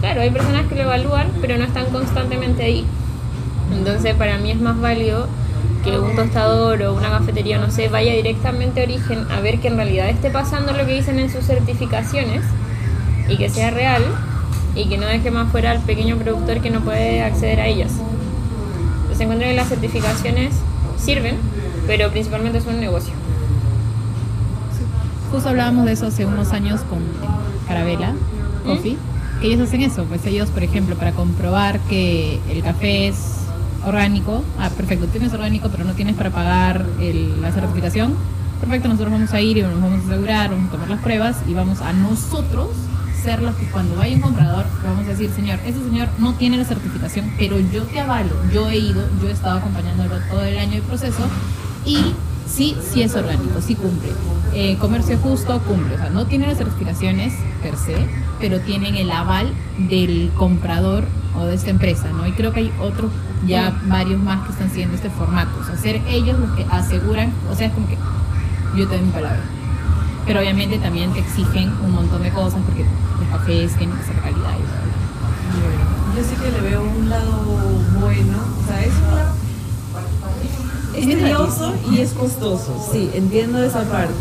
Claro, 0.00 0.20
hay 0.20 0.30
personas 0.30 0.66
que 0.66 0.76
lo 0.76 0.82
evalúan, 0.82 1.30
pero 1.40 1.58
no 1.58 1.64
están 1.64 1.86
constantemente 1.86 2.62
ahí. 2.62 2.86
Entonces, 3.72 4.14
para 4.14 4.38
mí 4.38 4.50
es 4.50 4.60
más 4.60 4.80
válido 4.80 5.28
que 5.84 5.98
un 5.98 6.14
tostador 6.14 6.82
o 6.82 6.94
una 6.94 7.10
cafetería, 7.10 7.58
no 7.58 7.70
sé, 7.70 7.88
vaya 7.88 8.12
directamente 8.12 8.80
a 8.80 8.84
origen 8.84 9.26
a 9.30 9.40
ver 9.40 9.60
que 9.60 9.68
en 9.68 9.76
realidad 9.76 10.08
esté 10.08 10.30
pasando 10.30 10.72
lo 10.72 10.84
que 10.86 10.94
dicen 10.94 11.18
en 11.18 11.30
sus 11.30 11.44
certificaciones 11.44 12.42
y 13.28 13.36
que 13.36 13.48
sea 13.48 13.70
real 13.70 14.02
y 14.74 14.88
que 14.88 14.98
no 14.98 15.06
deje 15.06 15.30
más 15.30 15.50
fuera 15.50 15.70
al 15.70 15.80
pequeño 15.80 16.16
productor 16.16 16.60
que 16.60 16.70
no 16.70 16.80
puede 16.80 17.22
acceder 17.22 17.60
a 17.60 17.66
ellas. 17.66 17.92
Entonces, 19.02 19.20
encuentro 19.20 19.48
que 19.48 19.54
las 19.54 19.68
certificaciones 19.68 20.54
sirven, 20.98 21.36
pero 21.86 22.10
principalmente 22.10 22.60
son 22.60 22.74
un 22.74 22.80
negocio. 22.80 23.14
Justo 25.30 25.48
hablábamos 25.48 25.86
de 25.86 25.92
eso 25.92 26.06
hace 26.06 26.26
unos 26.26 26.52
años 26.52 26.80
con 26.82 26.98
Carabela 27.68 28.14
Coffee, 28.66 28.96
que 29.40 29.46
ellos 29.46 29.68
hacen 29.68 29.82
eso, 29.82 30.04
pues 30.04 30.26
ellos, 30.26 30.50
por 30.50 30.62
ejemplo, 30.62 30.96
para 30.96 31.12
comprobar 31.12 31.78
que 31.80 32.40
el 32.50 32.62
café 32.62 33.08
es 33.08 33.40
orgánico, 33.84 34.44
ah, 34.58 34.70
perfecto, 34.76 35.06
tienes 35.06 35.32
orgánico, 35.32 35.68
pero 35.70 35.84
no 35.84 35.92
tienes 35.94 36.16
para 36.16 36.30
pagar 36.30 36.84
el- 37.00 37.40
la 37.40 37.50
certificación, 37.52 38.14
perfecto, 38.60 38.88
nosotros 38.88 39.12
vamos 39.12 39.32
a 39.32 39.40
ir 39.40 39.58
y 39.58 39.62
nos 39.62 39.80
vamos 39.80 40.04
a 40.04 40.06
asegurar, 40.08 40.50
vamos 40.50 40.68
a 40.68 40.72
tomar 40.72 40.90
las 40.90 41.00
pruebas 41.00 41.36
y 41.48 41.54
vamos 41.54 41.80
a 41.80 41.92
nosotros 41.92 42.68
ser 43.22 43.42
los 43.42 43.54
que 43.56 43.66
cuando 43.66 43.96
vaya 43.96 44.14
un 44.16 44.22
comprador 44.22 44.64
vamos 44.82 45.04
a 45.06 45.10
decir, 45.10 45.30
señor, 45.36 45.58
ese 45.66 45.78
señor 45.84 46.08
no 46.18 46.32
tiene 46.34 46.56
la 46.56 46.64
certificación, 46.64 47.30
pero 47.38 47.58
yo 47.58 47.82
te 47.84 48.00
avalo, 48.00 48.30
yo 48.52 48.68
he 48.70 48.78
ido, 48.78 49.02
yo 49.20 49.28
he 49.28 49.32
estado 49.32 49.58
acompañándolo 49.58 50.14
todo 50.30 50.42
el 50.42 50.58
año 50.58 50.76
de 50.76 50.82
proceso 50.82 51.22
y 51.84 51.98
sí, 52.50 52.76
sí 52.82 53.02
es 53.02 53.14
orgánico, 53.14 53.60
sí 53.60 53.74
cumple. 53.74 54.10
Eh, 54.52 54.76
comercio 54.78 55.16
justo 55.18 55.60
cumple, 55.60 55.94
o 55.94 55.98
sea, 55.98 56.10
no 56.10 56.26
tiene 56.26 56.46
las 56.46 56.58
certificaciones 56.58 57.32
per 57.62 57.76
se, 57.76 57.96
pero 58.40 58.60
tienen 58.60 58.96
el 58.96 59.10
aval 59.10 59.52
del 59.78 60.30
comprador 60.36 61.04
o 61.36 61.44
de 61.44 61.54
esta 61.54 61.70
empresa, 61.70 62.08
¿no? 62.12 62.26
Y 62.26 62.32
creo 62.32 62.52
que 62.52 62.60
hay 62.60 62.72
otros, 62.80 63.12
ya 63.46 63.80
varios 63.86 64.20
más 64.20 64.44
que 64.44 64.52
están 64.52 64.68
siguiendo 64.70 64.96
este 64.96 65.10
formato, 65.10 65.50
o 65.60 65.64
sea, 65.64 65.76
ser 65.76 66.02
ellos 66.08 66.38
los 66.38 66.50
que 66.52 66.66
aseguran, 66.68 67.32
o 67.50 67.54
sea, 67.54 67.68
es 67.68 67.72
como 67.72 67.86
que 67.86 67.96
yo 68.76 68.88
te 68.88 68.96
doy 68.96 69.06
mi 69.06 69.12
palabra. 69.12 69.40
Pero 70.26 70.40
obviamente 70.40 70.78
también 70.78 71.12
te 71.12 71.20
exigen 71.20 71.72
un 71.82 71.92
montón 71.92 72.22
de 72.22 72.30
cosas 72.30 72.60
porque 72.66 72.84
los 72.84 73.28
cafés 73.30 73.74
tienen 73.76 73.96
que 73.96 74.04
ser 74.04 74.16
calidad 74.16 74.54
y. 74.58 74.80
Bueno, 75.60 76.16
yo 76.16 76.22
sí 76.22 76.36
que 76.36 76.50
le 76.50 76.70
veo 76.70 76.82
un 76.82 77.08
lado 77.08 77.32
bueno, 78.00 78.38
o 78.62 78.66
sea, 78.66 78.82
es 78.82 78.92
un 79.08 79.16
lado 79.16 79.39
es 81.00 81.18
tedioso 81.18 81.74
y 81.90 81.98
es 82.00 82.12
costoso, 82.12 82.88
sí, 82.92 83.10
entiendo 83.14 83.62
esa 83.62 83.82
parte, 83.84 84.12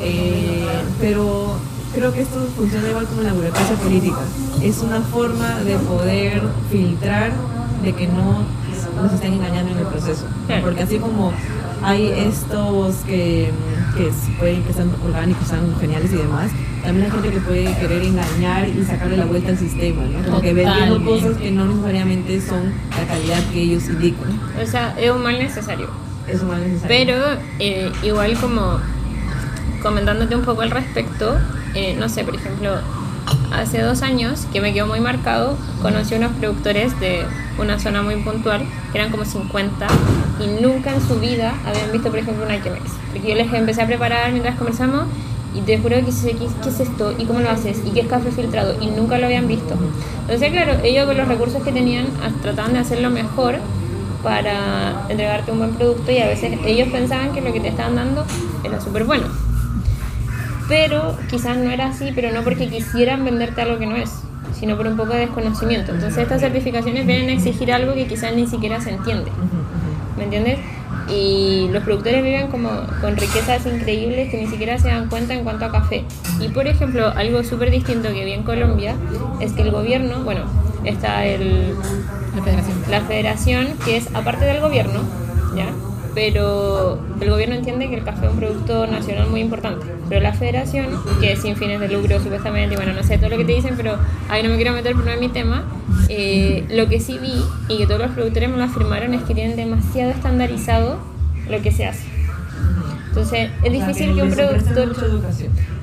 eh, 0.00 0.66
pero 1.00 1.56
creo 1.94 2.12
que 2.12 2.22
esto 2.22 2.46
funciona 2.56 2.88
igual 2.88 3.06
como 3.06 3.22
la 3.22 3.32
burocracia 3.32 3.76
política, 3.76 4.20
es 4.62 4.78
una 4.78 5.00
forma 5.00 5.60
de 5.60 5.76
poder 5.78 6.42
filtrar 6.70 7.32
de 7.82 7.92
que 7.94 8.06
no 8.06 8.44
nos 9.00 9.12
estén 9.12 9.34
engañando 9.34 9.72
en 9.72 9.78
el 9.78 9.86
proceso, 9.86 10.26
porque 10.62 10.82
así 10.82 10.98
como 10.98 11.32
hay 11.82 12.06
estos 12.06 12.96
que, 13.06 13.50
que 13.96 14.10
pueden 14.38 14.62
que 14.62 14.72
sean 14.72 14.90
orgánicos, 15.04 15.48
sean 15.48 15.74
geniales 15.80 16.12
y 16.12 16.16
demás, 16.16 16.50
también 16.82 17.06
hay 17.06 17.12
gente 17.12 17.30
que 17.30 17.40
puede 17.40 17.76
querer 17.76 18.02
engañar 18.02 18.68
y 18.68 18.84
sacarle 18.84 19.16
la 19.16 19.26
vuelta 19.26 19.50
al 19.50 19.58
sistema, 19.58 20.02
¿no? 20.04 20.24
Como 20.24 20.40
que 20.40 20.52
vendiendo 20.52 21.04
cosas 21.04 21.36
que 21.36 21.50
no 21.50 21.66
necesariamente 21.66 22.40
son 22.40 22.72
la 22.90 23.06
calidad 23.06 23.42
que 23.52 23.62
ellos 23.62 23.84
indican. 23.88 24.40
O 24.60 24.66
sea, 24.66 24.94
es 24.98 25.10
un 25.10 25.22
mal 25.22 25.38
necesario. 25.38 25.88
Es 26.28 26.42
necesario. 26.42 26.80
Pero 26.88 27.16
eh, 27.58 27.90
igual 28.02 28.36
como 28.38 28.78
comentándote 29.82 30.36
un 30.36 30.42
poco 30.42 30.62
al 30.62 30.70
respecto, 30.70 31.38
eh, 31.74 31.96
no 31.98 32.08
sé, 32.08 32.24
por 32.24 32.34
ejemplo, 32.36 32.76
hace 33.52 33.80
dos 33.82 34.02
años 34.02 34.46
que 34.52 34.60
me 34.60 34.72
quedó 34.72 34.86
muy 34.86 35.00
marcado, 35.00 35.56
conocí 35.80 36.14
unos 36.14 36.32
productores 36.32 36.98
de 37.00 37.24
una 37.58 37.78
zona 37.78 38.02
muy 38.02 38.16
puntual, 38.16 38.62
que 38.92 38.98
eran 38.98 39.10
como 39.10 39.24
50, 39.24 39.86
y 40.40 40.62
nunca 40.62 40.94
en 40.94 41.00
su 41.06 41.18
vida 41.18 41.54
habían 41.66 41.92
visto, 41.92 42.10
por 42.10 42.18
ejemplo, 42.18 42.44
una 42.44 42.62
Chemex. 42.62 42.90
Porque 43.12 43.28
yo 43.28 43.34
les 43.34 43.52
empecé 43.52 43.82
a 43.82 43.86
preparar 43.86 44.30
mientras 44.30 44.56
conversamos 44.56 45.06
y 45.54 45.60
te 45.60 45.78
juro 45.78 46.02
que 46.04 46.12
sé 46.12 46.32
qué, 46.32 46.46
qué 46.62 46.68
es 46.68 46.80
esto 46.80 47.14
y 47.18 47.24
cómo 47.24 47.40
lo 47.40 47.50
haces 47.50 47.82
y 47.84 47.90
qué 47.90 48.00
es 48.00 48.06
café 48.06 48.30
filtrado 48.30 48.74
y 48.80 48.86
nunca 48.86 49.18
lo 49.18 49.26
habían 49.26 49.48
visto. 49.48 49.74
Entonces, 50.22 50.50
claro, 50.50 50.76
ellos 50.82 51.06
con 51.06 51.16
los 51.16 51.28
recursos 51.28 51.62
que 51.62 51.72
tenían 51.72 52.06
ah, 52.22 52.30
trataban 52.40 52.72
de 52.72 52.78
hacerlo 52.78 53.10
mejor 53.10 53.58
para 54.22 55.06
entregarte 55.08 55.52
un 55.52 55.58
buen 55.58 55.74
producto 55.74 56.10
y 56.10 56.18
a 56.18 56.26
veces 56.26 56.58
ellos 56.64 56.88
pensaban 56.88 57.32
que 57.32 57.40
lo 57.40 57.52
que 57.52 57.60
te 57.60 57.68
estaban 57.68 57.96
dando 57.96 58.24
era 58.64 58.80
súper 58.80 59.04
bueno. 59.04 59.26
Pero 60.68 61.16
quizás 61.28 61.56
no 61.56 61.70
era 61.70 61.88
así, 61.88 62.12
pero 62.14 62.32
no 62.32 62.42
porque 62.42 62.68
quisieran 62.68 63.24
venderte 63.24 63.62
algo 63.62 63.78
que 63.78 63.86
no 63.86 63.96
es, 63.96 64.10
sino 64.58 64.76
por 64.76 64.86
un 64.86 64.96
poco 64.96 65.12
de 65.12 65.20
desconocimiento. 65.20 65.92
Entonces 65.92 66.22
estas 66.22 66.40
certificaciones 66.40 67.06
vienen 67.06 67.30
a 67.30 67.32
exigir 67.32 67.72
algo 67.72 67.94
que 67.94 68.06
quizás 68.06 68.34
ni 68.34 68.46
siquiera 68.46 68.80
se 68.80 68.90
entiende. 68.90 69.30
¿Me 70.16 70.24
entiendes? 70.24 70.58
Y 71.08 71.68
los 71.72 71.82
productores 71.82 72.22
viven 72.22 72.46
como 72.46 72.70
con 73.00 73.16
riquezas 73.16 73.66
increíbles 73.66 74.30
que 74.30 74.38
ni 74.38 74.46
siquiera 74.46 74.78
se 74.78 74.88
dan 74.88 75.08
cuenta 75.08 75.34
en 75.34 75.42
cuanto 75.42 75.64
a 75.64 75.72
café. 75.72 76.04
Y 76.40 76.48
por 76.48 76.66
ejemplo, 76.66 77.08
algo 77.08 77.42
súper 77.42 77.70
distinto 77.70 78.08
que 78.12 78.24
vi 78.24 78.32
en 78.32 78.44
Colombia 78.44 78.94
es 79.40 79.52
que 79.52 79.62
el 79.62 79.72
gobierno, 79.72 80.22
bueno, 80.22 80.44
está 80.84 81.26
el, 81.26 81.74
La 82.34 82.42
federación. 82.42 82.82
la 82.90 83.00
federación, 83.02 83.68
que 83.84 83.96
es 83.96 84.08
aparte 84.14 84.44
del 84.44 84.60
gobierno, 84.60 85.00
¿ya? 85.56 85.66
Pero 86.14 86.98
el 87.20 87.30
gobierno 87.30 87.54
entiende 87.54 87.88
que 87.88 87.96
el 87.96 88.04
café 88.04 88.26
es 88.26 88.32
un 88.32 88.38
producto 88.38 88.86
nacional 88.86 89.30
muy 89.30 89.40
importante. 89.40 89.86
Pero 90.08 90.20
la 90.20 90.34
federación, 90.34 90.88
que 91.20 91.32
es 91.32 91.40
sin 91.40 91.56
fines 91.56 91.80
de 91.80 91.88
lucro 91.88 92.20
supuestamente, 92.20 92.74
y 92.74 92.76
bueno, 92.76 92.92
no 92.92 93.02
sé 93.02 93.16
todo 93.16 93.30
lo 93.30 93.38
que 93.38 93.46
te 93.46 93.52
dicen, 93.52 93.74
pero 93.76 93.96
ahí 94.28 94.42
no 94.42 94.50
me 94.50 94.56
quiero 94.56 94.72
meter, 94.72 94.92
pero 94.92 95.06
no 95.06 95.12
es 95.12 95.20
mi 95.20 95.28
tema. 95.28 95.64
eh, 96.08 96.64
lo 96.68 96.88
que 96.88 97.00
sí 97.00 97.18
vi, 97.18 97.42
y 97.68 97.78
que 97.78 97.86
todos 97.86 98.00
los 98.00 98.10
productores 98.10 98.50
me 98.50 98.58
lo 98.58 98.64
afirmaron, 98.64 99.14
es 99.14 99.22
que 99.22 99.34
tienen 99.34 99.56
demasiado 99.56 100.10
estandarizado 100.10 100.98
lo 101.48 101.62
que 101.62 101.72
se 101.72 101.86
hace. 101.86 102.04
Entonces, 103.08 103.50
es 103.62 103.72
difícil 103.72 104.14
que 104.14 104.22
un 104.22 104.30
productor... 104.30 104.94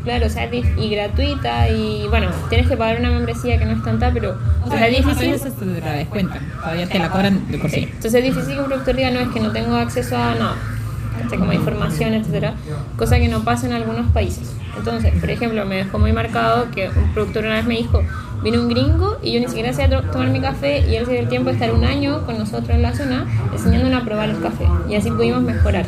Claro, 0.10 0.26
o 0.26 0.30
sea, 0.32 0.46
es 0.46 0.66
y 0.76 0.90
gratuita 0.90 1.70
y 1.70 2.08
bueno, 2.10 2.30
tienes 2.50 2.68
que 2.68 2.76
pagar 2.76 3.00
una 3.00 3.12
membresía 3.12 3.60
que 3.60 3.66
no 3.66 3.74
es 3.74 3.84
tanta, 3.84 4.10
pero 4.12 4.40
o 4.66 4.68
sea, 4.72 4.88
es 4.88 4.98
difícil. 5.06 5.36
Esto 5.36 5.52
te 5.52 5.82
la 5.82 5.92
descuentan. 5.92 6.40
Todavía 6.60 6.88
te 6.88 6.98
la 6.98 7.10
cobran 7.12 7.48
de 7.52 7.60
por 7.60 7.70
Sí. 7.70 7.76
sí. 7.82 7.84
Entonces 7.84 8.16
es 8.16 8.24
difícil 8.24 8.56
que 8.56 8.60
un 8.62 8.66
productor 8.66 8.96
diga, 8.96 9.12
no, 9.12 9.20
es 9.20 9.28
que 9.30 9.40
no 9.40 9.52
tengo 9.52 9.76
acceso 9.76 10.18
a 10.18 10.34
nada, 10.34 10.56
¿cachai? 11.22 11.38
como 11.38 11.54
información, 11.54 12.16
etcétera, 12.16 12.56
cosa 12.98 13.20
que 13.20 13.28
no 13.28 13.44
pasa 13.44 13.68
en 13.68 13.74
algunos 13.74 14.10
países. 14.12 14.52
Entonces, 14.76 15.14
por 15.20 15.30
ejemplo, 15.30 15.64
me 15.68 15.76
dejó 15.76 16.00
muy 16.00 16.12
marcado 16.12 16.72
que 16.72 16.90
un 16.90 17.14
productor 17.14 17.46
una 17.46 17.54
vez 17.58 17.66
me 17.66 17.76
dijo, 17.78 18.02
vino 18.44 18.62
un 18.62 18.68
gringo 18.70 19.20
y 19.22 19.34
yo 19.34 19.40
ni 19.42 19.46
siquiera 19.48 19.72
to- 19.90 20.10
tomar 20.10 20.30
mi 20.30 20.42
café 20.42 20.80
y 20.90 20.96
él 20.96 21.06
se 21.06 21.12
dio 21.12 21.20
el 21.22 21.30
tiempo 21.30 21.50
de 21.50 21.54
estar 21.54 21.72
un 21.72 21.84
año 21.84 22.26
con 22.26 22.40
nosotros 22.40 22.72
en 22.72 22.82
la 22.82 22.96
zona 22.96 23.26
enseñándonos 23.54 24.02
a 24.02 24.06
probar 24.06 24.30
el 24.30 24.42
café 24.42 24.66
y 24.90 24.96
así 24.96 25.12
pudimos 25.12 25.44
mejorar. 25.44 25.86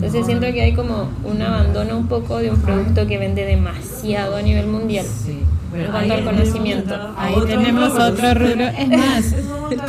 Entonces 0.00 0.24
siento 0.24 0.46
que 0.46 0.62
hay 0.62 0.72
como 0.72 1.10
un 1.24 1.42
abandono 1.42 1.98
un 1.98 2.06
poco 2.06 2.38
de 2.38 2.50
un 2.50 2.56
producto 2.56 3.06
que 3.06 3.18
vende 3.18 3.44
demasiado 3.44 4.36
a 4.36 4.42
nivel 4.42 4.66
mundial. 4.66 5.04
Sí. 5.04 5.40
En 5.74 5.90
cuanto 5.90 6.14
al 6.14 6.24
conocimiento. 6.24 6.94
Ahí 7.18 7.34
tenemos 7.46 7.92
otro 7.92 8.34
rubro. 8.34 8.64
Es 8.64 8.88
más, 8.98 9.34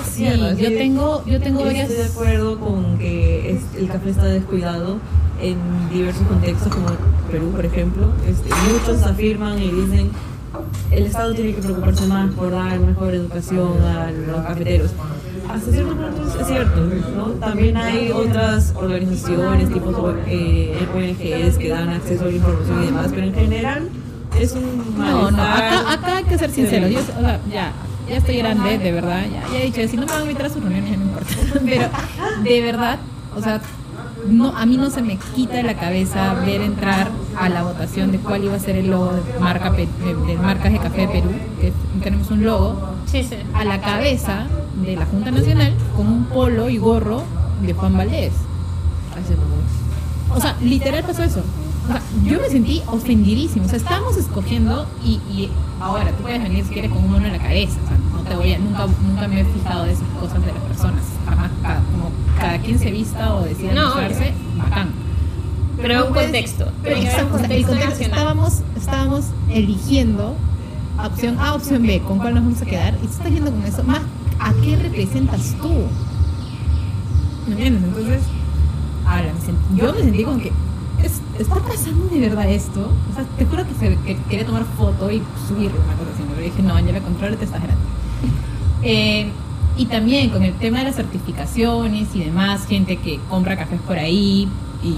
sí, 0.05 0.25
yo 0.57 0.67
tengo, 0.67 1.23
yo 1.25 1.39
tengo 1.39 1.59
Estoy 1.61 1.73
varias. 1.77 1.89
de 1.89 2.03
acuerdo 2.03 2.59
con 2.59 2.97
que 2.99 3.57
el 3.79 3.87
café 3.87 4.09
está 4.09 4.25
descuidado 4.25 4.97
en 5.41 5.57
diversos 5.89 6.27
contextos, 6.27 6.75
como 6.75 6.87
Perú, 7.31 7.51
por 7.51 7.65
ejemplo. 7.65 8.07
Este, 8.27 8.49
muchos 8.71 9.01
afirman 9.03 9.57
y 9.59 9.71
dicen 9.71 10.11
el 10.91 11.05
Estado 11.05 11.33
tiene 11.33 11.55
que 11.55 11.61
preocuparse 11.61 12.05
más 12.05 12.33
por 12.33 12.51
dar 12.51 12.77
mejor 12.79 13.13
educación 13.13 13.81
a 13.81 14.11
los 14.11 14.45
cafeteros. 14.45 14.91
Hasta 15.49 15.71
cierto 15.71 15.95
punto 15.95 16.39
es- 16.41 16.47
cierto, 16.47 16.81
¿no? 17.15 17.23
También 17.33 17.77
hay 17.77 18.11
otras 18.11 18.73
organizaciones, 18.75 19.69
tipo 19.73 20.13
eh, 20.27 20.87
ONGs, 20.93 21.57
que 21.57 21.69
dan 21.69 21.89
acceso 21.89 22.23
a 22.23 22.27
la 22.27 22.33
información 22.33 22.83
y 22.83 22.85
demás, 22.87 23.07
pero 23.13 23.27
en 23.27 23.33
general 23.33 23.89
es 24.39 24.53
un 24.53 24.95
No, 24.97 25.31
no, 25.31 25.43
acá, 25.43 25.91
acá 25.91 26.17
hay 26.17 26.23
que 26.25 26.37
ser 26.37 26.51
sinceros. 26.51 26.89
Yo, 26.89 26.99
o 26.99 27.03
sea, 27.21 27.39
ya, 27.51 27.71
ya 28.09 28.17
estoy 28.17 28.37
grande, 28.37 28.77
de 28.77 28.91
verdad. 28.91 29.23
Ya, 29.31 29.43
ya 29.53 29.59
he 29.61 29.65
dicho, 29.65 29.81
si 29.87 29.97
no 29.97 30.05
me 30.05 30.11
van 30.11 30.19
a 30.19 30.23
invitar 30.23 30.45
a 30.45 30.49
sus 30.49 30.61
reuniones, 30.63 30.91
ya 30.91 30.97
no 30.97 31.03
importa. 31.03 31.33
Pero, 31.65 31.89
de 32.43 32.61
verdad, 32.61 32.99
o 33.35 33.41
sea, 33.41 33.61
no, 34.29 34.55
a 34.55 34.65
mí 34.67 34.77
no 34.77 34.89
se 34.91 35.01
me 35.01 35.17
quita 35.35 35.55
de 35.55 35.63
la 35.63 35.75
cabeza 35.75 36.35
ver 36.45 36.61
entrar 36.61 37.09
a 37.39 37.49
la 37.49 37.63
votación 37.63 38.11
de 38.11 38.19
cuál 38.19 38.43
iba 38.43 38.55
a 38.55 38.59
ser 38.59 38.75
el 38.75 38.89
logo 38.91 39.11
de, 39.13 39.39
marca, 39.39 39.71
de, 39.71 39.87
de 40.27 40.37
marcas 40.37 40.71
de 40.71 40.79
café 40.79 41.01
de 41.01 41.07
Perú, 41.07 41.29
que 41.59 41.73
tenemos 42.03 42.29
un 42.29 42.43
logo, 42.43 42.79
Sí, 43.07 43.23
sí. 43.23 43.35
a 43.53 43.65
la 43.65 43.81
cabeza 43.81 44.45
de 44.85 44.95
la 44.95 45.05
Junta 45.05 45.31
Nacional 45.31 45.73
con 45.95 46.07
un 46.07 46.23
polo 46.25 46.69
y 46.69 46.77
gorro 46.77 47.23
de 47.61 47.73
Juan 47.73 47.97
Valdés. 47.97 48.33
O 50.33 50.39
sea, 50.39 50.55
literal 50.61 51.03
pasó 51.03 51.23
eso. 51.23 51.41
O 51.85 51.87
sea, 51.91 52.01
yo 52.23 52.39
me 52.39 52.47
sentí 52.49 52.81
ofendidísimo. 52.87 53.65
O 53.65 53.69
sea, 53.69 53.77
estábamos 53.77 54.15
escogiendo 54.17 54.87
y, 55.03 55.13
y 55.31 55.49
ahora 55.81 56.11
tú 56.11 56.23
puedes 56.23 56.41
venir 56.41 56.63
si 56.65 56.71
quieres 56.73 56.91
con 56.91 57.03
un 57.03 57.11
mono 57.11 57.25
en 57.25 57.33
la 57.33 57.39
cabeza. 57.39 57.77
O 57.83 57.87
sea, 57.87 57.97
no 58.13 58.29
te 58.29 58.35
voy 58.35 58.53
a, 58.53 58.59
nunca, 58.59 58.87
nunca 59.05 59.27
me 59.27 59.41
he 59.41 59.45
fijado 59.45 59.83
de 59.85 59.91
esas 59.93 60.07
cosas 60.19 60.39
de 60.45 60.53
las 60.53 60.63
personas. 60.63 61.03
Jamás, 61.27 61.51
cada, 61.61 61.75
como 61.91 62.11
cada 62.39 62.59
quien 62.59 62.79
se 62.79 62.91
vista 62.91 63.35
o 63.35 63.41
decida 63.43 63.73
No, 63.73 63.85
mostrarse, 63.87 64.33
bacán. 64.57 64.89
Pero 65.81 65.95
no 65.99 66.05
un 66.05 66.13
puedes- 66.13 66.27
contexto. 66.29 66.65
Pero 66.83 66.95
Tiene 66.95 67.09
que 67.09 67.15
haber 67.15 67.25
exacto, 67.25 67.35
un 67.37 67.43
o 67.43 67.47
sea, 67.47 67.55
el 67.57 67.65
contexto 67.65 67.87
contexto, 67.89 68.03
estábamos, 68.15 68.61
estábamos 68.77 69.25
eligiendo 69.49 70.35
opción 71.03 71.39
A, 71.39 71.55
opción 71.55 71.81
B, 71.85 72.01
con 72.07 72.19
cuál 72.19 72.35
nos 72.35 72.43
vamos 72.43 72.61
a 72.61 72.65
quedar. 72.65 72.93
Y 73.03 73.07
tú 73.07 73.13
estás 73.13 73.31
yendo 73.31 73.51
con 73.51 73.63
eso. 73.63 73.83
Más, 73.83 74.01
¿a 74.41 74.53
qué 74.61 74.75
representas 74.75 75.55
tú? 75.61 75.69
¿Me 77.47 77.53
entiendes? 77.53 77.83
Entonces, 77.83 78.23
ahora, 79.05 79.31
yo 79.75 79.93
me 79.93 79.99
sentí 80.01 80.23
como 80.23 80.37
que, 80.39 80.51
¿es- 81.03 81.21
¿está 81.39 81.55
pasando 81.55 82.05
de 82.07 82.19
verdad 82.19 82.49
esto? 82.49 82.91
O 83.11 83.15
sea, 83.15 83.23
te 83.37 83.45
juro 83.45 83.65
que, 83.67 83.73
se- 83.75 83.97
que 84.05 84.17
quería 84.29 84.45
tomar 84.45 84.65
foto 84.77 85.09
y 85.11 85.21
subirlo, 85.47 85.79
una 85.85 85.93
cosa 85.95 86.11
así. 86.13 86.23
Pero 86.29 86.41
dije, 86.41 86.61
no, 86.63 86.79
ya 86.79 86.91
la 86.93 87.01
control 87.01 87.37
te 87.37 87.45
estás 87.45 87.61
grande. 87.61 87.81
Eh, 88.83 89.31
y 89.77 89.85
también 89.85 90.29
con 90.29 90.43
el 90.43 90.53
tema 90.53 90.79
de 90.79 90.85
las 90.85 90.95
certificaciones 90.95 92.09
y 92.13 92.23
demás, 92.23 92.65
gente 92.67 92.97
que 92.97 93.19
compra 93.29 93.57
cafés 93.57 93.79
por 93.81 93.97
ahí 93.97 94.47
y 94.83 94.95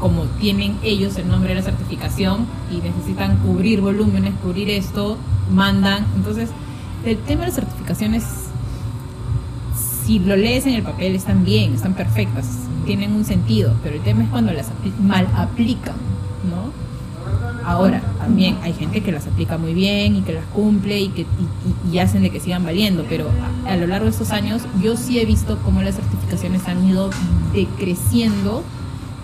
como 0.00 0.24
tienen 0.40 0.76
ellos 0.82 1.16
el 1.16 1.28
nombre 1.28 1.50
de 1.50 1.56
la 1.56 1.62
certificación 1.62 2.46
y 2.70 2.76
necesitan 2.76 3.36
cubrir 3.38 3.80
volúmenes, 3.80 4.32
cubrir 4.42 4.70
esto, 4.70 5.16
mandan. 5.52 6.06
Entonces, 6.16 6.50
el 7.04 7.18
tema 7.18 7.42
de 7.42 7.46
las 7.48 7.56
certificaciones, 7.56 8.24
si 10.06 10.20
lo 10.20 10.36
lees 10.36 10.66
en 10.66 10.74
el 10.74 10.82
papel, 10.82 11.14
están 11.16 11.44
bien, 11.44 11.74
están 11.74 11.94
perfectas, 11.94 12.46
tienen 12.86 13.12
un 13.12 13.24
sentido, 13.24 13.74
pero 13.82 13.96
el 13.96 14.02
tema 14.02 14.22
es 14.22 14.28
cuando 14.30 14.52
las 14.52 14.68
apli- 14.68 14.96
mal 15.00 15.26
aplican, 15.34 15.96
¿no? 16.48 16.70
Ahora, 17.64 18.00
también 18.18 18.56
hay 18.62 18.72
gente 18.72 19.00
que 19.02 19.10
las 19.10 19.26
aplica 19.26 19.58
muy 19.58 19.74
bien 19.74 20.14
y 20.14 20.20
que 20.22 20.32
las 20.34 20.44
cumple 20.54 21.00
y 21.00 21.08
que 21.08 21.22
y, 21.22 21.92
y 21.92 21.98
hacen 21.98 22.22
de 22.22 22.30
que 22.30 22.38
sigan 22.38 22.62
valiendo, 22.64 23.04
pero 23.08 23.26
a, 23.66 23.72
a, 23.72 23.76
lo 23.76 23.88
largo 23.88 24.04
de 24.04 24.12
estos 24.12 24.30
años 24.30 24.62
yo 24.80 24.96
sí 24.96 25.18
he 25.18 25.24
visto 25.24 25.58
cómo 25.64 25.82
las 25.82 25.96
certificaciones 25.96 26.68
han 26.68 26.86
ido 26.88 27.10
decreciendo 27.52 28.62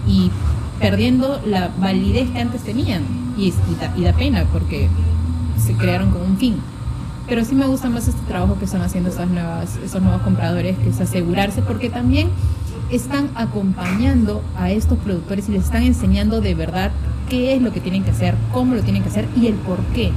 y 0.08 0.30
perdiendo 0.80 1.40
la 1.46 1.70
validez 1.78 2.30
que 2.30 2.40
antes 2.40 2.62
tenían. 2.62 3.02
Y, 3.38 3.44
y, 3.48 3.52
da, 3.80 3.94
y 3.96 4.02
da 4.02 4.12
pena 4.12 4.44
porque 4.52 4.88
se 5.64 5.74
crearon 5.74 6.10
con 6.10 6.22
un 6.22 6.36
fin. 6.36 6.56
Pero 7.32 7.46
sí 7.46 7.54
me 7.54 7.64
gusta 7.66 7.88
más 7.88 8.06
este 8.08 8.20
trabajo 8.28 8.58
que 8.58 8.66
están 8.66 8.82
haciendo 8.82 9.08
estas 9.08 9.26
nuevas, 9.26 9.78
estos 9.82 10.02
nuevos 10.02 10.20
compradores, 10.20 10.76
que 10.76 10.90
es 10.90 11.00
asegurarse, 11.00 11.62
porque 11.62 11.88
también 11.88 12.28
están 12.90 13.30
acompañando 13.34 14.42
a 14.54 14.70
estos 14.70 14.98
productores 14.98 15.48
y 15.48 15.52
les 15.52 15.64
están 15.64 15.82
enseñando 15.82 16.42
de 16.42 16.54
verdad 16.54 16.90
qué 17.30 17.54
es 17.54 17.62
lo 17.62 17.72
que 17.72 17.80
tienen 17.80 18.04
que 18.04 18.10
hacer, 18.10 18.34
cómo 18.52 18.74
lo 18.74 18.82
tienen 18.82 19.02
que 19.02 19.08
hacer 19.08 19.26
y 19.34 19.46
el 19.46 19.54
por 19.54 19.78
qué. 19.94 20.10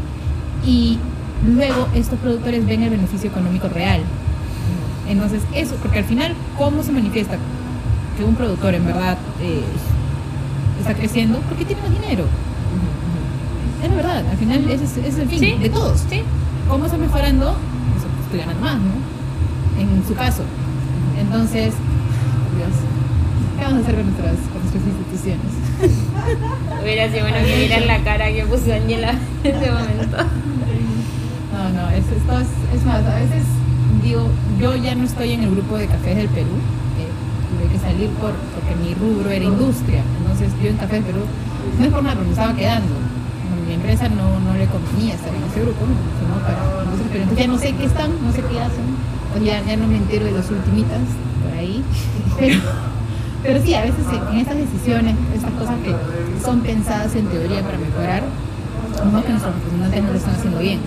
Y 0.65 0.99
luego 1.47 1.87
estos 1.95 2.19
productores 2.19 2.65
ven 2.65 2.83
el 2.83 2.89
beneficio 2.89 3.29
económico 3.29 3.69
real. 3.69 4.01
Entonces, 5.07 5.41
eso, 5.55 5.75
porque 5.81 5.99
al 5.99 6.05
final, 6.05 6.33
¿cómo 6.57 6.83
se 6.83 6.91
manifiesta 6.91 7.37
que 8.17 8.25
un 8.25 8.35
productor 8.35 8.73
en 8.73 8.85
verdad 8.85 9.17
eh, 9.41 9.61
está 10.81 10.93
creciendo? 10.93 11.39
Porque 11.47 11.63
tiene 11.63 11.81
más 11.81 11.91
dinero. 11.91 12.25
Es 13.81 13.89
la 13.89 13.95
verdad, 13.95 14.25
al 14.29 14.37
final 14.37 14.69
ese 14.69 14.83
es, 15.07 15.17
el 15.17 15.29
fin 15.29 15.39
Sí, 15.39 15.55
de 15.61 15.69
todos. 15.69 16.01
sí. 16.09 16.21
¿Cómo 16.67 16.85
está 16.85 16.97
mejorando? 16.97 17.55
Pues, 17.93 18.05
estoy 18.25 18.39
ganando 18.39 18.61
más, 18.61 18.77
¿no? 18.77 18.91
En 19.79 20.07
su 20.07 20.15
caso. 20.15 20.43
Entonces, 21.19 21.73
Dios, 22.57 22.73
¿qué 23.57 23.63
vamos 23.63 23.79
a 23.79 23.81
hacer 23.83 23.95
con 23.95 24.05
nuestras, 24.05 24.35
con 24.51 24.61
nuestras 24.61 24.83
instituciones? 24.83 25.51
Hubiera 26.81 27.09
sido 27.09 27.21
bueno 27.21 27.37
que 27.45 27.57
vieran 27.57 27.87
la 27.87 27.99
cara 28.03 28.31
que 28.31 28.43
puso 28.45 28.73
Angela 28.73 29.13
en 29.43 29.55
ese 29.55 29.71
momento. 29.71 30.17
No, 31.53 31.69
no, 31.69 31.89
es, 31.89 32.03
esto 32.05 32.39
es, 32.39 32.79
es 32.79 32.85
más, 32.85 33.05
a 33.05 33.15
veces 33.15 33.43
digo, 34.03 34.27
yo 34.59 34.75
ya 34.75 34.95
no 34.95 35.03
estoy 35.03 35.31
en 35.31 35.43
el 35.43 35.51
grupo 35.51 35.77
de 35.77 35.87
cafés 35.87 36.17
del 36.17 36.27
Perú, 36.29 36.57
eh, 36.99 37.09
tuve 37.49 37.71
que 37.71 37.79
salir 37.79 38.09
por, 38.21 38.33
porque 38.53 38.75
mi 38.75 38.93
rubro 38.93 39.29
era 39.29 39.45
industria, 39.45 40.03
entonces 40.19 40.51
yo 40.61 40.69
en 40.69 40.77
Café 40.77 40.95
del 40.95 41.05
Perú, 41.05 41.21
no 41.79 41.85
es 41.85 41.91
por 41.91 42.03
nada, 42.03 42.15
pero 42.15 42.25
me 42.25 42.33
estaba 42.33 42.55
quedando. 42.55 43.04
Empresa 43.75 44.09
no, 44.09 44.39
no 44.39 44.53
le 44.57 44.65
convenía 44.67 45.15
estar 45.15 45.33
en 45.33 45.43
ese 45.43 45.61
grupo, 45.61 45.85
sino 46.19 46.35
para 46.41 46.75
pero 47.11 47.23
entonces 47.23 47.45
ya 47.45 47.51
no 47.51 47.57
sé 47.57 47.73
qué 47.73 47.85
están, 47.85 48.11
no 48.23 48.31
sé 48.31 48.41
qué 48.41 48.59
hacen, 48.59 48.85
pues 49.31 49.43
ya, 49.43 49.63
ya 49.63 49.77
no 49.77 49.87
me 49.87 49.97
entero 49.97 50.25
de 50.25 50.31
los 50.31 50.49
ultimitas 50.49 50.99
por 51.43 51.57
ahí, 51.57 51.83
pero, 52.39 52.59
pero 53.43 53.61
sí, 53.63 53.73
a 53.73 53.81
veces 53.81 54.05
en 54.31 54.37
estas 54.37 54.57
decisiones, 54.57 55.15
estas 55.33 55.51
cosas 55.51 55.75
que 55.83 55.95
son 56.43 56.61
pensadas 56.61 57.15
en 57.15 57.27
teoría 57.27 57.61
para 57.61 57.77
mejorar, 57.77 58.23
no 59.11 59.23
que 59.23 59.29
nuestros 59.29 59.53
representantes 59.55 60.03
no 60.03 60.11
lo 60.11 60.17
están 60.17 60.35
haciendo 60.35 60.59
bien. 60.59 60.79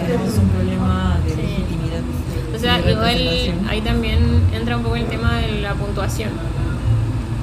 Tenemos 0.00 0.38
un 0.38 0.48
problema 0.48 1.16
de 1.24 1.36
legitimidad. 1.36 2.02
O 2.54 2.58
sea, 2.58 2.78
igual 2.78 3.68
ahí 3.68 3.80
también 3.80 4.42
entra 4.52 4.76
un 4.76 4.82
poco 4.82 4.96
el 4.96 5.06
tema 5.06 5.38
de 5.38 5.60
la 5.60 5.74
puntuación. 5.74 6.30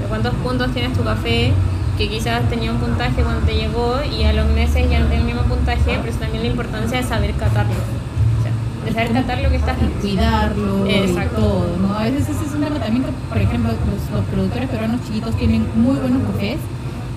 De 0.02 0.08
cuántos 0.08 0.34
puntos 0.36 0.72
tienes 0.72 0.98
tu 0.98 1.04
café, 1.04 1.52
que 2.00 2.08
quizás 2.08 2.50
tenía 2.50 2.72
un 2.72 2.78
puntaje 2.80 3.22
cuando 3.22 3.46
te 3.46 3.56
llegó 3.56 3.98
y 4.02 4.24
a 4.24 4.32
los 4.32 4.48
meses 4.52 4.90
ya 4.90 5.02
no 5.02 5.08
tiene 5.08 5.18
el 5.18 5.26
mismo 5.26 5.42
puntaje, 5.42 5.98
pero 6.00 6.10
es 6.10 6.16
también 6.16 6.44
la 6.44 6.50
importancia 6.50 6.98
de 6.98 7.04
saber 7.04 7.34
catarlo. 7.34 7.74
O 7.76 8.42
sea, 8.42 8.54
de 8.86 8.94
saber 8.94 9.12
catar 9.12 9.42
lo 9.44 9.50
que 9.50 9.58
estás 9.58 9.76
cuidarlo 10.00 10.86
Exacto. 10.88 11.38
y 11.38 11.42
todo, 11.42 11.78
¿no? 11.82 11.94
A 12.00 12.04
veces 12.04 12.30
ese 12.30 12.46
es 12.46 12.54
un 12.54 12.64
tema 12.64 12.80
también 12.80 13.04
que, 13.04 13.12
por 13.28 13.38
ejemplo, 13.38 13.72
los, 13.74 14.12
los 14.16 14.26
productores 14.32 14.70
peruanos 14.70 15.02
chiquitos 15.06 15.36
tienen 15.36 15.68
muy 15.76 15.98
buenos 15.98 16.24
cafés, 16.32 16.60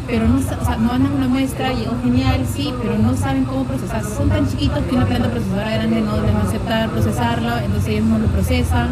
pero 0.09 0.27
no, 0.27 0.39
o 0.39 0.43
sea, 0.43 0.77
mandan 0.79 1.13
una 1.13 1.29
muestra, 1.29 1.73
llegó 1.73 1.93
genial, 2.03 2.45
sí, 2.53 2.75
pero 2.83 2.99
no 2.99 3.17
saben 3.17 3.45
cómo 3.45 3.63
procesar. 3.63 4.03
Son 4.03 4.31
tan 4.31 4.49
chiquitos 4.49 4.81
que 4.91 4.97
una 4.97 5.07
planta 5.07 5.31
procesadora 5.31 5.75
grande 5.75 6.01
no 6.01 6.21
les 6.21 6.35
va 6.35 6.41
a 6.41 6.43
aceptar 6.43 6.91
procesarlo, 6.91 7.57
entonces 7.59 7.89
ellos 7.89 8.07
no 8.07 8.19
lo 8.19 8.27
procesan 8.27 8.89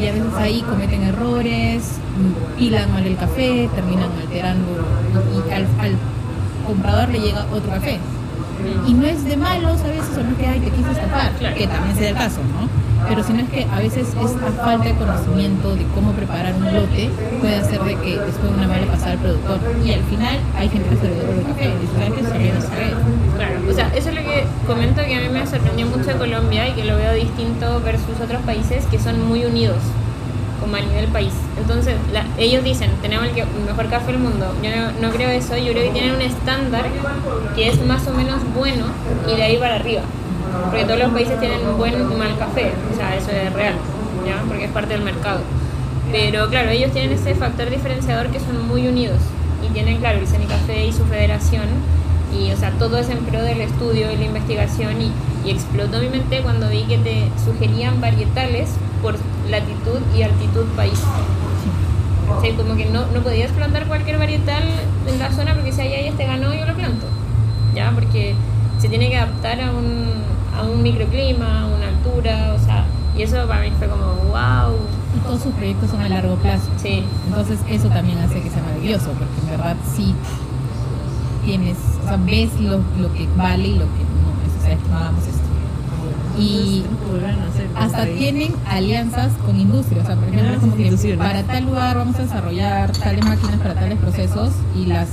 y 0.00 0.06
a 0.06 0.12
veces 0.12 0.34
ahí 0.38 0.62
cometen 0.62 1.02
errores, 1.02 1.98
pilan 2.58 2.92
mal 2.92 3.06
el 3.06 3.16
café, 3.16 3.68
terminan 3.74 4.10
alterando 4.20 4.84
al, 5.52 5.66
al 5.80 5.96
comprador 6.66 7.08
le 7.10 7.20
llega 7.20 7.46
otro 7.52 7.70
café. 7.70 7.98
Y 8.86 8.94
no 8.94 9.06
es 9.06 9.24
de 9.24 9.36
malos 9.36 9.80
a 9.82 9.88
veces, 9.88 10.16
o 10.16 10.22
no 10.22 10.30
es 10.30 10.36
que 10.38 10.46
ay, 10.46 10.60
te 10.60 10.70
quise 10.70 10.90
estafar, 10.92 11.32
que 11.32 11.66
también 11.66 11.96
sea 11.96 12.08
el 12.10 12.14
caso, 12.14 12.40
¿no? 12.42 12.68
Pero 13.06 13.22
si 13.22 13.34
no 13.34 13.40
es 13.40 13.50
que 13.50 13.66
a 13.70 13.78
veces 13.80 14.08
esta 14.08 14.52
falta 14.64 14.88
de 14.88 14.94
conocimiento 14.94 15.76
de 15.76 15.84
cómo 15.94 16.12
preparar 16.12 16.54
un 16.54 16.64
lote 16.72 17.10
puede 17.40 17.56
hacer 17.56 17.82
de 17.82 17.96
que 17.96 18.18
después 18.18 18.50
una 18.56 18.66
mala 18.66 18.86
pasada 18.86 19.12
al 19.12 19.18
productor. 19.18 19.58
Y 19.84 19.92
al 19.92 20.02
final 20.04 20.38
hay 20.56 20.68
gente 20.70 20.88
que 20.88 20.96
se 20.96 21.08
le 21.08 21.14
el 21.20 21.46
café, 21.46 21.64
y 21.68 21.80
dice, 21.82 21.92
¿sabes 21.92 22.12
qué? 22.14 22.22
Se 22.24 22.76
red. 22.76 22.94
Claro, 23.36 23.70
o 23.70 23.74
sea, 23.74 23.88
eso 23.94 24.08
es 24.08 24.14
lo 24.14 24.22
que 24.22 24.46
comento 24.66 25.02
que 25.02 25.14
a 25.16 25.20
mí 25.20 25.28
me 25.28 25.46
sorprendió 25.46 25.86
mucho 25.86 26.04
de 26.04 26.14
Colombia 26.14 26.68
y 26.68 26.72
que 26.72 26.84
lo 26.84 26.96
veo 26.96 27.12
distinto 27.12 27.82
versus 27.84 28.18
otros 28.22 28.40
países 28.42 28.86
que 28.86 28.98
son 28.98 29.28
muy 29.28 29.44
unidos, 29.44 29.76
como 30.64 30.76
a 30.76 30.80
nivel 30.80 31.06
país. 31.08 31.32
Entonces, 31.58 31.94
la- 32.12 32.24
ellos 32.38 32.64
dicen, 32.64 32.90
tenemos 33.02 33.26
el, 33.26 33.32
que- 33.34 33.42
el 33.42 33.64
mejor 33.66 33.88
café 33.88 34.12
del 34.12 34.18
mundo. 34.20 34.46
Yo 34.62 34.70
no, 34.74 35.08
no 35.08 35.14
creo 35.14 35.28
eso, 35.30 35.56
yo 35.56 35.72
creo 35.72 35.84
que 35.84 35.90
tienen 35.90 36.14
un 36.14 36.22
estándar 36.22 36.84
que 37.54 37.68
es 37.68 37.84
más 37.86 38.06
o 38.08 38.12
menos 38.14 38.40
bueno 38.54 38.86
y 39.30 39.36
de 39.36 39.42
ahí 39.42 39.56
para 39.58 39.76
arriba. 39.76 40.02
Porque 40.70 40.84
todos 40.84 40.98
los 41.00 41.10
países 41.12 41.38
tienen 41.40 41.60
un 41.66 41.76
buen 41.76 41.94
y 41.94 42.14
mal 42.14 42.36
café, 42.38 42.72
o 42.92 42.96
sea, 42.96 43.14
eso 43.16 43.30
es 43.30 43.52
real, 43.52 43.74
¿ya? 44.26 44.42
Porque 44.48 44.64
es 44.64 44.70
parte 44.70 44.94
del 44.94 45.02
mercado. 45.02 45.40
Pero 46.12 46.48
claro, 46.48 46.70
ellos 46.70 46.92
tienen 46.92 47.12
ese 47.12 47.34
factor 47.34 47.68
diferenciador 47.70 48.28
que 48.28 48.38
son 48.40 48.66
muy 48.68 48.86
unidos 48.86 49.18
y 49.66 49.72
tienen, 49.72 49.98
claro, 49.98 50.18
el 50.18 50.24
Café 50.46 50.86
y 50.86 50.92
su 50.92 51.04
federación 51.06 51.64
y, 52.38 52.52
o 52.52 52.56
sea, 52.56 52.70
todo 52.72 52.98
es 52.98 53.08
en 53.08 53.18
pro 53.18 53.42
del 53.42 53.60
estudio 53.60 54.10
y 54.12 54.16
la 54.16 54.24
investigación 54.24 55.00
y, 55.00 55.10
y 55.46 55.50
explotó 55.50 55.98
mi 56.00 56.08
mente 56.08 56.40
cuando 56.42 56.68
vi 56.68 56.82
que 56.84 56.98
te 56.98 57.28
sugerían 57.44 58.00
varietales 58.00 58.68
por 59.04 59.14
latitud 59.50 60.00
y 60.16 60.22
altitud 60.22 60.64
país. 60.74 60.98
O 62.26 62.40
sea, 62.40 62.56
como 62.56 62.74
que 62.74 62.86
no, 62.86 63.04
no 63.08 63.20
podías 63.20 63.52
plantar 63.52 63.86
cualquier 63.86 64.18
varietal 64.18 64.64
en 65.06 65.18
la 65.18 65.30
zona 65.30 65.52
porque 65.54 65.72
si 65.72 65.82
ahí 65.82 65.92
hay 65.92 66.08
este 66.08 66.24
ganó 66.24 66.54
yo 66.54 66.64
lo 66.64 66.74
planto. 66.74 67.06
¿Ya? 67.74 67.90
Porque 67.90 68.34
se 68.78 68.88
tiene 68.88 69.10
que 69.10 69.16
adaptar 69.18 69.60
a 69.60 69.72
un, 69.72 70.06
a 70.56 70.62
un 70.62 70.82
microclima, 70.82 71.62
a 71.62 71.66
una 71.66 71.88
altura, 71.88 72.54
o 72.58 72.64
sea, 72.64 72.86
y 73.14 73.22
eso 73.22 73.46
para 73.46 73.60
mí 73.60 73.72
fue 73.78 73.88
como, 73.88 74.06
wow. 74.06 74.74
Y 75.14 75.18
todos 75.20 75.42
sus 75.42 75.52
proyectos 75.52 75.90
son 75.90 76.00
a 76.00 76.08
largo 76.08 76.36
plazo. 76.36 76.70
Sí, 76.78 77.04
Entonces 77.26 77.58
eso 77.68 77.88
también 77.88 78.18
hace 78.18 78.40
que 78.40 78.48
sea 78.48 78.62
maravilloso, 78.62 79.10
porque 79.10 79.38
en 79.42 79.50
verdad 79.50 79.76
sí 79.94 80.14
tienes, 81.44 81.76
o 82.02 82.08
sea, 82.08 82.16
ves 82.16 82.58
lo, 82.58 82.78
lo 82.98 83.12
que 83.12 83.28
vale 83.36 83.68
y 83.68 83.74
lo 83.74 83.84
que 83.84 84.04
no 84.16 84.32
es. 84.46 84.62
O 84.62 84.88
sea, 84.88 84.98
hagamos 84.98 85.26
esto. 85.26 85.53
Y 86.38 86.84
hasta 87.76 88.06
tienen 88.06 88.54
alianzas 88.66 89.32
con 89.44 89.58
industrias. 89.58 90.04
O 90.04 90.06
sea, 90.06 90.16
por 90.16 90.28
ejemplo, 90.28 90.50
Las 90.50 90.60
como 90.60 90.76
que 90.76 91.16
para 91.16 91.42
tal 91.44 91.64
lugar 91.64 91.96
vamos 91.96 92.16
a 92.16 92.22
desarrollar 92.22 92.92
tales 92.92 93.24
máquinas 93.24 93.56
para 93.58 93.74
tales 93.74 93.98
procesos 93.98 94.50
y 94.76 94.86
las 94.86 95.08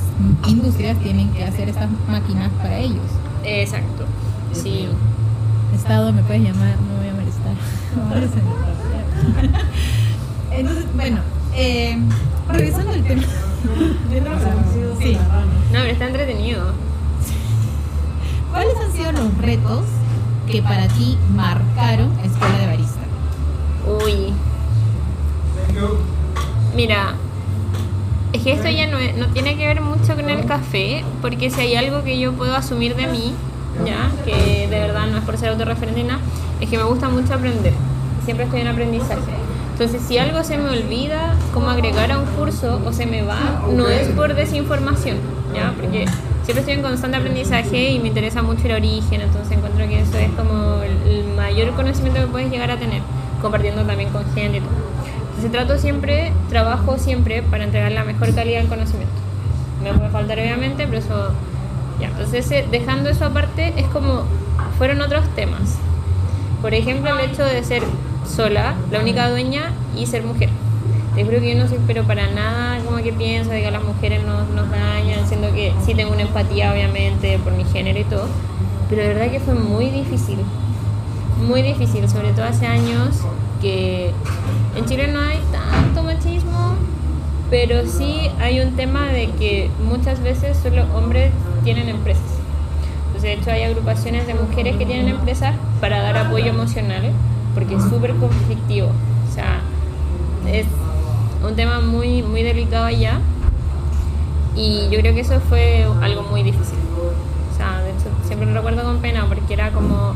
industrias 0.48 0.98
tienen 1.00 1.30
que 1.32 1.44
hacer 1.44 1.70
estas 1.70 1.90
máquinas 2.10 2.50
para 2.62 2.78
ellos. 2.80 3.06
exacto. 3.44 4.06
Sí. 4.54 4.88
Estado, 5.76 6.12
me 6.12 6.22
puedes 6.24 6.44
llamar, 6.44 6.76
no 6.76 6.94
me 6.94 7.00
voy 7.00 7.10
a 7.10 7.14
molestar. 7.14 7.54
Entonces, 10.52 10.86
bueno, 10.96 11.20
eh, 11.56 11.98
regresando 12.50 12.92
al 12.92 13.04
tema. 13.04 13.24
Sí. 15.00 15.18
No, 15.72 15.80
pero 15.80 15.86
está 15.86 16.08
entretenido. 16.08 16.74
¿Cuáles 18.52 18.76
han 18.78 18.92
sido 18.92 19.12
los 19.14 19.38
retos 19.38 19.84
que 20.52 20.62
para 20.62 20.88
ti 20.90 21.18
marcaron 21.34 22.12
Escuela 22.24 22.58
de 22.60 22.68
Barista? 22.68 23.00
Uy. 24.04 24.34
Mira, 26.76 27.16
es 28.34 28.44
que 28.44 28.52
esto 28.52 28.70
ya 28.70 28.88
no, 28.88 28.98
tiene 29.28 29.56
que 29.56 29.66
ver 29.66 29.82
mucho 29.82 30.16
con 30.16 30.30
el 30.30 30.46
café, 30.46 31.06
porque 31.22 31.50
si 31.50 31.62
hay 31.62 31.76
algo 31.76 32.04
que 32.04 32.20
yo 32.20 32.34
puedo 32.34 32.54
asumir 32.54 32.96
de 32.96 33.08
mí, 33.08 33.34
ya, 33.86 34.12
que 34.26 34.68
de 34.68 34.80
verdad 34.80 35.08
no 35.08 35.18
es 35.18 35.24
por 35.24 35.38
ser 35.38 35.50
autorreferente 35.50 36.04
nada, 36.04 36.20
es 36.60 36.70
que 36.70 36.78
me 36.78 36.84
gusta 36.84 37.08
mucho 37.08 37.34
aprender. 37.34 37.74
Siempre 38.26 38.46
estoy 38.46 38.62
en 38.62 38.68
aprendizaje. 38.68 39.22
Entonces, 39.72 40.02
si 40.06 40.18
algo 40.18 40.44
se 40.44 40.58
me 40.58 40.70
olvida, 40.70 41.34
como 41.54 41.70
agregar 41.70 42.12
a 42.12 42.20
un 42.20 42.26
curso 42.26 42.82
o 42.86 42.92
se 42.92 43.06
me 43.06 43.24
va, 43.24 43.64
no 43.74 43.88
es 43.88 44.10
por 44.10 44.36
desinformación, 44.36 45.18
¿ya? 45.56 45.74
Porque 45.80 46.06
siempre 46.44 46.60
estoy 46.62 46.74
en 46.74 46.82
constante 46.82 47.18
aprendizaje 47.18 47.92
y 47.92 48.00
me 48.00 48.10
interesa 48.10 48.42
mucho 48.42 48.66
el 48.66 48.74
origen, 48.74 49.22
entonces 49.22 49.52
encuentro 49.52 49.88
que 49.88 50.02
eso 50.02 50.18
es 50.18 50.30
como 50.32 50.82
el, 50.82 51.26
mayor 51.36 51.72
conocimiento 51.74 52.22
que 52.22 52.28
puedes 52.28 52.52
llegar 52.52 52.72
a 52.72 52.78
tener, 52.78 53.02
compartiendo 53.42 53.84
también 53.84 54.10
con 54.10 54.24
gente 54.34 54.58
y 54.58 54.62
todo. 54.62 54.72
Entonces 55.30 55.52
trato 55.52 55.78
siempre, 55.78 56.32
trabajo 56.50 56.98
siempre 56.98 57.42
para 57.42 57.64
entregar 57.64 57.92
la 57.92 58.04
mejor 58.04 58.34
calidad 58.34 58.60
del 58.60 58.70
conocimiento. 58.70 59.14
Me 59.84 59.94
puede 59.94 60.10
faltar 60.10 60.40
obviamente, 60.40 60.86
pero 60.86 61.00
eso... 61.00 61.32
Ya, 62.00 62.08
entonces 62.08 62.50
eh, 62.52 62.66
dejando 62.72 63.10
eso 63.10 63.26
aparte, 63.26 63.74
es 63.78 63.88
como 63.88 64.24
fueron 64.78 65.02
otros 65.02 65.24
temas. 65.36 65.78
Por 66.62 66.74
ejemplo, 66.74 67.18
el 67.18 67.32
hecho 67.32 67.44
de 67.44 67.64
ser 67.64 67.84
sola, 68.28 68.76
la 68.92 69.00
única 69.00 69.30
dueña 69.30 69.72
y 69.96 70.06
ser 70.06 70.24
mujer. 70.24 70.50
Te 71.16 71.26
juro 71.26 71.40
que 71.40 71.54
yo 71.54 71.62
no 71.62 71.68
soy, 71.68 71.80
pero 71.86 72.04
para 72.04 72.28
nada 72.32 72.80
como 72.86 72.98
que 72.98 73.12
pienso 73.12 73.52
de 73.52 73.62
que 73.62 73.72
las 73.72 73.84
mujeres 73.84 74.24
nos, 74.24 74.48
nos 74.50 74.70
dañan, 74.70 75.28
siendo 75.28 75.52
que 75.54 75.74
sí 75.86 75.94
tengo 75.94 76.14
una 76.14 76.22
empatía, 76.22 76.72
obviamente, 76.72 77.38
por 77.40 77.54
mi 77.54 77.66
género 77.66 78.00
y 78.00 78.04
todo. 78.06 78.28
Pero 78.90 79.02
de 79.02 79.08
verdad 79.10 79.32
que 79.32 79.40
fue 79.40 79.56
muy 79.56 79.90
difícil. 79.90 80.40
Muy 81.46 81.62
difícil, 81.62 82.08
sobre 82.08 82.32
todo 82.32 82.46
hace 82.46 82.66
años 82.66 83.22
que 83.62 84.12
en 84.76 84.86
Chile 84.86 85.08
no 85.08 85.20
hay 85.20 85.40
tanto 85.52 86.04
machismo, 86.04 86.76
pero 87.50 87.86
sí 87.86 88.30
hay 88.40 88.62
un 88.62 88.76
tema 88.76 89.08
de 89.08 89.30
que 89.32 89.70
muchas 89.86 90.22
veces 90.22 90.58
solo 90.58 90.84
hombres 90.96 91.32
tienen 91.64 91.90
empresas. 91.90 92.24
Entonces, 93.08 93.24
de 93.24 93.34
hecho, 93.34 93.52
hay 93.52 93.64
agrupaciones 93.64 94.28
de 94.28 94.34
mujeres 94.34 94.78
que 94.78 94.86
tienen 94.86 95.10
empresas 95.10 95.56
para 95.82 96.02
dar 96.02 96.18
apoyo 96.18 96.48
emocional, 96.48 97.12
porque 97.54 97.76
es 97.76 97.84
súper 97.84 98.16
conflictivo. 98.16 98.88
O 99.30 99.34
sea, 99.34 99.60
es 100.48 100.66
un 101.44 101.56
tema 101.56 101.80
muy, 101.80 102.22
muy 102.24 102.44
delicado 102.44 102.86
allá. 102.86 103.20
Y 104.56 104.90
yo 104.90 105.00
creo 105.00 105.14
que 105.14 105.22
eso 105.22 105.40
fue 105.40 105.86
algo 106.02 106.24
muy 106.24 106.44
difícil. 106.44 106.78
O 107.54 107.58
sea, 107.58 107.80
de 107.82 107.92
hecho, 107.92 108.10
siempre 108.26 108.48
lo 108.48 108.54
recuerdo 108.54 108.84
con 108.84 108.98
pena 109.00 109.26
porque 109.28 109.54
era 109.54 109.72
como 109.72 110.14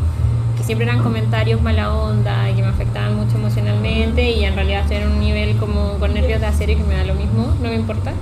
que 0.57 0.63
siempre 0.63 0.87
eran 0.87 1.03
comentarios 1.03 1.61
mala 1.61 1.93
onda 1.93 2.49
y 2.49 2.55
que 2.55 2.61
me 2.61 2.69
afectaban 2.69 3.15
mucho 3.15 3.37
emocionalmente 3.37 4.31
y 4.31 4.45
en 4.45 4.55
realidad 4.55 4.81
estoy 4.81 4.97
en 4.97 5.11
un 5.11 5.19
nivel 5.19 5.57
como 5.57 5.93
con 5.99 6.13
nervios 6.13 6.39
de 6.39 6.47
acero 6.47 6.71
y 6.73 6.75
que 6.75 6.83
me 6.83 6.95
da 6.95 7.03
lo 7.03 7.13
mismo, 7.13 7.53
no 7.61 7.69
me 7.69 7.75
importa. 7.75 8.13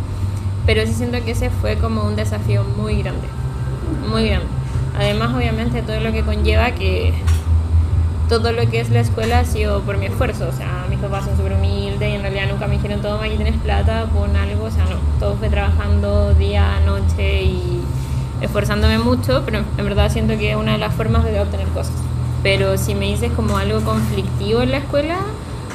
Pero 0.66 0.86
sí 0.86 0.94
siento 0.94 1.24
que 1.24 1.32
ese 1.32 1.50
fue 1.50 1.78
como 1.78 2.04
un 2.04 2.16
desafío 2.16 2.64
muy 2.78 3.02
grande, 3.02 3.28
muy 4.10 4.28
grande. 4.28 4.48
Además, 4.98 5.34
obviamente, 5.36 5.82
todo 5.82 6.00
lo 6.00 6.12
que 6.12 6.22
conlleva 6.22 6.72
que 6.72 7.14
todo 8.30 8.52
lo 8.52 8.70
que 8.70 8.80
es 8.80 8.90
la 8.90 9.02
escuela 9.02 9.40
ha 9.40 9.46
sido 9.46 9.82
por 9.82 9.98
mi 9.98 10.08
esfuerzo. 10.08 10.48
O 10.48 10.52
sea, 10.52 10.86
mis 10.90 11.00
papás 11.00 11.26
son 11.26 11.38
súper 11.38 11.54
humildes 11.54 12.10
y 12.10 12.14
en 12.14 12.22
realidad 12.22 12.48
nunca 12.50 12.68
me 12.68 12.76
dijeron, 12.76 13.02
toma, 13.02 13.26
aquí 13.26 13.36
tienes 13.36 13.58
plata, 13.58 14.06
pon 14.14 14.36
algo. 14.36 14.66
O 14.66 14.72
sea, 14.72 14.86
no, 14.86 14.98
todo 15.20 15.36
fue 15.36 15.50
trabajando 15.50 16.34
día, 16.34 16.80
noche 16.86 17.44
y 17.44 17.82
esforzándome 18.42 19.00
mucho, 19.00 19.44
pero 19.46 19.60
en 19.78 19.84
verdad 19.84 20.12
siento 20.12 20.38
que 20.38 20.52
es 20.52 20.58
una 20.58 20.74
de 20.74 20.78
las 20.78 20.94
formas 20.94 21.24
de 21.24 21.40
obtener 21.40 21.68
cosas. 21.70 21.96
Pero 22.42 22.78
si 22.78 22.94
me 22.94 23.06
dices 23.06 23.32
como 23.32 23.58
algo 23.58 23.82
conflictivo 23.82 24.62
en 24.62 24.72
la 24.72 24.78
escuela, 24.78 25.20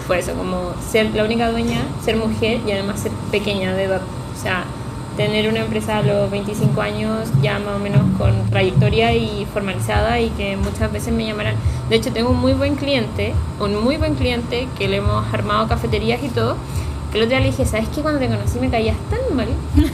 fue 0.07 0.19
eso, 0.19 0.33
como 0.35 0.73
ser 0.91 1.15
la 1.15 1.25
única 1.25 1.51
dueña, 1.51 1.81
ser 2.03 2.17
mujer 2.17 2.61
y 2.67 2.73
además 2.73 3.01
ser 3.01 3.13
pequeña 3.31 3.75
de 3.75 3.85
edad. 3.85 4.01
O 4.37 4.43
sea, 4.43 4.65
tener 5.19 5.49
una 5.49 5.59
empresa 5.59 5.99
a 5.99 6.03
los 6.03 6.31
25 6.31 6.81
años 6.81 7.29
ya 7.43 7.59
más 7.59 7.75
o 7.75 7.79
menos 7.81 8.03
con 8.17 8.33
trayectoria 8.51 9.13
y 9.15 9.49
formalizada 9.53 10.21
y 10.21 10.31
que 10.31 10.57
muchas 10.57 10.93
veces 10.93 11.13
me 11.13 11.27
llamarán. 11.27 11.57
De 11.91 11.97
hecho, 11.97 12.13
tengo 12.13 12.31
un 12.31 12.39
muy 12.39 12.53
buen 12.53 12.77
cliente, 12.77 13.35
un 13.59 13.83
muy 13.83 13.97
buen 13.97 14.15
cliente 14.15 14.69
que 14.79 14.87
le 14.87 14.99
hemos 14.99 15.27
armado 15.35 15.67
cafeterías 15.67 16.23
y 16.23 16.29
todo, 16.29 16.55
que 17.11 17.19
el 17.19 17.25
otro 17.25 17.31
día 17.31 17.41
le 17.41 17.47
dije, 17.47 17.67
¿sabes 17.67 17.89
qué? 17.89 18.01
Cuando 18.01 18.21
te 18.21 18.29
conocí 18.29 18.61
me 18.61 18.71
caías 18.71 18.97
tan 19.11 19.37
mal. 19.37 19.49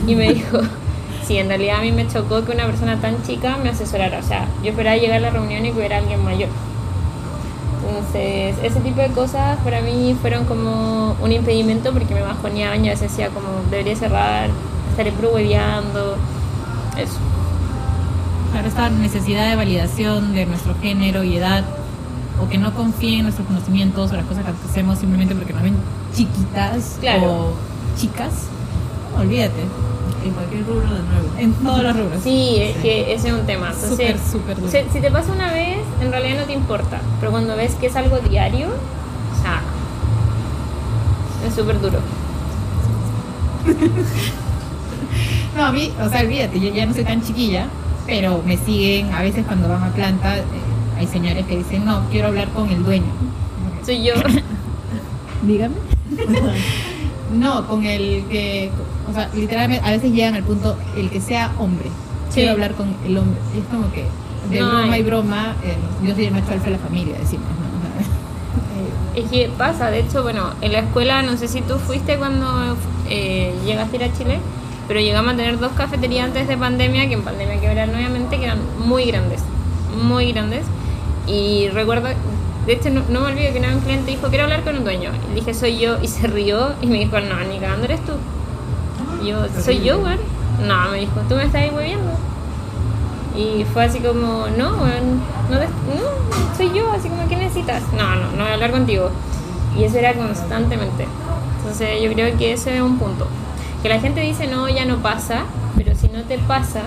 Y 0.06 0.14
me 0.14 0.34
dijo, 0.34 0.58
sí, 1.26 1.38
en 1.38 1.48
realidad 1.48 1.78
a 1.78 1.80
mí 1.80 1.90
me 1.90 2.06
chocó 2.06 2.44
que 2.44 2.52
una 2.52 2.66
persona 2.66 3.00
tan 3.00 3.22
chica 3.22 3.56
me 3.56 3.70
asesorara. 3.70 4.18
O 4.18 4.22
sea, 4.22 4.46
yo 4.62 4.72
esperaba 4.72 4.98
llegar 4.98 5.16
a 5.16 5.20
la 5.20 5.30
reunión 5.30 5.64
y 5.64 5.70
que 5.70 5.78
hubiera 5.78 5.96
alguien 5.96 6.22
mayor. 6.22 6.50
Entonces, 7.88 8.56
ese 8.62 8.80
tipo 8.80 9.00
de 9.00 9.08
cosas 9.08 9.58
para 9.60 9.80
mí 9.80 10.14
fueron 10.20 10.44
como 10.44 11.16
un 11.22 11.32
impedimento 11.32 11.94
porque 11.94 12.14
me 12.14 12.20
bajoneaban 12.20 12.84
y 12.84 12.88
a 12.88 12.90
veces 12.92 13.10
decía 13.10 13.28
como, 13.28 13.48
debería 13.70 13.96
cerrar, 13.96 14.50
estaré 14.94 15.10
puro 15.12 15.32
hueveando, 15.34 16.16
eso. 16.96 17.18
Claro, 18.52 18.68
esta 18.68 18.88
necesidad 18.90 19.50
de 19.50 19.56
validación 19.56 20.32
de 20.32 20.46
nuestro 20.46 20.74
género 20.80 21.24
y 21.24 21.36
edad, 21.36 21.64
o 22.40 22.48
que 22.48 22.58
no 22.58 22.72
confíen 22.74 23.18
en 23.18 23.22
nuestros 23.24 23.46
conocimientos 23.48 24.12
o 24.12 24.16
las 24.16 24.24
cosas 24.26 24.44
que 24.44 24.52
hacemos 24.70 24.98
simplemente 25.00 25.34
porque 25.34 25.52
nos 25.52 25.62
ven 25.62 25.76
chiquitas 26.14 26.96
Claro. 27.00 27.24
o 27.32 27.52
chicas, 27.98 28.32
olvídate, 29.18 29.62
En 30.24 30.30
cualquier 30.32 30.64
rubro 30.66 30.82
de 30.82 31.02
nuevo. 31.02 31.28
en 31.38 31.52
todos 31.54 31.82
los 31.82 31.96
rubros. 31.96 32.22
Sí, 32.22 32.56
es 32.60 32.76
que 32.78 33.12
ese 33.14 33.28
es 33.28 33.34
un 33.34 33.44
tema. 33.46 33.70
Entonces, 33.72 33.90
Súper, 33.90 34.18
súper 34.18 34.56
duro. 34.60 34.70
si, 34.70 34.78
si 34.92 35.00
te 35.00 35.10
pasa 35.10 35.32
una 35.32 35.52
vez, 35.52 35.78
en 36.00 36.10
realidad 36.12 36.40
no 36.40 36.44
te 36.46 36.52
importa. 36.52 37.00
Pero 37.20 37.32
cuando 37.32 37.56
ves 37.56 37.74
que 37.74 37.88
es 37.88 37.96
algo 37.96 38.18
diario, 38.18 38.68
o 38.68 39.42
sea, 39.42 39.60
es 41.48 41.54
súper 41.54 41.80
duro. 41.80 41.98
No, 45.56 45.64
a 45.64 45.72
mí, 45.72 45.92
o 46.00 46.08
sea, 46.08 46.20
olvídate, 46.22 46.58
yo 46.60 46.72
ya 46.74 46.86
no 46.86 46.94
soy 46.94 47.04
tan 47.04 47.22
chiquilla, 47.22 47.66
pero 48.06 48.42
me 48.44 48.56
siguen, 48.56 49.12
a 49.12 49.22
veces 49.22 49.44
cuando 49.46 49.68
van 49.68 49.82
a 49.84 49.88
planta, 49.92 50.38
eh, 50.38 50.42
hay 50.98 51.06
señores 51.06 51.46
que 51.46 51.58
dicen, 51.58 51.84
no, 51.84 52.02
quiero 52.10 52.28
hablar 52.28 52.48
con 52.48 52.68
el 52.68 52.82
dueño. 52.84 53.06
Soy 53.84 54.02
yo. 54.02 54.14
Dígame. 55.42 55.74
no, 57.34 57.66
con 57.66 57.84
el 57.84 58.24
que, 58.30 58.70
o 59.10 59.14
sea, 59.14 59.28
literalmente 59.34 59.86
a 59.86 59.90
veces 59.92 60.12
llegan 60.12 60.34
al 60.34 60.42
punto, 60.44 60.76
el 60.96 61.10
que 61.10 61.20
sea 61.20 61.52
hombre. 61.58 61.88
Sí. 62.30 62.36
Quiero 62.36 62.52
hablar 62.52 62.72
con 62.74 62.94
el 63.06 63.16
hombre. 63.18 63.38
Y 63.54 63.58
es 63.60 63.64
como 63.66 63.90
que, 63.92 64.06
de 64.50 64.60
No, 64.60 64.68
broma 64.70 64.92
hay- 64.92 65.00
y 65.00 65.04
broma, 65.04 65.54
eh, 65.62 65.76
yo 66.06 66.14
soy 66.14 66.24
el 66.26 66.32
macho 66.32 66.52
alfa 66.52 66.64
de 66.66 66.70
la 66.72 66.78
familia, 66.78 67.16
decimos, 67.18 67.46
¿no? 67.48 67.54
Es 69.20 69.30
que 69.30 69.48
pasa, 69.56 69.90
de 69.92 70.00
hecho, 70.00 70.24
bueno, 70.24 70.50
en 70.60 70.72
la 70.72 70.80
escuela, 70.80 71.22
no 71.22 71.36
sé 71.36 71.46
si 71.46 71.60
tú 71.62 71.74
fuiste 71.78 72.16
cuando 72.16 72.76
eh, 73.08 73.54
llegaste 73.64 73.96
a 73.98 74.04
ir 74.06 74.10
a 74.12 74.18
Chile, 74.18 74.38
pero 74.86 75.00
llegamos 75.00 75.34
a 75.34 75.36
tener 75.36 75.58
dos 75.58 75.72
cafeterías 75.72 76.26
antes 76.26 76.46
de 76.48 76.56
pandemia, 76.56 77.08
que 77.08 77.14
en 77.14 77.22
pandemia 77.22 77.60
quebraron 77.60 77.94
nuevamente, 77.94 78.38
que 78.38 78.44
eran 78.44 78.58
muy 78.78 79.04
grandes, 79.06 79.42
muy 80.02 80.32
grandes. 80.32 80.64
Y 81.26 81.68
recuerdo, 81.68 82.08
de 82.66 82.72
hecho, 82.72 82.90
no, 82.90 83.02
no 83.08 83.20
me 83.20 83.32
olvido 83.32 83.52
que 83.52 83.58
una 83.58 83.68
vez 83.68 83.76
un 83.76 83.82
cliente 83.82 84.10
dijo, 84.10 84.28
quiero 84.28 84.44
hablar 84.44 84.62
con 84.62 84.76
un 84.76 84.84
dueño. 84.84 85.10
Y 85.30 85.34
dije, 85.34 85.54
soy 85.54 85.78
yo, 85.78 86.00
y 86.02 86.08
se 86.08 86.26
rió 86.26 86.74
y 86.80 86.86
me 86.86 86.98
dijo, 86.98 87.18
no, 87.20 87.40
ni 87.50 87.58
cagando 87.58 87.84
eres 87.84 88.00
tú. 88.04 88.12
Y 89.22 89.28
yo, 89.28 89.38
soy 89.62 89.82
yo, 89.82 90.00
güey. 90.00 90.16
No, 90.66 90.90
me 90.90 91.00
dijo, 91.00 91.20
tú 91.28 91.34
me 91.34 91.44
estás 91.44 91.62
ahí 91.62 91.70
moviendo. 91.70 92.12
Y 93.36 93.64
fue 93.64 93.84
así 93.84 93.98
como, 93.98 94.46
no, 94.56 94.70
no, 94.76 94.86
no, 95.50 95.58
soy 96.56 96.70
yo, 96.72 96.92
así 96.92 97.08
como, 97.08 97.28
¿qué 97.28 97.36
necesitas? 97.36 97.82
No, 97.92 98.14
no, 98.14 98.30
no 98.32 98.42
voy 98.42 98.50
a 98.50 98.54
hablar 98.54 98.70
contigo. 98.70 99.10
Y 99.76 99.84
eso 99.84 99.98
era 99.98 100.14
constantemente. 100.14 101.06
Entonces 101.58 102.00
yo 102.00 102.12
creo 102.12 102.36
que 102.38 102.52
ese 102.52 102.76
es 102.76 102.82
un 102.82 102.98
punto. 102.98 103.26
Que 103.84 103.88
la 103.90 104.00
gente 104.00 104.20
dice, 104.22 104.46
no, 104.48 104.68
ya 104.68 104.84
no 104.84 104.96
pasa, 104.96 105.42
pero 105.76 105.94
si 105.94 106.08
no 106.08 106.22
te 106.22 106.38
pasa, 106.38 106.80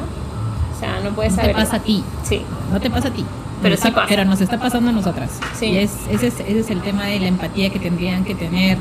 o 0.76 0.80
sea, 0.80 1.00
no 1.04 1.12
puedes 1.12 1.32
no 1.34 1.38
te 1.38 1.42
saber. 1.44 1.56
pasa 1.56 1.76
a 1.78 1.80
ti. 1.80 2.04
Sí, 2.24 2.42
No 2.74 2.82
te 2.82 2.90
pasa 2.90 3.08
a 3.08 3.12
ti. 3.12 3.24
Pero 3.62 3.74
Nos 3.76 3.80
sí 3.82 3.88
está- 3.88 3.96
pasa. 4.02 4.08
Pero 4.10 4.26
nos 4.26 4.42
está 4.42 4.60
pasando 4.60 4.90
a 4.90 4.94
nosotras. 4.94 5.30
Sí. 5.58 5.68
Y 5.68 5.78
es, 5.78 5.92
ese, 6.12 6.28
es, 6.28 6.40
ese 6.42 6.60
es 6.60 6.70
el 6.70 6.82
tema 6.82 7.06
de 7.06 7.20
la 7.20 7.28
empatía 7.28 7.70
que 7.70 7.80
tendrían 7.80 8.24
que 8.26 8.36
tener 8.36 8.78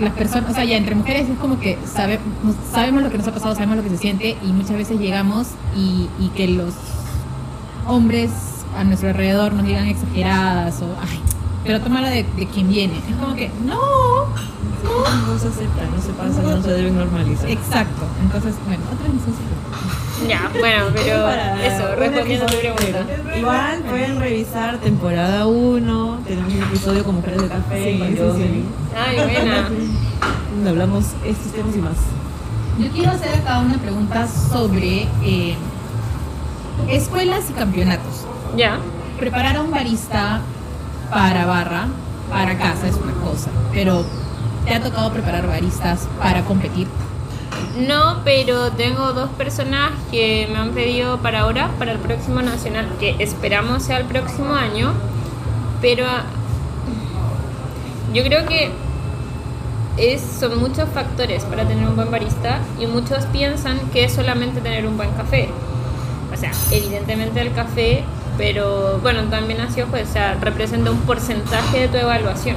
las 0.00 0.12
personas. 0.12 0.50
O 0.50 0.54
sea, 0.54 0.64
ya 0.64 0.76
entre 0.76 0.94
mujeres 0.94 1.28
es 1.28 1.38
como 1.38 1.58
que 1.58 1.78
sabe- 1.86 2.20
sabemos 2.72 3.02
lo 3.02 3.10
que 3.10 3.18
nos 3.18 3.26
ha 3.28 3.32
pasado, 3.32 3.54
sabemos 3.54 3.76
lo 3.78 3.82
que 3.82 3.88
se 3.90 3.96
siente 3.98 4.36
y 4.42 4.46
muchas 4.52 4.76
veces 4.76 4.98
llegamos 5.00 5.48
y, 5.76 6.08
y 6.20 6.28
que 6.36 6.48
los 6.48 6.74
hombres 7.86 8.30
a 8.78 8.84
nuestro 8.84 9.08
alrededor 9.10 9.52
nos 9.54 9.66
digan 9.66 9.86
exageradas 9.86 10.80
o, 10.82 10.86
ay, 11.02 11.20
pero 11.64 11.80
tómala 11.80 12.10
de, 12.10 12.24
de 12.36 12.46
quien 12.46 12.68
viene. 12.68 12.94
Es 13.08 13.16
como 13.16 13.34
que, 13.36 13.50
no, 13.64 13.78
No 15.26 15.38
se 15.38 15.48
acepta, 15.48 15.82
no 15.94 16.02
se 16.02 16.12
pasa, 16.12 16.42
no 16.42 16.62
se 16.62 16.70
deben 16.72 16.96
normalizar. 16.96 17.48
exacto. 17.50 18.02
Entonces, 18.22 18.54
bueno, 18.66 18.82
otra 18.92 19.08
necesidad. 19.12 20.28
ya, 20.28 20.50
bueno, 20.58 20.86
pero 20.94 21.28
eso, 21.62 21.94
respondiendo 21.96 22.46
a 22.46 22.48
tu 22.48 22.56
pregunta. 22.58 23.06
Igual 23.38 23.78
pueden 23.82 24.18
revisar 24.20 24.78
temporada 24.78 25.46
1, 25.46 26.20
tenemos 26.26 26.52
un 26.52 26.62
episodio 26.62 27.04
con 27.04 27.14
mujeres 27.16 27.42
de 27.42 27.48
café, 27.48 27.84
Sí, 27.84 28.16
Yogi, 28.16 28.42
sí. 28.42 28.64
Ay, 28.96 29.16
buena. 29.16 29.68
donde 30.54 30.70
hablamos 30.70 31.04
estos 31.24 31.52
temas 31.52 31.76
y 31.76 31.78
más. 31.78 31.96
Yo 32.78 32.88
quiero 32.90 33.10
hacer 33.12 33.34
acá 33.34 33.58
una 33.60 33.76
pregunta 33.78 34.26
sobre 34.26 35.06
eh, 35.22 35.56
escuelas 36.88 37.50
y 37.50 37.52
campeonatos. 37.52 38.26
Ya. 38.56 38.78
Preparar 39.18 39.56
a 39.56 39.62
un 39.62 39.70
barista 39.70 40.40
para 41.12 41.44
barra, 41.44 41.88
para 42.30 42.56
casa 42.56 42.88
es 42.88 42.96
una 42.96 43.12
cosa, 43.12 43.50
pero 43.72 44.04
¿te 44.64 44.74
ha 44.74 44.82
tocado 44.82 45.12
preparar 45.12 45.46
baristas 45.46 46.08
para 46.18 46.42
competir? 46.42 46.88
No, 47.78 48.20
pero 48.24 48.72
tengo 48.72 49.12
dos 49.12 49.30
personas 49.30 49.92
que 50.10 50.48
me 50.50 50.58
han 50.58 50.70
pedido 50.70 51.18
para 51.18 51.40
ahora, 51.40 51.70
para 51.78 51.92
el 51.92 51.98
próximo 51.98 52.40
nacional, 52.40 52.86
que 52.98 53.16
esperamos 53.18 53.82
sea 53.82 53.98
el 53.98 54.06
próximo 54.06 54.54
año, 54.54 54.92
pero 55.82 56.06
ah, 56.06 56.24
yo 58.14 58.22
creo 58.24 58.46
que 58.46 58.70
es, 59.98 60.22
son 60.22 60.58
muchos 60.58 60.88
factores 60.90 61.44
para 61.44 61.66
tener 61.66 61.86
un 61.86 61.94
buen 61.94 62.10
barista 62.10 62.60
y 62.80 62.86
muchos 62.86 63.24
piensan 63.26 63.78
que 63.92 64.04
es 64.04 64.12
solamente 64.12 64.60
tener 64.60 64.86
un 64.86 64.96
buen 64.96 65.10
café. 65.12 65.50
O 66.32 66.36
sea, 66.36 66.52
evidentemente 66.70 67.40
el 67.40 67.52
café, 67.52 68.04
pero 68.38 68.98
bueno, 69.02 69.24
también 69.24 69.60
así, 69.60 69.82
pues, 69.90 70.08
o 70.08 70.12
sea, 70.12 70.34
representa 70.40 70.90
un 70.90 70.98
porcentaje 70.98 71.80
de 71.80 71.88
tu 71.88 71.96
evaluación. 71.96 72.56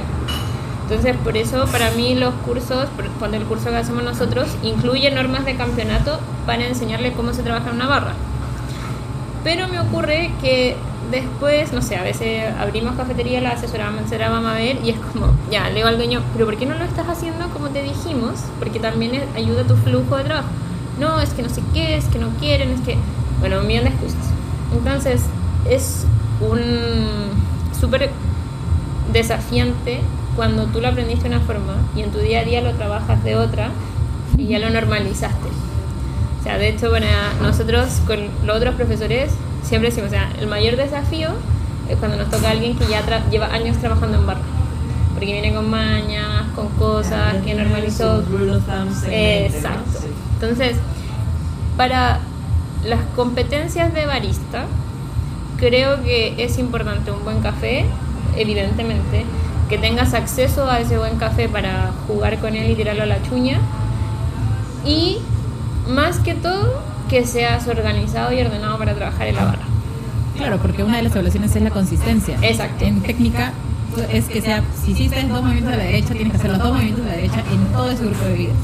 Entonces, 0.88 1.16
por 1.16 1.36
eso, 1.36 1.66
para 1.66 1.90
mí, 1.90 2.14
los 2.14 2.32
cursos, 2.34 2.86
cuando 3.18 3.36
el 3.36 3.44
curso 3.44 3.70
que 3.70 3.76
hacemos 3.76 4.04
nosotros, 4.04 4.48
incluye 4.62 5.10
normas 5.10 5.44
de 5.44 5.56
campeonato 5.56 6.20
para 6.46 6.64
enseñarle 6.64 7.12
cómo 7.12 7.32
se 7.32 7.42
trabaja 7.42 7.70
en 7.70 7.76
una 7.76 7.88
barra. 7.88 8.12
Pero 9.42 9.66
me 9.68 9.80
ocurre 9.80 10.30
que 10.40 10.76
después, 11.10 11.72
no 11.72 11.82
sé, 11.82 11.96
a 11.96 12.02
veces 12.02 12.44
abrimos 12.58 12.94
cafetería, 12.96 13.40
la 13.40 13.50
asesoramos, 13.50 14.10
la 14.10 14.28
vamos 14.28 14.52
a 14.52 14.54
ver 14.54 14.78
y 14.84 14.90
es 14.90 14.96
como, 15.12 15.34
ya, 15.50 15.68
le 15.68 15.76
digo 15.76 15.88
al 15.88 15.96
dueño, 15.96 16.22
pero 16.32 16.46
¿por 16.46 16.56
qué 16.56 16.66
no 16.66 16.74
lo 16.74 16.84
estás 16.84 17.08
haciendo 17.08 17.48
como 17.50 17.68
te 17.68 17.82
dijimos? 17.82 18.40
Porque 18.58 18.80
también 18.80 19.22
ayuda 19.36 19.62
a 19.62 19.66
tu 19.66 19.76
flujo 19.76 20.16
de 20.16 20.24
trabajo. 20.24 20.48
No, 20.98 21.20
es 21.20 21.30
que 21.30 21.42
no 21.42 21.48
sé 21.48 21.62
qué, 21.74 21.96
es 21.96 22.06
que 22.06 22.18
no 22.18 22.28
quieren, 22.40 22.70
es 22.70 22.80
que, 22.80 22.96
bueno, 23.40 23.60
un 23.60 23.66
millón 23.66 23.84
de 23.84 23.90
excusas. 23.90 24.30
Entonces, 24.72 25.22
es 25.70 26.04
un 26.40 26.60
súper 27.78 28.10
desafiante 29.12 30.00
cuando 30.34 30.66
tú 30.66 30.80
lo 30.80 30.88
aprendiste 30.88 31.28
de 31.28 31.36
una 31.36 31.44
forma 31.44 31.74
y 31.94 32.02
en 32.02 32.10
tu 32.10 32.18
día 32.18 32.40
a 32.40 32.44
día 32.44 32.60
lo 32.60 32.72
trabajas 32.74 33.22
de 33.24 33.36
otra 33.36 33.70
y 34.36 34.46
ya 34.48 34.58
lo 34.58 34.70
normalizaste. 34.70 35.48
O 36.40 36.42
sea, 36.42 36.58
de 36.58 36.68
hecho, 36.68 36.90
bueno, 36.90 37.06
nosotros 37.42 38.00
con 38.06 38.18
los 38.44 38.56
otros 38.56 38.74
profesores 38.74 39.32
siempre 39.62 39.90
decimos, 39.90 40.08
o 40.08 40.12
sea, 40.12 40.30
el 40.38 40.46
mayor 40.46 40.76
desafío 40.76 41.30
es 41.88 41.96
cuando 41.96 42.16
nos 42.16 42.30
toca 42.30 42.48
a 42.48 42.50
alguien 42.52 42.76
que 42.76 42.86
ya 42.86 43.02
lleva 43.30 43.46
años 43.46 43.76
trabajando 43.78 44.18
en 44.18 44.26
barra. 44.26 44.40
Porque 45.14 45.32
viene 45.32 45.54
con 45.54 45.70
mañas, 45.70 46.44
con 46.54 46.68
cosas 46.70 47.36
que 47.44 47.54
normalizó. 47.54 48.22
Exacto. 49.10 50.00
Entonces, 50.34 50.76
para 51.76 52.20
las 52.84 53.00
competencias 53.16 53.94
de 53.94 54.04
barista, 54.06 54.66
creo 55.58 56.02
que 56.02 56.34
es 56.42 56.58
importante 56.58 57.10
un 57.10 57.24
buen 57.24 57.40
café, 57.40 57.84
evidentemente, 58.36 59.24
que 59.68 59.78
tengas 59.78 60.14
acceso 60.14 60.70
a 60.70 60.80
ese 60.80 60.98
buen 60.98 61.16
café 61.16 61.48
para 61.48 61.90
jugar 62.06 62.38
con 62.38 62.54
él 62.54 62.70
y 62.70 62.74
tirarlo 62.74 63.02
a 63.02 63.06
la 63.06 63.22
chuña. 63.22 63.58
Y 64.84 65.18
más 65.88 66.18
que 66.20 66.34
todo, 66.34 66.80
que 67.08 67.24
seas 67.26 67.66
organizado 67.68 68.32
y 68.32 68.40
ordenado 68.40 68.78
para 68.78 68.94
trabajar 68.94 69.26
en 69.28 69.36
la 69.36 69.44
barra. 69.44 69.62
Claro, 70.36 70.58
porque 70.58 70.82
una 70.84 70.98
de 70.98 71.04
las 71.04 71.12
evaluaciones 71.12 71.54
es 71.56 71.62
la 71.62 71.70
consistencia. 71.70 72.36
Exacto. 72.42 72.84
En 72.84 73.00
técnica 73.02 73.52
es 74.12 74.26
que 74.26 74.42
sea, 74.42 74.62
si 74.84 74.92
hiciste 74.92 75.22
dos 75.22 75.40
movimientos 75.42 75.72
de 75.72 75.78
la 75.78 75.84
derecha, 75.84 76.12
tienes 76.12 76.32
que 76.32 76.36
hacer 76.38 76.50
los 76.50 76.58
dos 76.58 76.72
movimientos 76.72 77.04
de 77.04 77.10
la 77.10 77.16
derecha 77.16 77.42
en 77.52 77.64
todo 77.72 77.90
ese 77.90 78.04
grupo 78.04 78.24
de 78.24 78.30
bebidas. 78.32 78.56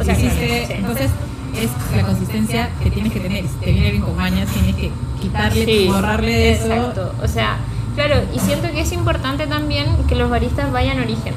O 0.00 0.04
sea, 0.04 0.14
Si 0.14 0.26
hiciste- 0.26 0.76
entonces 0.76 1.10
es 1.56 1.70
la 1.96 2.02
consistencia 2.04 2.70
que 2.82 2.90
tienes 2.90 3.12
que 3.12 3.20
tener. 3.20 3.44
Si 3.44 3.54
te 3.56 3.72
viene 3.72 3.86
alguien 3.86 4.02
con 4.02 4.16
mañas, 4.16 4.48
tienes 4.50 4.74
que 4.76 4.90
quitarle, 5.20 5.64
Sí, 5.64 5.88
borrarle 5.88 6.30
de 6.30 6.52
eso. 6.52 6.66
Exacto. 6.66 7.14
O 7.22 7.28
sea, 7.28 7.56
claro, 7.94 8.16
y 8.34 8.38
siento 8.38 8.70
que 8.70 8.80
es 8.80 8.92
importante 8.92 9.46
también 9.46 9.86
que 10.08 10.14
los 10.14 10.30
baristas 10.30 10.72
vayan 10.72 10.98
a 10.98 11.02
origen. 11.02 11.34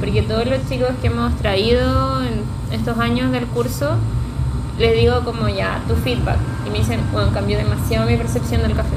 Porque 0.00 0.22
todos 0.22 0.46
los 0.46 0.68
chicos 0.68 0.90
que 1.00 1.06
hemos 1.06 1.34
traído 1.36 2.22
en 2.22 2.42
estos 2.72 2.98
años 2.98 3.30
del 3.30 3.46
curso, 3.46 3.96
les 4.78 4.96
digo 4.96 5.20
como 5.24 5.48
ya, 5.48 5.80
tu 5.86 5.94
feedback. 5.94 6.38
Y 6.66 6.70
me 6.70 6.78
dicen, 6.78 7.00
bueno, 7.12 7.32
cambió 7.32 7.56
demasiado 7.56 8.06
mi 8.06 8.16
percepción 8.16 8.62
del 8.62 8.74
café. 8.74 8.96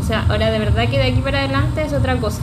O 0.00 0.04
sea, 0.04 0.24
ahora 0.28 0.50
de 0.50 0.58
verdad 0.58 0.88
que 0.88 0.98
de 0.98 1.04
aquí 1.04 1.20
para 1.20 1.40
adelante 1.40 1.82
es 1.82 1.92
otra 1.92 2.16
cosa. 2.16 2.40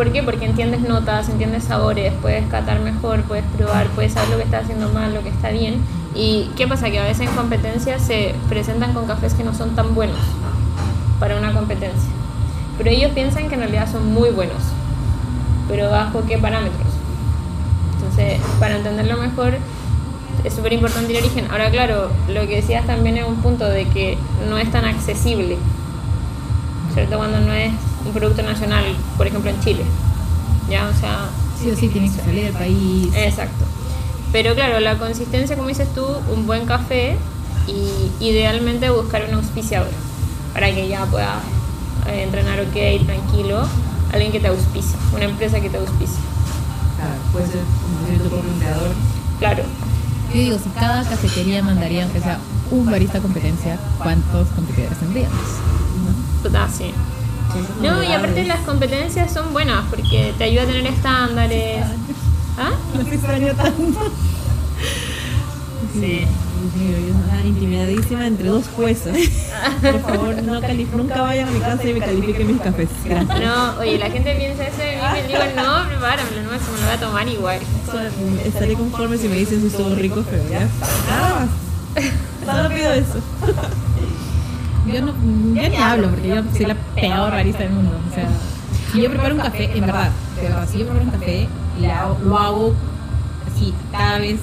¿Por 0.00 0.12
qué? 0.12 0.22
Porque 0.22 0.46
entiendes 0.46 0.80
notas, 0.80 1.28
entiendes 1.28 1.64
sabores, 1.64 2.14
puedes 2.22 2.48
catar 2.48 2.80
mejor, 2.80 3.20
puedes 3.24 3.44
probar, 3.58 3.86
puedes 3.88 4.14
saber 4.14 4.30
lo 4.30 4.36
que 4.38 4.44
está 4.44 4.60
haciendo 4.60 4.88
mal, 4.88 5.12
lo 5.12 5.22
que 5.22 5.28
está 5.28 5.50
bien. 5.50 5.74
¿Y 6.14 6.48
qué 6.56 6.66
pasa? 6.66 6.88
Que 6.88 7.00
a 7.00 7.04
veces 7.04 7.28
en 7.28 7.36
competencias 7.36 8.00
se 8.00 8.34
presentan 8.48 8.94
con 8.94 9.06
cafés 9.06 9.34
que 9.34 9.44
no 9.44 9.52
son 9.52 9.76
tan 9.76 9.94
buenos 9.94 10.16
para 11.18 11.36
una 11.36 11.52
competencia. 11.52 12.08
Pero 12.78 12.88
ellos 12.88 13.12
piensan 13.12 13.50
que 13.50 13.56
en 13.56 13.60
realidad 13.60 13.92
son 13.92 14.10
muy 14.10 14.30
buenos. 14.30 14.62
Pero 15.68 15.90
bajo 15.90 16.22
qué 16.26 16.38
parámetros. 16.38 16.94
Entonces, 17.96 18.40
para 18.58 18.76
entenderlo 18.76 19.18
mejor, 19.18 19.58
es 20.44 20.54
súper 20.54 20.72
importante 20.72 21.12
el 21.12 21.22
origen. 21.22 21.46
Ahora, 21.50 21.70
claro, 21.70 22.08
lo 22.26 22.40
que 22.46 22.56
decías 22.56 22.86
también 22.86 23.18
es 23.18 23.28
un 23.28 23.36
punto 23.42 23.68
de 23.68 23.86
que 23.86 24.16
no 24.48 24.56
es 24.56 24.72
tan 24.72 24.86
accesible. 24.86 25.58
¿Cierto? 26.94 27.18
Cuando 27.18 27.38
no 27.40 27.52
es 27.52 27.74
un 28.04 28.12
producto 28.12 28.42
nacional, 28.42 28.84
por 29.16 29.26
ejemplo 29.26 29.50
en 29.50 29.60
Chile. 29.60 29.84
Ya, 30.68 30.88
o 30.88 30.94
sea, 30.98 31.28
Sí 31.60 31.70
o 31.70 31.76
sí, 31.76 31.88
tienes 31.88 32.12
que 32.12 32.22
salir 32.22 32.44
del 32.44 32.54
país. 32.54 33.08
Exacto. 33.14 33.66
Pero 34.32 34.54
claro, 34.54 34.80
la 34.80 34.96
consistencia, 34.96 35.56
como 35.56 35.68
dices 35.68 35.88
tú, 35.94 36.06
un 36.32 36.46
buen 36.46 36.64
café 36.64 37.18
y 37.66 38.24
idealmente 38.24 38.88
buscar 38.88 39.26
un 39.28 39.34
auspiciador 39.34 39.90
para 40.54 40.72
que 40.74 40.88
ya 40.88 41.04
pueda 41.06 41.40
eh, 42.06 42.22
entrenar 42.22 42.60
ok, 42.60 43.04
tranquilo, 43.04 43.66
alguien 44.12 44.32
que 44.32 44.40
te 44.40 44.48
auspicie, 44.48 44.96
una 45.14 45.24
empresa 45.24 45.60
que 45.60 45.68
te 45.68 45.76
auspicie. 45.76 46.18
Claro, 46.96 47.20
puede 47.32 47.46
ser 47.46 47.60
propio 48.28 48.50
empleador. 48.50 48.90
Claro, 49.38 49.62
Yo 50.32 50.40
digo, 50.40 50.58
si 50.58 50.70
cada 50.70 51.04
cafetería 51.04 51.62
mandaría, 51.62 52.04
aunque 52.04 52.20
sea 52.20 52.38
un 52.70 52.86
barista 52.86 53.20
competencia, 53.20 53.78
¿cuántos 53.98 54.48
competidores 54.48 54.98
tendríamos? 54.98 55.38
puta, 56.42 56.68
sí. 56.68 56.92
No, 57.82 58.02
y 58.02 58.12
aparte 58.12 58.44
las 58.44 58.60
competencias 58.60 59.32
son 59.32 59.52
buenas 59.52 59.84
porque 59.90 60.32
te 60.38 60.44
ayuda 60.44 60.62
a 60.62 60.66
tener 60.66 60.86
estándares. 60.86 61.84
¿Ah? 62.58 62.72
No 62.96 63.04
te 63.04 63.14
extraño 63.14 63.54
tanto. 63.54 64.12
Sí. 65.94 66.26
Yo 66.78 67.18
estaba 67.18 67.40
intimidadísima 67.42 68.26
entre 68.26 68.48
dos 68.48 68.64
jueces. 68.76 69.30
Por 69.80 70.00
favor, 70.02 70.42
no 70.42 70.60
calif- 70.60 70.92
nunca 70.92 71.22
vayan 71.22 71.48
a 71.48 71.50
mi 71.52 71.60
casa 71.60 71.84
y 71.88 71.94
me 71.94 72.00
califiquen 72.00 72.46
mis 72.48 72.60
cafés. 72.60 72.88
Gracias. 73.04 73.40
No, 73.40 73.78
oye, 73.80 73.98
la 73.98 74.10
gente 74.10 74.34
piensa 74.36 74.66
eso 74.66 74.76
de 74.78 74.96
mí 74.96 75.02
y 75.24 75.26
digo, 75.28 75.38
no, 75.56 75.88
prepáramelo, 75.88 76.42
no, 76.42 76.50
se 76.50 76.70
me 76.70 76.78
lo 76.78 76.84
voy 76.86 76.94
a 76.94 77.00
tomar 77.00 77.28
igual. 77.28 77.58
Estaré 78.44 78.74
conforme 78.74 79.16
si 79.16 79.28
me 79.28 79.36
dicen 79.36 79.60
si 79.62 79.68
estuvo 79.68 79.94
rico, 79.94 80.22
pero 80.30 80.42
ya. 80.50 80.68
Nada 81.08 81.46
más. 81.46 82.56
Solo 82.56 82.74
pido 82.74 82.92
eso. 82.92 83.20
Yo 84.92 85.00
no, 85.02 85.12
yo 85.54 85.68
ni 85.68 85.76
hablo 85.76 86.08
porque 86.10 86.28
yo 86.28 86.42
soy 86.56 86.66
la 86.66 86.74
peor 86.94 87.30
barista 87.30 87.62
del 87.62 87.72
mundo. 87.72 87.92
O 88.10 88.14
sea, 88.14 88.28
si 88.92 89.02
yo 89.02 89.10
preparo 89.10 89.34
un 89.34 89.40
café, 89.40 89.70
en 89.76 89.86
verdad, 89.86 90.10
de 90.36 90.42
verdad, 90.42 90.68
si 90.70 90.78
yo 90.78 90.86
preparo 90.86 91.04
un 91.04 91.10
café, 91.12 91.48
lo 92.24 92.38
hago, 92.38 92.74
así, 93.52 93.72
cada 93.92 94.18
vez 94.18 94.40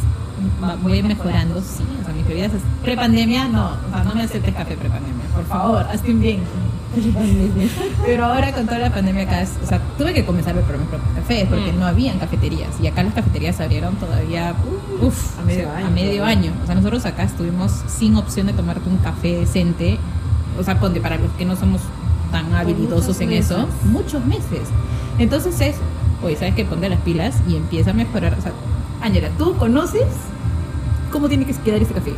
voy 0.84 1.04
mejorando, 1.04 1.62
sí. 1.62 1.84
O 2.02 2.06
sea, 2.06 2.14
mis 2.14 2.28
bebidas 2.28 2.52
pre-pandemia, 2.84 3.48
no, 3.50 3.66
o 3.68 3.94
sea, 3.94 4.04
no 4.04 4.16
me 4.16 4.24
aceptes 4.24 4.54
café 4.56 4.76
pre-pandemia, 4.78 5.26
por 5.36 5.46
favor, 5.46 5.86
hazte 5.92 6.12
un 6.12 6.22
bien. 6.22 6.40
Pero 8.06 8.26
ahora 8.26 8.52
con 8.54 8.66
toda 8.66 8.80
la 8.80 8.90
pandemia 8.92 9.24
acá, 9.24 9.42
es- 9.42 9.58
o 9.64 9.68
sea, 9.68 9.80
tuve 9.98 10.14
que 10.14 10.26
comenzar 10.26 10.54
a 10.54 10.56
preparar 10.56 10.80
mis 10.80 10.90
propios 10.90 11.12
cafés 11.16 11.46
porque 11.48 11.72
Mm. 11.74 11.80
no 11.80 11.86
habían 11.86 12.18
cafeterías 12.18 12.70
y 12.82 12.88
acá 12.88 13.04
las 13.04 13.14
cafeterías 13.14 13.56
se 13.56 13.64
abrieron 13.64 13.96
todavía, 13.96 14.54
uff, 15.02 15.38
A 15.40 15.44
medio 15.44 15.68
o 15.68 15.72
sea, 15.72 15.78
año 15.78 15.88
A 15.88 15.90
medio 15.92 16.26
año. 16.26 16.52
O 16.64 16.66
sea, 16.66 16.76
nosotros 16.76 17.06
acá 17.06 17.24
estuvimos 17.24 17.72
sin 17.88 18.16
opción 18.16 18.48
de 18.48 18.54
tomarte 18.54 18.90
un 18.90 18.98
café 18.98 19.38
decente, 19.40 20.00
o 20.60 20.64
sea, 20.64 20.80
ponte 20.80 21.00
para 21.02 21.18
los 21.18 21.32
que 21.32 21.46
no 21.46 21.56
somos 21.56 21.82
tan 22.32 22.54
habilidosos 22.54 23.20
en 23.22 23.32
eso, 23.32 23.68
muchos 23.86 24.26
meses. 24.26 24.62
Entonces 25.20 25.60
es, 25.62 25.76
oye, 26.24 26.36
¿sabes 26.36 26.56
qué? 26.56 26.66
Ponte 26.66 26.90
las 26.90 27.00
pilas 27.02 27.36
y 27.48 27.56
empieza 27.56 27.92
a 27.92 27.94
mejorar. 27.94 28.36
O 28.38 28.42
sea, 28.42 28.52
Ángela, 29.02 29.30
¿tú 29.38 29.56
conoces 29.58 30.04
cómo 31.12 31.28
tiene 31.30 31.46
que 31.46 31.54
quedar 31.54 31.82
ese 31.82 31.94
café? 31.94 32.14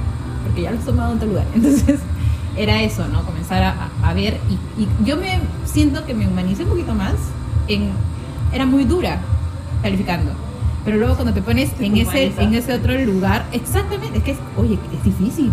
Porque 0.45 0.63
ya 0.63 0.71
lo 0.71 0.79
has 0.79 0.85
tomado 0.85 1.13
en 1.13 1.19
tal 1.19 1.29
lugar. 1.29 1.45
Entonces, 1.55 1.99
era 2.57 2.81
eso, 2.81 3.07
¿no? 3.07 3.23
Comenzar 3.23 3.61
a, 3.63 3.89
a- 4.03 4.13
ver. 4.13 4.37
Y, 4.49 4.81
y 4.83 4.87
yo 5.05 5.15
me 5.17 5.39
siento 5.65 6.05
que 6.05 6.13
me 6.13 6.27
humanicé 6.27 6.63
un 6.63 6.69
poquito 6.69 6.93
más. 6.93 7.13
En, 7.67 7.91
era 8.51 8.65
muy 8.65 8.83
dura 8.83 9.19
calificando. 9.83 10.31
Pero 10.83 10.97
luego 10.97 11.13
cuando 11.15 11.33
te 11.33 11.41
pones 11.41 11.71
Te 11.73 11.85
en 11.85 11.97
ese, 11.97 12.33
en 12.37 12.53
ese 12.55 12.73
otro 12.73 12.97
lugar, 12.99 13.45
exactamente, 13.51 14.17
es 14.17 14.23
que 14.23 14.31
es, 14.31 14.37
oye, 14.57 14.79
es 14.97 15.03
difícil. 15.03 15.51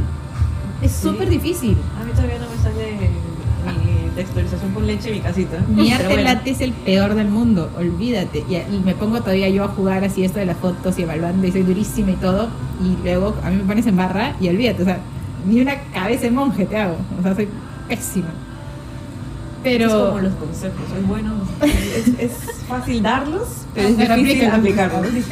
Es 0.83 0.93
Sí. 0.93 1.03
súper 1.09 1.29
difícil. 1.31 1.77
A 2.01 2.05
mí 2.05 2.11
todavía 2.13 2.39
no 2.39 2.47
me 2.51 2.63
sale 2.63 2.93
mi 3.67 4.11
texturización 4.15 4.73
con 4.73 4.87
leche 4.87 5.09
en 5.09 5.15
mi 5.17 5.21
casita. 5.21 5.59
Mi 5.69 5.93
arte 5.93 6.07
bueno. 6.09 6.23
latte 6.23 6.51
es 6.51 6.61
el 6.61 6.73
peor 6.73 7.15
del 7.15 7.29
mundo, 7.29 7.71
olvídate. 7.79 8.45
Y, 8.49 8.55
y 8.57 8.83
me 8.85 8.95
pongo 8.95 9.21
todavía 9.21 9.49
yo 9.49 9.65
a 9.65 9.69
jugar 9.69 10.05
así 10.05 10.25
esto 10.25 10.39
de 10.39 10.47
las 10.47 10.57
fotos 10.57 10.99
y 10.99 11.03
evaluando 11.03 11.47
y 11.47 11.53
soy 11.53 11.63
durísima 11.63 12.11
y 12.13 12.17
todo. 12.17 12.49
Y 12.83 13.03
luego 13.05 13.35
a 13.43 13.51
mí 13.51 13.57
me 13.57 13.65
pones 13.65 13.87
en 13.87 13.97
barra 13.97 14.35
y 14.41 14.49
olvídate, 14.49 14.83
o 14.83 14.85
sea, 14.85 14.99
ni 15.47 15.61
una 15.61 15.77
cabeza 15.95 16.23
de 16.23 16.31
monje 16.31 16.65
te 16.67 16.77
hago. 16.77 16.97
O 17.19 17.23
sea, 17.23 17.35
soy 17.35 17.49
pésima. 17.89 18.29
Pero. 19.63 19.87
Es 19.87 19.93
como 19.93 20.19
los 20.21 20.35
consejos, 20.35 20.81
es 20.99 21.07
bueno, 21.09 21.33
es, 21.63 22.09
es 22.21 22.33
fácil 22.69 23.03
darlos, 23.03 23.49
pero 23.75 23.89
es 23.89 23.95
Pero 23.97 24.15
difícil 24.17 24.51
aplicarlos. 24.51 25.01
pues 25.11 25.27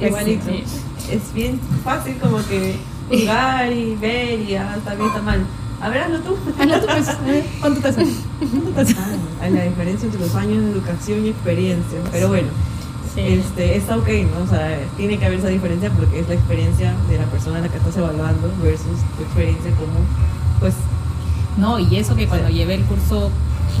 Igualito. 0.00 0.44
sí. 0.50 0.64
Es 1.10 1.32
bien 1.34 1.58
fácil 1.82 2.16
como 2.18 2.38
que 2.46 2.76
juzgar 3.08 3.72
y 3.72 3.94
ver 3.96 4.40
y 4.40 4.56
ah, 4.56 4.74
está 4.76 4.94
bien, 4.94 5.08
está 5.08 5.22
mal. 5.22 5.40
A 5.80 5.88
ver, 5.90 5.98
hazlo 6.02 6.18
tú. 6.20 6.36
Hazlo 6.58 6.80
tú, 6.80 6.86
pues. 6.86 7.08
A 7.08 7.20
ver, 7.22 7.44
¿Cuánto 7.60 7.80
te 7.80 7.88
hace? 7.88 8.06
¿Cuánto 8.40 8.70
te 8.72 8.80
hace? 8.80 8.96
Ah, 9.42 9.48
la 9.50 9.64
diferencia 9.64 10.06
entre 10.06 10.20
los 10.20 10.34
años 10.34 10.64
de 10.64 10.70
educación 10.70 11.26
y 11.26 11.28
experiencia. 11.28 11.98
Pero 12.12 12.28
bueno, 12.28 12.48
Sí. 13.14 13.20
este, 13.20 13.76
está 13.76 13.96
ok, 13.96 14.08
¿no? 14.34 14.44
O 14.44 14.48
sea, 14.48 14.76
tiene 14.96 15.18
que 15.18 15.26
haber 15.26 15.38
esa 15.38 15.48
diferencia 15.48 15.88
porque 15.90 16.20
es 16.20 16.28
la 16.28 16.34
experiencia 16.34 16.94
de 17.08 17.18
la 17.18 17.24
persona 17.26 17.58
a 17.58 17.60
la 17.60 17.68
que 17.68 17.76
estás 17.76 17.96
evaluando 17.96 18.50
versus 18.62 18.98
tu 19.16 19.22
experiencia 19.22 19.70
como, 19.72 19.92
pues, 20.58 20.74
No, 21.56 21.78
y 21.78 21.96
eso 21.96 22.16
que 22.16 22.26
cuando 22.26 22.48
llevé 22.48 22.74
el 22.74 22.82
curso, 22.84 23.30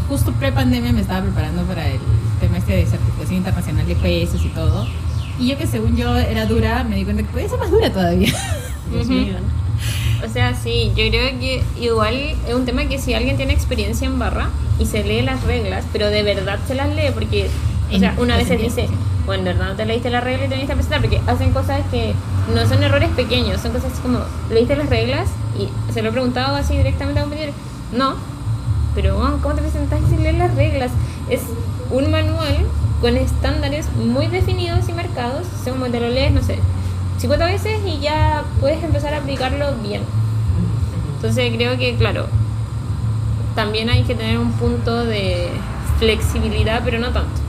justo 0.08 0.30
pre-pandemia 0.34 0.92
me 0.92 1.00
estaba 1.00 1.22
preparando 1.22 1.62
para 1.62 1.88
el 1.88 1.98
tema 2.40 2.58
este 2.58 2.76
de 2.76 2.86
certificación 2.86 3.38
internacional 3.38 3.86
de 3.86 3.94
jueces 3.96 4.44
y 4.44 4.48
todo. 4.50 4.86
Y 5.40 5.48
yo 5.48 5.58
que 5.58 5.66
según 5.66 5.96
yo 5.96 6.14
era 6.16 6.46
dura, 6.46 6.84
me 6.84 6.94
di 6.94 7.04
cuenta 7.04 7.22
que 7.24 7.28
podía 7.30 7.48
ser 7.48 7.58
más 7.58 7.70
dura 7.72 7.90
todavía. 7.92 8.32
Dios 8.94 9.06
Ujú. 9.06 9.14
mío, 9.14 9.34
¿no? 9.34 10.26
O 10.26 10.32
sea, 10.32 10.54
sí, 10.54 10.88
yo 10.96 11.08
creo 11.10 11.38
que 11.38 11.62
igual 11.80 12.14
es 12.48 12.54
un 12.54 12.64
tema 12.64 12.84
que 12.86 12.98
si 12.98 13.12
alguien 13.14 13.36
tiene 13.36 13.52
experiencia 13.52 14.06
en 14.06 14.18
barra 14.18 14.48
y 14.78 14.86
se 14.86 15.04
lee 15.04 15.22
las 15.22 15.42
reglas, 15.44 15.84
pero 15.92 16.08
de 16.08 16.22
verdad 16.22 16.58
se 16.66 16.74
las 16.74 16.88
lee, 16.94 17.10
porque, 17.12 17.48
o 17.92 17.98
sea, 17.98 18.12
En- 18.12 18.18
una 18.20 18.36
vez 18.36 18.46
pues, 18.48 18.60
dice, 18.60 18.88
bueno, 19.26 19.40
en 19.50 19.56
verdad 19.58 19.70
no 19.70 19.76
te 19.76 19.84
leíste 19.84 20.10
las 20.10 20.24
reglas 20.24 20.46
y 20.46 20.48
te 20.48 20.54
viniste 20.54 20.72
a 20.72 20.76
presentar, 20.76 21.00
porque 21.00 21.20
hacen 21.26 21.50
cosas 21.52 21.80
que 21.90 22.14
no 22.54 22.66
son 22.66 22.82
errores 22.82 23.10
pequeños, 23.10 23.60
son 23.60 23.72
cosas 23.72 23.92
como, 24.00 24.20
leíste 24.50 24.76
las 24.76 24.88
reglas 24.88 25.28
y 25.58 25.68
se 25.92 26.02
lo 26.02 26.08
he 26.08 26.12
preguntado 26.12 26.56
así 26.56 26.76
directamente 26.76 27.20
a 27.20 27.24
un 27.24 27.30
compañero, 27.30 27.52
no, 27.92 28.14
pero 28.94 29.16
¿cómo 29.42 29.54
te 29.54 29.60
presentas 29.62 30.00
sin 30.08 30.22
leer 30.22 30.36
las 30.36 30.54
reglas? 30.54 30.90
Es 31.28 31.40
un 31.90 32.10
manual 32.10 32.64
con 33.00 33.16
estándares 33.16 33.86
muy 33.96 34.28
definidos 34.28 34.88
y 34.88 34.92
marcados, 34.92 35.46
como 35.68 35.86
te 35.86 36.00
lo 36.00 36.08
lees, 36.08 36.32
no 36.32 36.42
sé, 36.42 36.58
50 37.18 37.46
veces 37.46 37.80
y 37.86 38.00
ya 38.00 38.44
puedes 38.60 38.82
empezar 38.82 39.14
a 39.14 39.18
aplicarlo 39.18 39.72
bien. 39.82 40.02
Entonces 41.16 41.52
creo 41.54 41.78
que, 41.78 41.94
claro, 41.96 42.26
también 43.54 43.88
hay 43.88 44.02
que 44.02 44.14
tener 44.14 44.38
un 44.38 44.52
punto 44.52 45.04
de 45.04 45.48
flexibilidad, 45.98 46.82
pero 46.84 46.98
no 46.98 47.12
tanto. 47.12 47.40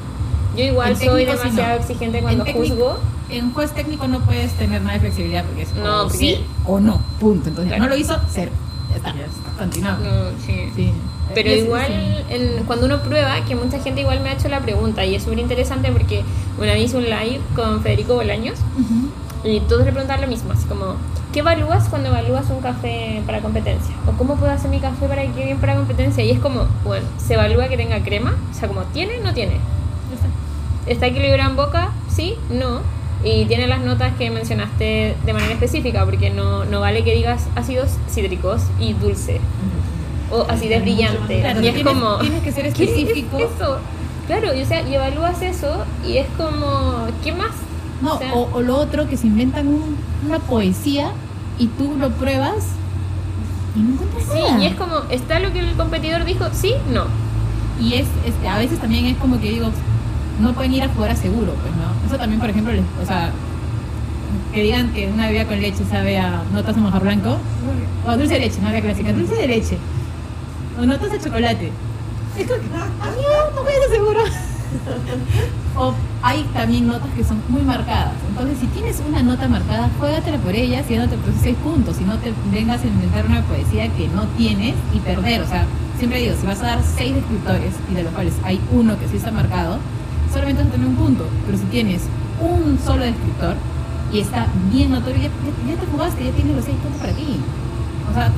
Yo 0.56 0.64
igual 0.64 0.96
soy 0.96 1.26
demasiado 1.26 1.76
no. 1.76 1.82
exigente 1.82 2.22
cuando 2.22 2.46
En 2.46 2.54
juzgo. 2.54 2.98
En 3.30 3.52
juez 3.54 3.72
técnico 3.72 4.08
no 4.08 4.20
puedes 4.20 4.52
tener 4.54 4.82
nada 4.82 4.94
de 4.94 5.00
flexibilidad 5.00 5.44
porque 5.46 5.64
es 5.64 5.74
No, 5.74 6.02
o 6.02 6.04
porque- 6.04 6.18
sí 6.18 6.46
o 6.66 6.80
no, 6.80 7.02
punto. 7.20 7.50
Entonces, 7.50 7.70
Claro. 7.74 7.84
no 7.84 7.90
lo 7.90 7.98
hizo, 7.98 8.18
cero. 8.30 8.52
Ya 8.92 8.96
está. 8.98 9.14
Ya 9.16 9.26
está. 9.26 9.52
Continuamos. 9.58 10.02
No, 10.04 10.12
sí. 10.46 10.70
Sí. 10.76 10.92
Pero 11.34 11.50
igual, 11.52 11.88
sí. 11.88 12.34
en- 12.36 12.64
cuando 12.66 12.86
uno 12.86 13.02
prueba, 13.02 13.44
que 13.46 13.56
mucha 13.56 13.80
gente 13.80 14.02
igual 14.02 14.22
me 14.22 14.30
ha 14.30 14.34
hecho 14.34 14.48
la 14.48 14.60
pregunta 14.62 15.04
y 15.04 15.16
es 15.16 15.24
súper 15.24 15.40
interesante 15.40 15.92
porque 15.92 16.24
una 16.60 16.74
vez 16.74 16.84
hice 16.84 16.98
un 16.98 17.06
live 17.06 17.42
con 17.56 17.82
Federico 17.82 18.14
Bolaños 18.14 18.60
Ujú. 18.80 19.10
Y 19.46 19.60
todos 19.62 19.86
le 19.86 19.92
preguntaban 19.92 20.22
lo 20.22 20.28
mismo, 20.28 20.52
así 20.52 20.66
como, 20.68 20.96
¿qué 21.32 21.40
evalúas 21.40 21.88
cuando 21.90 22.10
evalúas 22.10 22.50
un 22.50 22.62
café 22.62 23.22
para 23.26 23.40
competencia? 23.42 23.94
¿O 24.08 24.12
cómo 24.18 24.36
puedo 24.36 24.52
hacer 24.52 24.70
mi 24.72 24.80
café 24.80 25.08
para 25.08 25.22
que 25.22 25.32
quede 25.32 25.46
bien 25.46 25.58
para 25.60 25.76
competencia? 25.76 26.24
Y 26.24 26.32
es 26.32 26.40
como, 26.40 26.66
bueno, 26.84 27.06
se 27.18 27.36
evalúa 27.36 27.68
que 27.68 27.78
tenga 27.78 28.02
crema, 28.04 28.34
o 28.52 28.54
sea, 28.54 28.68
como, 28.68 28.82
¿tiene? 28.86 29.20
¿No 29.20 29.34
tiene? 29.34 29.54
Ya 30.10 30.16
está. 30.16 30.28
¿Está 30.92 31.08
equilibrado 31.08 31.50
en 31.52 31.56
boca? 31.56 31.92
Sí, 32.10 32.36
no. 32.50 32.80
Y 33.24 33.46
tiene 33.46 33.68
las 33.68 33.82
notas 33.82 34.14
que 34.18 34.30
mencionaste 34.30 35.16
de 35.26 35.34
manera 35.34 35.54
específica, 35.54 36.06
porque 36.06 36.30
no, 36.30 36.66
no 36.66 36.80
vale 36.82 37.04
que 37.04 37.16
digas 37.16 37.48
ácidos 37.56 37.90
cítricos 38.10 38.62
y 38.80 38.94
dulce. 38.94 39.40
O 40.32 40.44
acidez 40.50 40.82
brillante. 40.82 41.40
Claro, 41.40 41.62
y 41.62 41.68
es 41.68 41.76
tienes- 41.76 41.94
como. 41.94 42.18
tienes 42.18 42.44
que 42.44 42.52
ser 42.52 42.64
¿qué 42.74 42.84
es 42.84 42.90
específico. 42.90 43.38
eso? 43.38 43.78
Claro, 44.28 44.54
y, 44.56 44.62
o 44.64 44.66
sea, 44.66 44.82
y 44.88 44.96
evalúas 44.96 45.42
eso 45.42 45.84
y 46.06 46.18
es 46.18 46.28
como. 46.38 47.08
¿Qué 47.24 47.32
más? 47.32 47.52
No, 48.02 48.16
O 48.16 48.18
sea- 48.20 48.34
o, 48.34 48.50
o 48.54 48.62
lo 48.62 48.76
otro 48.78 49.08
que 49.10 49.18
se 49.18 49.28
inventan 49.28 49.68
un- 49.68 49.96
una 50.28 50.40
poesía 50.40 51.12
y 51.58 51.68
tú 51.68 51.96
lo 51.98 52.10
pruebas 52.12 52.66
y 53.76 53.80
no 53.80 53.94
encuentras 53.94 54.24
Sí, 54.24 54.40
nada. 54.42 54.62
y 54.64 54.66
es 54.68 54.76
como. 54.76 54.96
¿Está 55.10 55.40
lo 55.40 55.52
que 55.54 55.60
el 55.60 55.74
competidor 55.76 56.26
dijo? 56.26 56.46
Sí, 56.54 56.74
no. 56.94 57.06
Y 57.80 57.96
es, 57.96 58.08
es- 58.26 58.48
a 58.48 58.58
veces 58.58 58.80
también 58.80 59.06
es 59.06 59.18
como 59.18 59.40
que 59.40 59.50
digo, 59.50 59.70
no 60.40 60.54
pueden 60.54 60.74
ir 60.74 60.84
a 60.84 60.90
jugar 60.90 61.12
a 61.12 61.16
seguro, 61.16 61.54
pues, 61.62 61.74
¿no? 61.76 62.08
Eso 62.08 62.18
también, 62.18 62.40
por 62.40 62.50
ejemplo, 62.50 62.74
les- 62.74 62.84
o 63.02 63.06
sea, 63.06 63.32
que 64.54 64.64
digan 64.64 64.92
que 64.94 65.08
una 65.08 65.28
bebida 65.28 65.46
con 65.46 65.62
leche 65.62 65.84
sabe 65.90 66.18
a 66.18 66.42
notas 66.54 66.76
de 66.76 66.82
manjar 66.82 67.02
blanco, 67.04 67.38
o 68.06 68.18
dulce 68.18 68.34
de 68.36 68.40
leche, 68.42 68.60
no 68.62 68.70
la 68.72 68.82
clásica, 68.82 69.12
dulce 69.14 69.36
de 69.36 69.48
leche, 69.48 69.78
o 70.80 70.86
notas 70.86 71.12
de 71.12 71.20
chocolate. 71.20 71.72
Es 72.38 72.48
como 72.48 72.62
que, 72.62 72.68
no, 72.70 73.56
no 73.56 73.64
voy 73.64 73.72
a 73.74 73.94
seguro. 73.94 74.20
o 75.78 75.94
hay 76.22 76.44
también 76.54 76.88
notas 76.88 77.10
que 77.16 77.24
son 77.24 77.42
muy 77.50 77.62
marcadas. 77.62 78.14
Entonces, 78.30 78.58
si 78.60 78.68
tienes 78.68 79.02
una 79.08 79.22
nota 79.24 79.48
marcada, 79.48 79.90
juégatela 80.00 80.38
por 80.40 80.54
ella, 80.56 80.84
si 80.88 80.96
no 80.98 81.08
te 81.08 81.18
produce 81.18 81.40
seis 81.44 81.58
puntos, 81.64 81.98
si 81.98 82.04
no 82.04 82.16
te 82.18 82.34
vengas 82.52 82.82
a 82.84 82.88
inventar 82.88 83.26
una 83.26 83.42
poesía 83.44 83.88
que 83.90 84.08
no 84.10 84.24
tienes 84.38 84.76
y 84.94 85.00
perder. 85.00 85.42
O 85.42 85.48
sea, 85.48 85.66
siempre 85.98 86.20
digo, 86.22 86.36
si 86.40 86.46
vas 86.48 86.62
a 86.62 86.68
dar 86.68 86.80
seis 86.84 87.16
descriptores 87.16 87.74
y 87.92 87.96
de 87.96 88.04
los 88.04 88.14
cuales 88.14 88.34
hay 88.44 88.60
uno 88.72 88.98
que 89.00 89.08
sí 89.08 89.18
está 89.18 89.32
marcado, 89.32 89.78
solamente 90.32 90.64
vas 90.64 90.70
a 90.72 90.76
tener 90.76 90.88
un 90.88 90.96
punto. 90.96 91.26
Pero 91.46 91.58
si 91.58 91.66
tienes 91.66 92.02
un 92.42 92.78
solo 92.84 93.04
descriptor 93.04 93.56
y 94.12 94.20
está 94.20 94.48
bien 94.72 94.92
notorio, 94.92 95.18
ya, 95.24 95.28
ya- 95.30 95.74
ya 95.76 95.80
te 95.82 95.88
jugaste, 95.88 96.24
ya 96.26 96.32
tienes 96.32 96.56
los 96.56 96.66
seis 96.66 96.78
puntos 96.78 97.02
para 97.02 97.14
ti. 97.14 97.40
O 98.10 98.14
sea, 98.14 98.32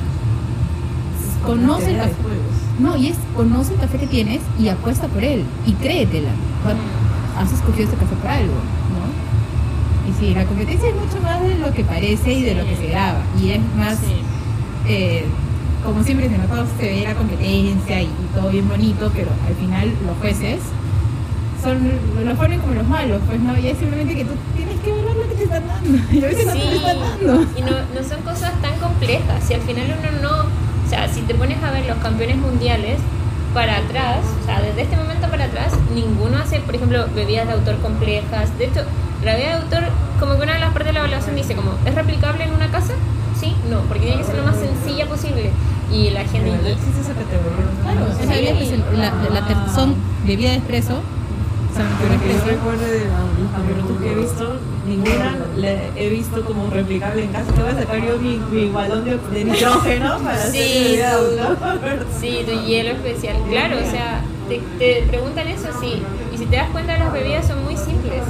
conoce 1.45 1.95
café. 1.97 2.13
juegos. 2.21 2.56
No, 2.79 2.95
y 2.95 3.07
es 3.07 3.17
conoce 3.35 3.73
el 3.73 3.79
café 3.79 3.97
que 3.97 4.07
tienes 4.07 4.41
y 4.59 4.67
apuesta 4.69 5.07
por 5.07 5.23
él 5.23 5.43
y 5.65 5.73
créetela. 5.73 6.29
Sea, 6.63 6.75
Has 7.41 7.51
escogido 7.53 7.85
este 7.85 7.97
café 7.97 8.15
por 8.15 8.29
algo, 8.31 8.53
¿no? 8.53 10.09
Y 10.09 10.13
sí, 10.19 10.33
la 10.33 10.45
competencia 10.45 10.89
es 10.89 10.95
mucho 10.95 11.21
más 11.21 11.41
de 11.41 11.55
lo 11.59 11.71
que 11.71 11.83
parece 11.83 12.33
y 12.33 12.41
de 12.43 12.55
lo 12.55 12.65
que 12.65 12.75
se 12.75 12.87
graba. 12.87 13.21
Y 13.39 13.51
es 13.51 13.59
más, 13.77 13.99
eh, 14.87 15.25
como 15.83 16.03
siempre 16.03 16.29
se 16.29 16.37
nota, 16.37 16.65
se 16.79 16.83
ve 16.83 17.03
la 17.03 17.13
competencia 17.13 18.01
y, 18.01 18.05
y 18.05 18.29
todo 18.33 18.49
bien 18.49 18.67
bonito, 18.67 19.11
pero 19.13 19.29
al 19.47 19.55
final 19.55 19.93
los 20.05 20.17
jueces 20.17 20.61
son 21.61 21.91
los 22.23 22.37
ponen 22.37 22.59
como 22.59 22.73
los 22.73 22.87
malos, 22.87 23.21
pues 23.27 23.39
no, 23.39 23.57
y 23.57 23.67
es 23.67 23.77
simplemente 23.77 24.15
que 24.15 24.25
tú 24.25 24.33
tienes 24.55 24.79
que 24.79 24.91
ver 24.91 25.15
lo 25.15 25.27
que 25.29 25.35
te 25.35 25.43
están 25.43 25.67
dando. 25.67 25.97
Y 26.11 26.23
a 26.23 26.27
veces 26.27 26.45
no 26.45 26.53
te 26.53 26.75
están 26.75 26.99
dando. 26.99 27.41
y 27.57 27.61
no, 27.61 27.71
no 27.93 28.07
son 28.07 28.21
cosas 28.21 28.53
tan 28.61 28.79
complejas. 28.79 29.43
Si 29.43 29.53
al 29.53 29.61
final 29.61 29.95
uno 29.99 30.21
no, 30.21 30.66
o 30.87 30.89
sea, 30.89 31.07
si 31.09 31.21
te 31.21 31.35
pones 31.35 31.61
a 31.63 31.71
ver 31.71 31.85
los 31.85 31.97
campeones 31.97 32.37
mundiales 32.37 32.97
para 33.53 33.77
atrás, 33.77 34.19
o 34.41 34.45
sea, 34.45 34.61
desde 34.61 34.83
este 34.83 34.95
momento 34.95 35.27
para 35.27 35.45
atrás, 35.45 35.73
ninguno 35.93 36.37
hace, 36.37 36.59
por 36.61 36.75
ejemplo, 36.75 37.05
bebidas 37.13 37.47
de 37.47 37.53
autor 37.53 37.77
complejas. 37.79 38.57
De 38.57 38.65
hecho, 38.65 38.81
la 39.23 39.33
bebida 39.33 39.47
de 39.57 39.63
autor, 39.63 39.83
como 40.19 40.37
que 40.37 40.43
una 40.43 40.53
de 40.53 40.59
las 40.59 40.69
partes 40.71 40.87
de 40.87 40.93
la 40.93 40.99
evaluación 40.99 41.35
dice 41.35 41.55
como, 41.55 41.71
¿es 41.85 41.93
replicable 41.93 42.43
en 42.45 42.53
una 42.53 42.67
casa? 42.71 42.93
Sí, 43.39 43.53
no, 43.69 43.81
porque 43.81 44.05
tiene 44.07 44.17
que 44.17 44.23
ser 44.25 44.35
lo 44.37 44.43
más 44.45 44.55
sencilla 44.55 45.05
posible. 45.07 45.51
Y 45.91 46.09
la 46.11 46.21
gente... 46.25 46.51
¿De 46.51 46.57
verdad 46.57 46.71
existe 46.71 47.01
esa 47.01 47.13
categoría? 47.13 47.67
Claro, 47.83 47.99
No 47.99 48.07
esa 48.07 48.23
sé. 48.23 48.27
bebida 48.27 48.51
especial- 48.51 48.83
la, 48.93 49.11
la, 49.11 49.29
la 49.41 49.47
ter- 49.47 49.73
son 49.75 49.95
bebida 50.25 50.49
de 50.49 50.55
expreso, 50.57 50.93
son 51.75 51.85
Pero 52.01 52.21
que 52.21 52.51
recuerde 52.51 52.91
de 52.91 53.05
la- 53.07 53.23
los 53.39 53.51
campeonatos 53.51 53.97
que 54.01 54.11
he 54.11 54.15
visto, 54.15 54.59
ninguna 54.87 55.35
le 55.57 55.91
he 55.95 56.09
visto 56.09 56.43
como 56.45 56.69
replicable 56.69 57.23
en 57.23 57.31
casa. 57.31 57.51
Te 57.51 57.61
voy 57.61 57.71
a 57.71 57.75
sacar 57.75 57.97
yo 58.05 58.17
mi, 58.17 58.37
mi 58.51 58.69
balón 58.69 59.05
de, 59.05 59.17
de 59.17 59.43
nitrógeno 59.45 60.17
para 60.19 60.35
hacer 60.35 60.51
Sí, 60.51 61.01
autor. 61.01 62.05
Sí, 62.19 62.43
tu 62.45 62.65
hielo 62.65 62.91
especial. 62.91 63.35
Claro, 63.49 63.77
o 63.77 63.91
sea, 63.91 64.21
te, 64.49 64.61
te 64.79 65.03
preguntan 65.07 65.47
eso, 65.47 65.67
sí. 65.79 66.01
Y 66.33 66.37
si 66.37 66.45
te 66.45 66.55
das 66.55 66.69
cuenta, 66.69 66.97
las 66.97 67.11
bebidas 67.11 67.47
son 67.47 67.63
muy 67.63 67.75
simples 67.75 68.21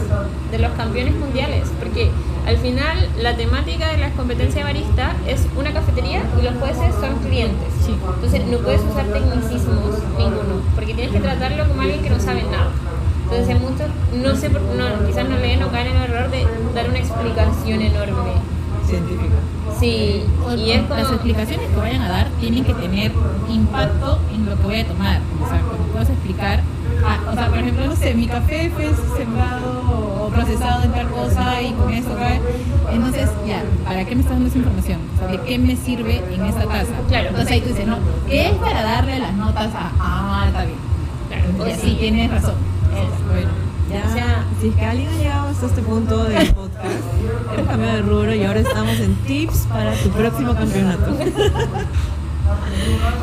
de 0.52 0.58
los 0.60 0.72
campeones 0.72 1.16
mundiales. 1.16 1.68
Porque 1.80 2.10
al 2.46 2.58
final, 2.58 3.10
la 3.22 3.36
temática 3.36 3.92
de 3.92 3.98
las 3.98 4.14
competencias 4.14 4.56
de 4.56 4.64
barista 4.64 5.14
es 5.28 5.46
una 5.58 5.74
cafetería 5.74 6.22
y 6.40 6.44
los 6.44 6.56
jueces 6.56 6.96
son 7.00 7.18
clientes. 7.20 7.68
Entonces, 7.88 8.46
no 8.46 8.58
puedes 8.60 8.82
usar 8.82 9.06
tecnicismos 9.08 9.96
ninguno. 10.18 10.62
Porque 10.76 10.94
tienes 10.94 11.12
que 11.14 11.20
tratarlo 11.20 11.68
como 11.68 11.82
alguien 11.82 12.02
que 12.02 12.10
no 12.10 12.20
sabe 12.20 12.44
nada. 12.44 12.72
Entonces, 13.30 13.60
muchos, 13.60 13.88
no 14.24 14.36
sé, 14.36 14.50
no, 14.50 15.08
quizás 15.08 15.28
no 15.28 15.38
leen 15.38 15.62
o 15.64 15.70
caen 15.70 15.88
en 15.88 15.98
el 15.98 16.04
error 16.12 16.32
de 16.32 16.46
dar 16.74 16.90
una 16.90 17.00
explicación 17.00 17.82
enorme. 17.82 18.32
Científica. 18.86 19.36
Sí, 19.80 20.24
y 20.58 20.72
es 20.72 20.90
Las 20.90 21.02
como. 21.04 21.14
explicaciones 21.16 21.68
que 21.70 21.76
vayan 21.76 22.02
a 22.04 22.10
dar 22.10 22.28
tienen 22.40 22.64
que 22.64 22.74
tener 22.74 23.12
impacto 23.50 24.18
en 24.34 24.46
lo 24.46 24.56
que 24.56 24.64
voy 24.64 24.80
a 24.80 24.88
tomar. 24.88 25.20
O 25.46 25.50
sea, 25.50 25.60
como 25.60 25.84
puedes 25.92 26.10
explicar, 26.10 26.62
ah, 27.06 27.20
o 27.30 27.34
sea, 27.34 27.50
por 27.50 27.58
ejemplo, 27.58 27.86
no 27.86 27.96
sé, 27.96 28.14
mi 28.14 28.28
café 28.28 28.72
fue 28.74 28.90
sembrado 29.18 30.24
o 30.24 30.30
procesado 30.30 30.84
en 30.84 30.92
tal 30.94 31.10
cosa 31.10 31.62
y 31.62 31.74
con 31.74 31.94
eso 31.94 32.16
cae. 32.16 32.40
Entonces, 32.94 33.30
ya, 33.46 33.62
¿para 33.86 34.06
qué 34.06 34.16
me 34.16 34.22
estás 34.22 34.36
dando 34.36 34.48
esa 34.48 34.58
información? 34.58 35.00
O 35.16 35.20
sea, 35.20 35.28
¿de 35.28 35.42
qué 35.42 35.60
me 35.60 35.76
sirve 35.76 36.24
en 36.34 36.46
esta 36.46 36.62
taza? 36.66 36.94
Claro. 37.10 37.28
Entonces 37.30 37.52
ahí 37.52 37.62
tú 37.62 37.68
dices, 37.68 37.88
no, 37.88 37.98
es 38.32 38.52
para 38.54 38.82
darle 38.84 39.20
las 39.20 39.34
notas 39.34 39.76
a, 39.76 39.92
ah, 40.00 40.46
está 40.48 40.64
bien. 40.64 40.78
Claro, 41.28 41.44
o 41.62 41.68
Ya, 41.68 41.76
sí. 41.76 41.82
sí, 41.90 41.98
tienes 42.00 42.32
razón. 42.32 42.56
Bueno. 43.32 43.50
Ya, 43.92 44.04
O 44.10 44.14
sea- 44.14 44.44
si 44.60 44.68
es 44.70 44.76
que 44.76 44.86
alguien 44.86 45.08
ha 45.10 45.18
llegado 45.18 45.48
hasta 45.50 45.66
este 45.68 45.82
punto 45.82 46.24
del 46.26 46.54
podcast, 46.54 46.86
hemos 47.56 47.68
cambiado 47.68 47.96
de 47.96 48.02
rubro 48.02 48.36
y 48.36 48.44
ahora 48.44 48.60
estamos 48.60 49.00
en 49.00 49.16
tips 49.28 49.60
para 49.72 49.94
tu 49.94 50.10
próximo 50.10 50.54
campeonato. 50.56 51.16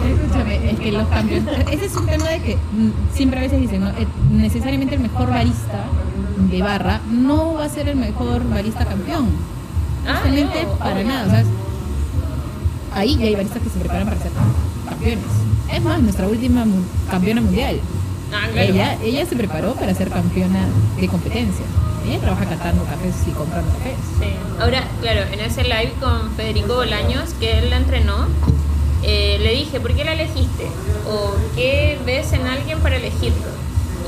Escúchame, 0.06 0.70
es 0.70 0.78
que 0.80 0.92
los 0.92 1.08
campeones. 1.08 1.58
Ese 1.70 1.84
es 1.86 1.96
un 1.96 2.06
tema 2.06 2.28
de 2.28 2.40
que 2.40 2.56
mm, 2.56 2.90
siempre 3.14 3.38
a 3.40 3.42
veces 3.42 3.60
dicen, 3.60 3.80
¿no? 3.80 3.88
Eh, 3.90 4.06
necesariamente 4.30 4.94
el 4.94 5.00
mejor 5.00 5.30
barista 5.30 5.84
de 6.50 6.62
barra 6.62 7.00
no 7.10 7.54
va 7.54 7.64
a 7.64 7.68
ser 7.68 7.88
el 7.88 7.96
mejor 7.96 8.48
barista 8.48 8.84
campeón. 8.84 9.28
Ah, 10.06 10.14
Justamente 10.16 10.64
no, 10.64 10.72
para 10.74 11.02
nada. 11.02 11.26
O 11.26 11.30
sea, 11.30 11.44
ahí 12.94 13.16
ya 13.16 13.26
hay 13.26 13.34
baristas 13.34 13.62
que 13.62 13.70
se 13.70 13.78
preparan 13.80 14.04
para 14.06 14.18
ser 14.20 14.30
campeones. 14.88 15.24
Es 15.72 15.82
más, 15.82 16.00
nuestra 16.00 16.28
última 16.28 16.64
campeona 17.10 17.40
mundial. 17.40 17.80
Ah. 18.34 18.48
Ella, 18.56 18.98
ella 19.02 19.26
se 19.26 19.36
preparó 19.36 19.74
para 19.74 19.94
ser 19.94 20.10
campeona 20.10 20.66
de 20.98 21.08
competencia. 21.08 21.64
Ella 22.06 22.18
trabaja 22.18 22.44
catando 22.46 22.84
cafés 22.84 23.14
y 23.26 23.30
comprando 23.30 23.70
cafés. 23.78 23.96
Sí. 24.18 24.26
Ahora, 24.60 24.84
claro, 25.00 25.22
en 25.32 25.40
ese 25.40 25.62
live 25.62 25.92
con 26.00 26.32
Federico 26.32 26.74
Bolaños, 26.74 27.30
que 27.40 27.58
él 27.58 27.70
la 27.70 27.76
entrenó, 27.76 28.26
eh, 29.02 29.38
le 29.40 29.52
dije, 29.52 29.80
¿por 29.80 29.94
qué 29.94 30.04
la 30.04 30.14
elegiste? 30.14 30.66
¿O 31.08 31.34
qué 31.54 31.98
ves 32.04 32.32
en 32.32 32.46
alguien 32.46 32.80
para 32.80 32.96
elegirlo? 32.96 33.46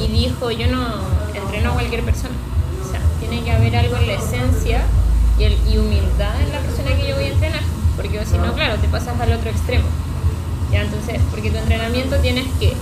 Y 0.03 0.09
dijo, 0.09 0.51
yo 0.51 0.67
no 0.67 0.87
entreno 1.35 1.71
a 1.71 1.75
cualquier 1.75 2.03
persona. 2.03 2.35
O 2.85 2.91
sea, 2.91 3.01
tiene 3.21 3.43
que 3.45 3.53
haber 3.53 3.77
algo 3.77 3.97
en 3.97 4.09
la 4.09 4.15
esencia 4.15 4.83
y, 5.39 5.45
el, 5.45 5.57
y 5.71 5.79
humildad 5.79 6.41
en 6.41 6.53
la 6.53 6.59
persona 6.61 6.97
que 6.97 7.09
yo 7.09 7.15
voy 7.15 7.25
a 7.25 7.29
entrenar. 7.29 7.63
Porque, 7.97 8.25
si 8.27 8.37
no, 8.37 8.53
claro, 8.55 8.77
te 8.77 8.89
pasas 8.89 9.19
al 9.19 9.33
otro 9.33 9.51
extremo. 9.51 9.87
Ya, 10.71 10.83
entonces, 10.83 11.21
porque 11.31 11.51
tu 11.51 11.57
entrenamiento 11.57 12.17
tienes 12.17 12.45
que, 12.59 12.75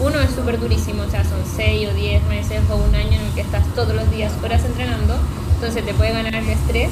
uno 0.00 0.20
es 0.20 0.30
súper 0.30 0.60
durísimo, 0.60 1.02
o 1.02 1.10
sea, 1.10 1.24
son 1.24 1.40
6 1.56 1.88
o 1.90 1.94
10 1.94 2.22
meses 2.24 2.60
o 2.70 2.76
un 2.76 2.94
año 2.94 3.12
en 3.12 3.26
el 3.26 3.32
que 3.32 3.40
estás 3.40 3.64
todos 3.74 3.94
los 3.94 4.10
días 4.10 4.32
horas 4.42 4.64
entrenando, 4.64 5.14
entonces 5.54 5.84
te 5.84 5.94
puede 5.94 6.12
ganar 6.12 6.34
el 6.34 6.48
estrés, 6.48 6.90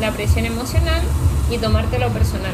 la 0.00 0.12
presión 0.12 0.44
emocional 0.44 1.00
y 1.50 1.58
tomártelo 1.58 2.10
personal. 2.10 2.52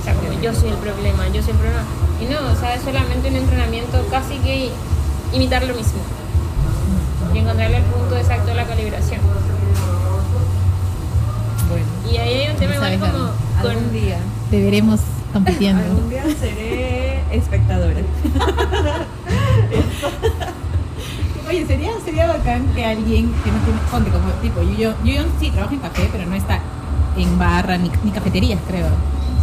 O 0.00 0.04
sea, 0.04 0.14
como 0.14 0.32
yo 0.40 0.52
soy 0.52 0.70
el 0.70 0.76
problema, 0.76 1.28
yo 1.28 1.42
soy 1.42 1.52
el 1.52 1.58
problema. 1.58 1.84
Y 2.20 2.24
no, 2.24 2.52
o 2.52 2.56
sea, 2.56 2.74
es 2.74 2.82
solamente 2.82 3.28
un 3.28 3.36
entrenamiento 3.36 4.04
casi 4.10 4.38
que 4.38 4.70
imitar 5.32 5.62
lo 5.64 5.74
mismo. 5.74 6.00
Y 7.32 7.38
encontrarle 7.38 7.76
el 7.76 7.84
punto 7.84 8.16
exacto 8.16 8.48
de 8.48 8.54
la 8.54 8.66
calibración. 8.66 9.20
Bueno, 11.68 11.86
Y 12.12 12.16
ahí 12.16 12.34
hay 12.34 12.50
un 12.50 12.56
tema 12.56 12.74
igual 12.74 12.98
como 12.98 13.30
algún 13.58 13.84
con... 13.84 13.92
día, 13.92 14.18
Te 14.50 14.60
veremos 14.60 15.00
compitiendo. 15.32 15.82
algún 15.82 16.10
día 16.10 16.24
seré 16.40 17.20
espectadora. 17.32 18.00
Oye, 21.48 21.66
sería, 21.66 21.90
sería 22.04 22.26
bacán 22.28 22.66
que 22.74 22.84
alguien 22.84 23.32
que 23.44 23.50
no 23.50 23.58
tiene, 23.64 23.80
ponte 23.90 24.10
como 24.10 24.28
tipo, 24.40 24.62
yo, 24.78 24.92
yo, 25.04 25.22
sí 25.40 25.50
trabajo 25.50 25.74
en 25.74 25.80
café, 25.80 26.08
pero 26.12 26.26
no 26.26 26.34
está 26.34 26.60
en 27.16 27.38
barra 27.38 27.76
ni, 27.76 27.90
ni 28.04 28.10
cafeterías, 28.10 28.58
creo, 28.66 28.86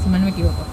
si 0.04 0.10
mal 0.10 0.22
no 0.22 0.26
me 0.26 0.32
equivoco. 0.32 0.64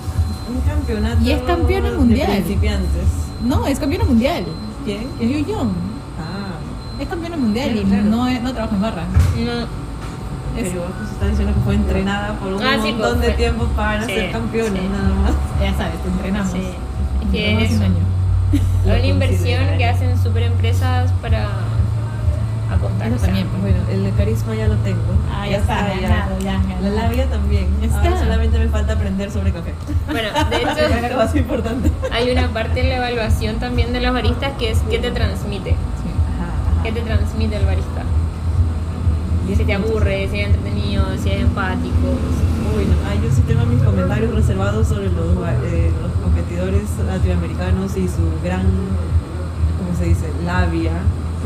Un 0.49 0.61
campeonato 0.61 1.23
Y 1.23 1.33
es 1.33 1.43
campeona 1.43 1.91
de 1.91 1.97
mundial. 1.97 2.31
principiantes. 2.31 3.05
No, 3.45 3.67
es 3.67 3.79
campeona 3.79 4.05
mundial. 4.05 4.45
¿Quién? 4.85 5.09
Es 5.21 5.47
Yu. 5.47 5.55
Ah, 5.59 7.01
Es 7.01 7.09
campeona 7.09 7.37
mundial 7.37 7.71
Claro, 7.73 7.87
y 7.87 7.91
claro. 7.91 8.05
no, 8.05 8.41
no 8.41 8.53
trabaja 8.55 8.77
en 8.77 8.83
barra. 8.83 9.03
No, 9.05 9.67
pero 10.63 10.85
pues 10.99 11.11
está 11.13 11.27
diciendo 11.29 11.55
que 11.55 11.61
fue 11.61 11.75
entrenada 11.75 12.33
por 12.35 12.53
un 12.53 12.63
Ah, 12.63 12.77
sí, 12.83 12.93
montón 12.93 13.09
pues, 13.17 13.21
de 13.21 13.27
fue- 13.27 13.35
tiempo 13.37 13.65
para 13.77 14.05
sí, 14.07 14.15
ser 14.15 14.33
campeona, 14.33 14.81
sí. 14.81 14.89
nada 14.89 15.15
más. 15.23 15.33
ya 15.61 15.77
sabes, 15.77 16.03
te 16.03 16.09
entrenamos. 16.09 16.53
sí. 16.53 16.59
Es 17.23 17.31
que 17.33 17.65
es 17.65 17.73
una 18.85 18.99
inversión 19.07 19.79
que 19.79 19.85
hacen 19.87 20.17
super 20.23 20.43
empresas 20.45 21.11
para 21.21 21.43
Eso 21.43 22.75
acostarse. 22.75 23.27
también, 23.27 23.47
pues. 23.49 23.63
Bueno, 23.63 23.79
el 23.91 24.05
de 24.05 24.11
carisma 24.13 24.55
ya 24.55 24.69
lo 24.69 24.77
tengo. 24.77 25.01
Ah, 25.33 25.47
ya 25.49 25.57
está, 25.59 25.75
ganado, 26.01 26.39
ya, 26.41 26.61
La 26.83 26.89
labia 26.91 27.27
también. 27.27 27.67
Ya 27.83 27.97
Ahora 27.99 28.19
solamente 28.19 28.59
me 28.59 28.69
falta 28.69 28.93
aprender 28.95 29.31
sobre 29.31 29.53
café. 29.53 29.73
Bueno, 30.07 30.29
de 30.51 30.57
Es 30.63 31.01
lo 31.03 31.07
hecho, 31.07 31.17
más 31.17 31.35
importante. 31.35 31.91
hay 32.13 32.31
una 32.31 32.49
parte 32.49 32.81
en 32.81 32.89
la 32.91 32.97
evaluación 32.97 33.57
también 33.57 33.93
de 33.93 34.01
los 34.01 34.13
baristas 34.13 34.53
que 34.59 34.71
es 34.71 34.79
qué 34.91 34.99
te 34.99 35.11
transmite. 35.11 35.71
Sí. 35.71 35.77
¿Qué 36.85 36.93
te 36.93 37.01
transmite 37.01 37.57
el 37.57 37.67
barista? 37.67 38.03
Si 39.55 39.65
te 39.65 39.75
aburre, 39.75 40.29
si 40.31 40.41
es 40.41 40.47
entretenido, 40.49 41.05
si 41.23 41.31
es 41.31 41.41
empático. 41.43 42.09
Uy, 42.77 42.85
no. 42.85 42.95
Ah, 43.09 43.15
yo 43.23 43.31
sí 43.35 43.43
tengo 43.47 43.65
mis 43.67 43.83
comentarios 43.83 44.35
reservados 44.35 44.89
sobre 44.89 45.07
los, 45.07 45.27
eh, 45.65 45.91
los 46.03 46.13
competidores 46.23 46.83
latinoamericanos 47.07 47.97
y 47.97 48.09
su 48.09 48.23
gran, 48.43 48.63
¿cómo 49.79 49.97
se 49.99 50.07
dice? 50.07 50.27
Labia 50.45 50.93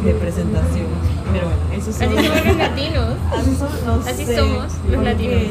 de 0.04 0.14
presentación. 0.14 0.86
Pero 1.32 1.46
bueno, 1.46 1.60
eso 1.76 1.90
Así 1.90 2.04
son... 2.04 2.14
somos 2.14 2.46
los 2.46 2.56
latinos. 2.68 3.14
Así, 3.36 3.54
son, 3.56 3.68
no 3.86 3.94
Así 4.10 4.24
sé, 4.24 4.36
somos 4.36 4.56
los 4.56 4.72
porque, 4.82 5.04
latinos. 5.04 5.42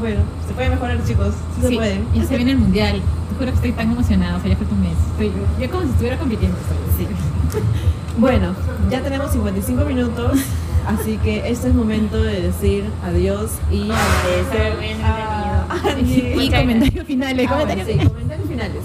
Bueno, 0.00 0.20
se 0.46 0.54
puede 0.54 0.70
mejorar, 0.70 1.04
chicos. 1.06 1.34
Sí, 1.54 1.62
se 1.62 1.68
Sí, 1.68 1.76
puede. 1.76 2.00
ya 2.14 2.24
se 2.24 2.36
viene 2.36 2.50
el 2.52 2.58
mundial. 2.58 3.00
Te 3.30 3.34
juro 3.38 3.46
que 3.50 3.56
estoy 3.56 3.72
tan 3.72 3.90
emocionada, 3.92 4.36
o 4.36 4.40
sea, 4.40 4.50
ya 4.50 4.56
falta 4.56 4.74
un 4.74 4.80
mes. 4.82 4.92
Estoy, 5.12 5.32
yo 5.60 5.70
como 5.70 5.82
si 5.84 5.90
estuviera 5.90 6.18
compitiendo. 6.18 6.56
Sí. 6.98 7.06
Bueno, 8.18 8.54
ya 8.90 9.02
tenemos 9.02 9.30
55 9.30 9.84
minutos, 9.84 10.38
así 10.86 11.16
que 11.18 11.48
este 11.50 11.68
es 11.68 11.74
momento 11.74 12.22
de 12.22 12.42
decir 12.42 12.84
adiós 13.04 13.50
y 13.70 13.90
agradecer 13.90 14.76
muy 14.76 14.86
a 15.02 15.68
entretenido. 15.72 15.96
Angie. 15.96 16.44
Y 16.44 16.50
comentarios 16.50 17.06
finales, 17.06 17.46
Ah, 17.50 17.54
bueno, 17.54 17.62
comentarios 17.62 17.86
sí, 17.86 17.92
finales. 17.92 18.12
comentarios 18.12 18.48
finales. 18.48 18.82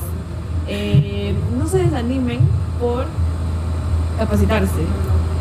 Eh, 0.67 1.35
no 1.57 1.67
se 1.67 1.77
desanimen 1.79 2.39
por 2.79 3.05
capacitarse. 4.17 4.81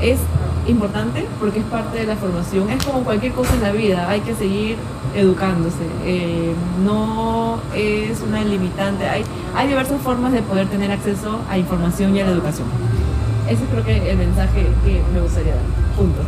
Es 0.03 0.19
importante 0.67 1.27
porque 1.39 1.59
es 1.61 1.65
parte 1.67 1.99
de 1.99 2.05
la 2.07 2.17
formación. 2.17 2.71
Es 2.71 2.85
como 2.85 3.03
cualquier 3.05 3.33
cosa 3.33 3.55
en 3.55 3.63
la 3.63 3.73
vida, 3.73 4.09
hay 4.09 4.21
que 4.21 4.35
seguir 4.35 4.77
educándose. 5.15 5.85
Eh, 6.05 6.53
no 6.85 7.59
es 7.75 8.21
una 8.23 8.43
limitante. 8.45 9.09
Hay, 9.09 9.25
hay 9.55 9.69
diversas 9.69 10.01
formas 10.01 10.33
de 10.33 10.43
poder 10.43 10.67
tener 10.69 10.91
acceso 10.91 11.41
a 11.51 11.59
información 11.59 12.15
y 12.17 12.21
a 12.21 12.25
la 12.27 12.33
educación. 12.33 12.67
Ese 13.49 13.65
creo 13.65 13.85
que 13.85 14.11
el 14.11 14.17
mensaje 14.19 14.67
que 14.85 15.03
me 15.13 15.21
gustaría 15.21 15.55
dar. 15.55 15.65
Punto. 15.97 16.21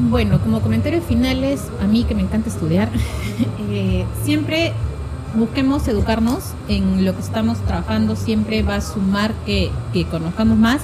Bueno, 0.00 0.38
como 0.40 0.60
comentarios 0.60 1.04
finales, 1.04 1.68
a 1.82 1.86
mí 1.88 2.04
que 2.04 2.14
me 2.14 2.22
encanta 2.22 2.48
estudiar, 2.48 2.88
eh, 3.70 4.04
siempre 4.24 4.72
busquemos 5.34 5.88
educarnos 5.88 6.52
en 6.68 7.04
lo 7.04 7.14
que 7.14 7.20
estamos 7.20 7.58
trabajando, 7.58 8.14
siempre 8.14 8.62
va 8.62 8.76
a 8.76 8.80
sumar 8.80 9.34
que, 9.44 9.70
que 9.92 10.06
conozcamos 10.06 10.56
más. 10.56 10.82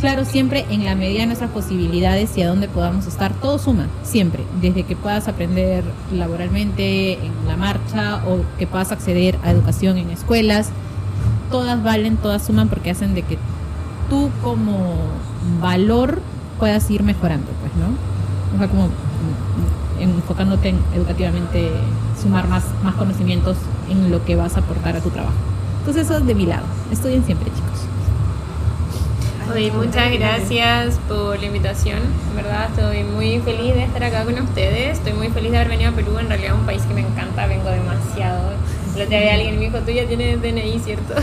Claro, 0.00 0.24
siempre 0.26 0.66
en 0.68 0.84
la 0.84 0.94
medida 0.94 1.20
de 1.20 1.26
nuestras 1.26 1.50
posibilidades 1.50 2.36
y 2.36 2.42
a 2.42 2.48
dónde 2.48 2.68
podamos 2.68 3.06
estar, 3.06 3.32
todo 3.32 3.58
suma, 3.58 3.86
siempre. 4.02 4.44
Desde 4.60 4.82
que 4.82 4.96
puedas 4.96 5.28
aprender 5.28 5.84
laboralmente, 6.12 7.14
en 7.14 7.32
la 7.46 7.56
marcha, 7.56 8.22
o 8.26 8.44
que 8.58 8.66
puedas 8.66 8.92
acceder 8.92 9.38
a 9.44 9.50
educación 9.50 9.96
en 9.96 10.10
escuelas, 10.10 10.70
todas 11.50 11.82
valen, 11.82 12.16
todas 12.16 12.44
suman 12.44 12.68
porque 12.68 12.90
hacen 12.90 13.14
de 13.14 13.22
que 13.22 13.38
tú 14.10 14.30
como 14.42 14.96
valor 15.60 16.20
puedas 16.58 16.90
ir 16.90 17.02
mejorando, 17.02 17.46
pues, 17.60 17.72
¿no? 17.76 18.11
O 18.54 18.58
sea, 18.58 18.68
como 18.68 18.88
enfocándote 20.00 20.70
en 20.70 20.78
educativamente, 20.94 21.70
sumar 22.20 22.48
más, 22.48 22.64
más 22.82 22.94
conocimientos 22.94 23.56
en 23.88 24.10
lo 24.10 24.24
que 24.24 24.36
vas 24.36 24.56
a 24.56 24.60
aportar 24.60 24.96
a 24.96 25.00
tu 25.00 25.10
trabajo. 25.10 25.34
Entonces 25.80 26.06
eso 26.06 26.18
es 26.18 26.26
de 26.26 26.34
mi 26.34 26.46
lado. 26.46 26.64
Estudien 26.90 27.24
siempre, 27.24 27.50
chicos. 27.50 27.86
Oye, 29.52 29.70
muchas 29.72 30.10
gracias 30.12 30.98
por 31.08 31.38
la 31.38 31.46
invitación. 31.46 31.98
En 32.30 32.36
verdad, 32.36 32.68
estoy 32.70 33.04
muy 33.04 33.40
feliz 33.40 33.74
de 33.74 33.84
estar 33.84 34.02
acá 34.04 34.24
con 34.24 34.38
ustedes. 34.38 34.98
Estoy 34.98 35.12
muy 35.12 35.28
feliz 35.28 35.50
de 35.50 35.58
haber 35.58 35.70
venido 35.70 35.90
a 35.90 35.94
Perú. 35.94 36.18
En 36.18 36.28
realidad, 36.28 36.54
es 36.54 36.60
un 36.60 36.66
país 36.66 36.82
que 36.82 36.94
me 36.94 37.00
encanta. 37.00 37.46
Vengo 37.46 37.68
demasiado. 37.68 38.52
El 38.94 39.02
otro 39.02 39.18
día 39.18 39.34
alguien 39.34 39.58
me 39.58 39.66
dijo, 39.66 39.78
tú 39.78 39.90
ya 39.90 40.06
tienes 40.06 40.40
DNI, 40.40 40.78
¿cierto? 40.78 41.14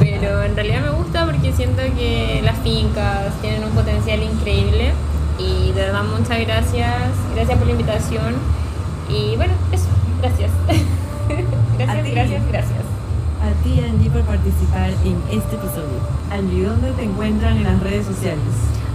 Pero 0.00 0.42
en 0.42 0.54
realidad 0.54 0.82
me 0.82 0.90
gusta 0.90 1.24
porque 1.24 1.52
siento 1.52 1.82
que 1.96 2.40
las 2.44 2.58
fincas 2.58 3.32
tienen 3.40 3.64
un 3.64 3.70
potencial 3.70 4.22
increíble. 4.22 4.92
Y 5.40 5.72
de 5.72 5.82
verdad, 5.82 6.04
muchas 6.04 6.38
gracias. 6.40 6.94
Gracias 7.34 7.56
por 7.58 7.66
la 7.66 7.72
invitación. 7.72 8.34
Y 9.08 9.36
bueno, 9.36 9.54
eso. 9.72 9.86
Gracias. 10.20 10.50
Gracias, 11.78 12.04
ti. 12.04 12.10
gracias, 12.10 12.42
gracias. 12.48 12.80
A 13.40 13.62
ti, 13.64 13.80
Angie, 13.80 14.10
por 14.10 14.20
participar 14.22 14.90
en 14.90 15.16
este 15.30 15.56
episodio. 15.56 15.98
Angie, 16.30 16.64
¿dónde 16.64 16.92
te 16.92 17.04
encuentran 17.04 17.56
en 17.56 17.64
las 17.64 17.80
redes 17.80 18.04
sociales? 18.04 18.44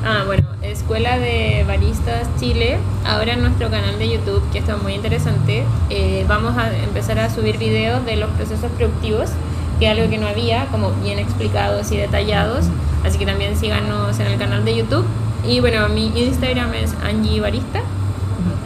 Ah, 0.06 0.22
bueno, 0.28 0.48
Escuela 0.62 1.18
de 1.18 1.64
Baristas 1.66 2.28
Chile. 2.39 2.78
Ahora 3.08 3.34
en 3.34 3.41
nuestro 3.41 3.72
canal 3.72 3.98
de 3.98 4.08
YouTube, 4.08 4.43
que 4.52 4.60
está 4.60 4.78
muy 4.78 4.93
interesante, 4.93 5.64
eh, 5.89 6.26
vamos 6.28 6.56
a 6.58 6.78
empezar 6.78 7.18
a 7.18 7.32
subir 7.32 7.58
videos 7.58 8.06
de 8.06 8.18
los 8.18 8.30
procesos 8.32 8.70
productivos, 8.74 9.32
que 9.80 9.88
es 9.88 9.91
algo 9.91 10.08
que 10.12 10.20
no 10.20 10.28
había, 10.28 10.68
como 10.68 10.91
bien 11.04 11.18
explicados 11.18 11.91
y 11.91 11.98
detallados. 11.98 12.66
Así 13.04 13.18
que 13.18 13.26
también 13.26 13.58
síganos 13.58 14.20
en 14.20 14.28
el 14.28 14.38
canal 14.38 14.64
de 14.64 14.76
YouTube. 14.76 15.06
Y 15.48 15.60
bueno, 15.60 15.88
mi 15.89 16.08
Instagram 16.08 16.74
es 16.74 16.93
Angie 17.04 17.39
Barista. 17.39 17.82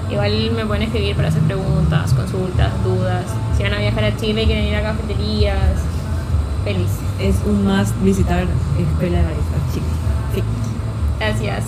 Igual 0.10 0.52
me 0.56 0.66
pueden 0.66 0.84
escribir 0.84 1.16
para 1.16 1.28
hacer 1.28 1.42
preguntas, 1.44 2.14
consultas, 2.14 2.72
dudas. 2.84 3.26
Si 3.56 3.64
van 3.64 3.74
a 3.74 3.78
viajar 3.80 4.04
a 4.06 4.18
Chile 4.18 4.44
y 4.44 4.46
quieren 4.46 4.66
ir 4.66 4.76
a 4.76 4.82
cafeterías, 4.82 5.82
feliz. 6.64 6.90
Es 7.20 7.36
un 7.46 7.66
más 7.66 7.94
visitar 8.04 8.46
Escuela 8.78 9.18
de 9.20 9.24
Baristas 9.24 9.74
Chile. 9.74 9.86
Sí. 10.34 10.44
Gracias. 11.20 11.64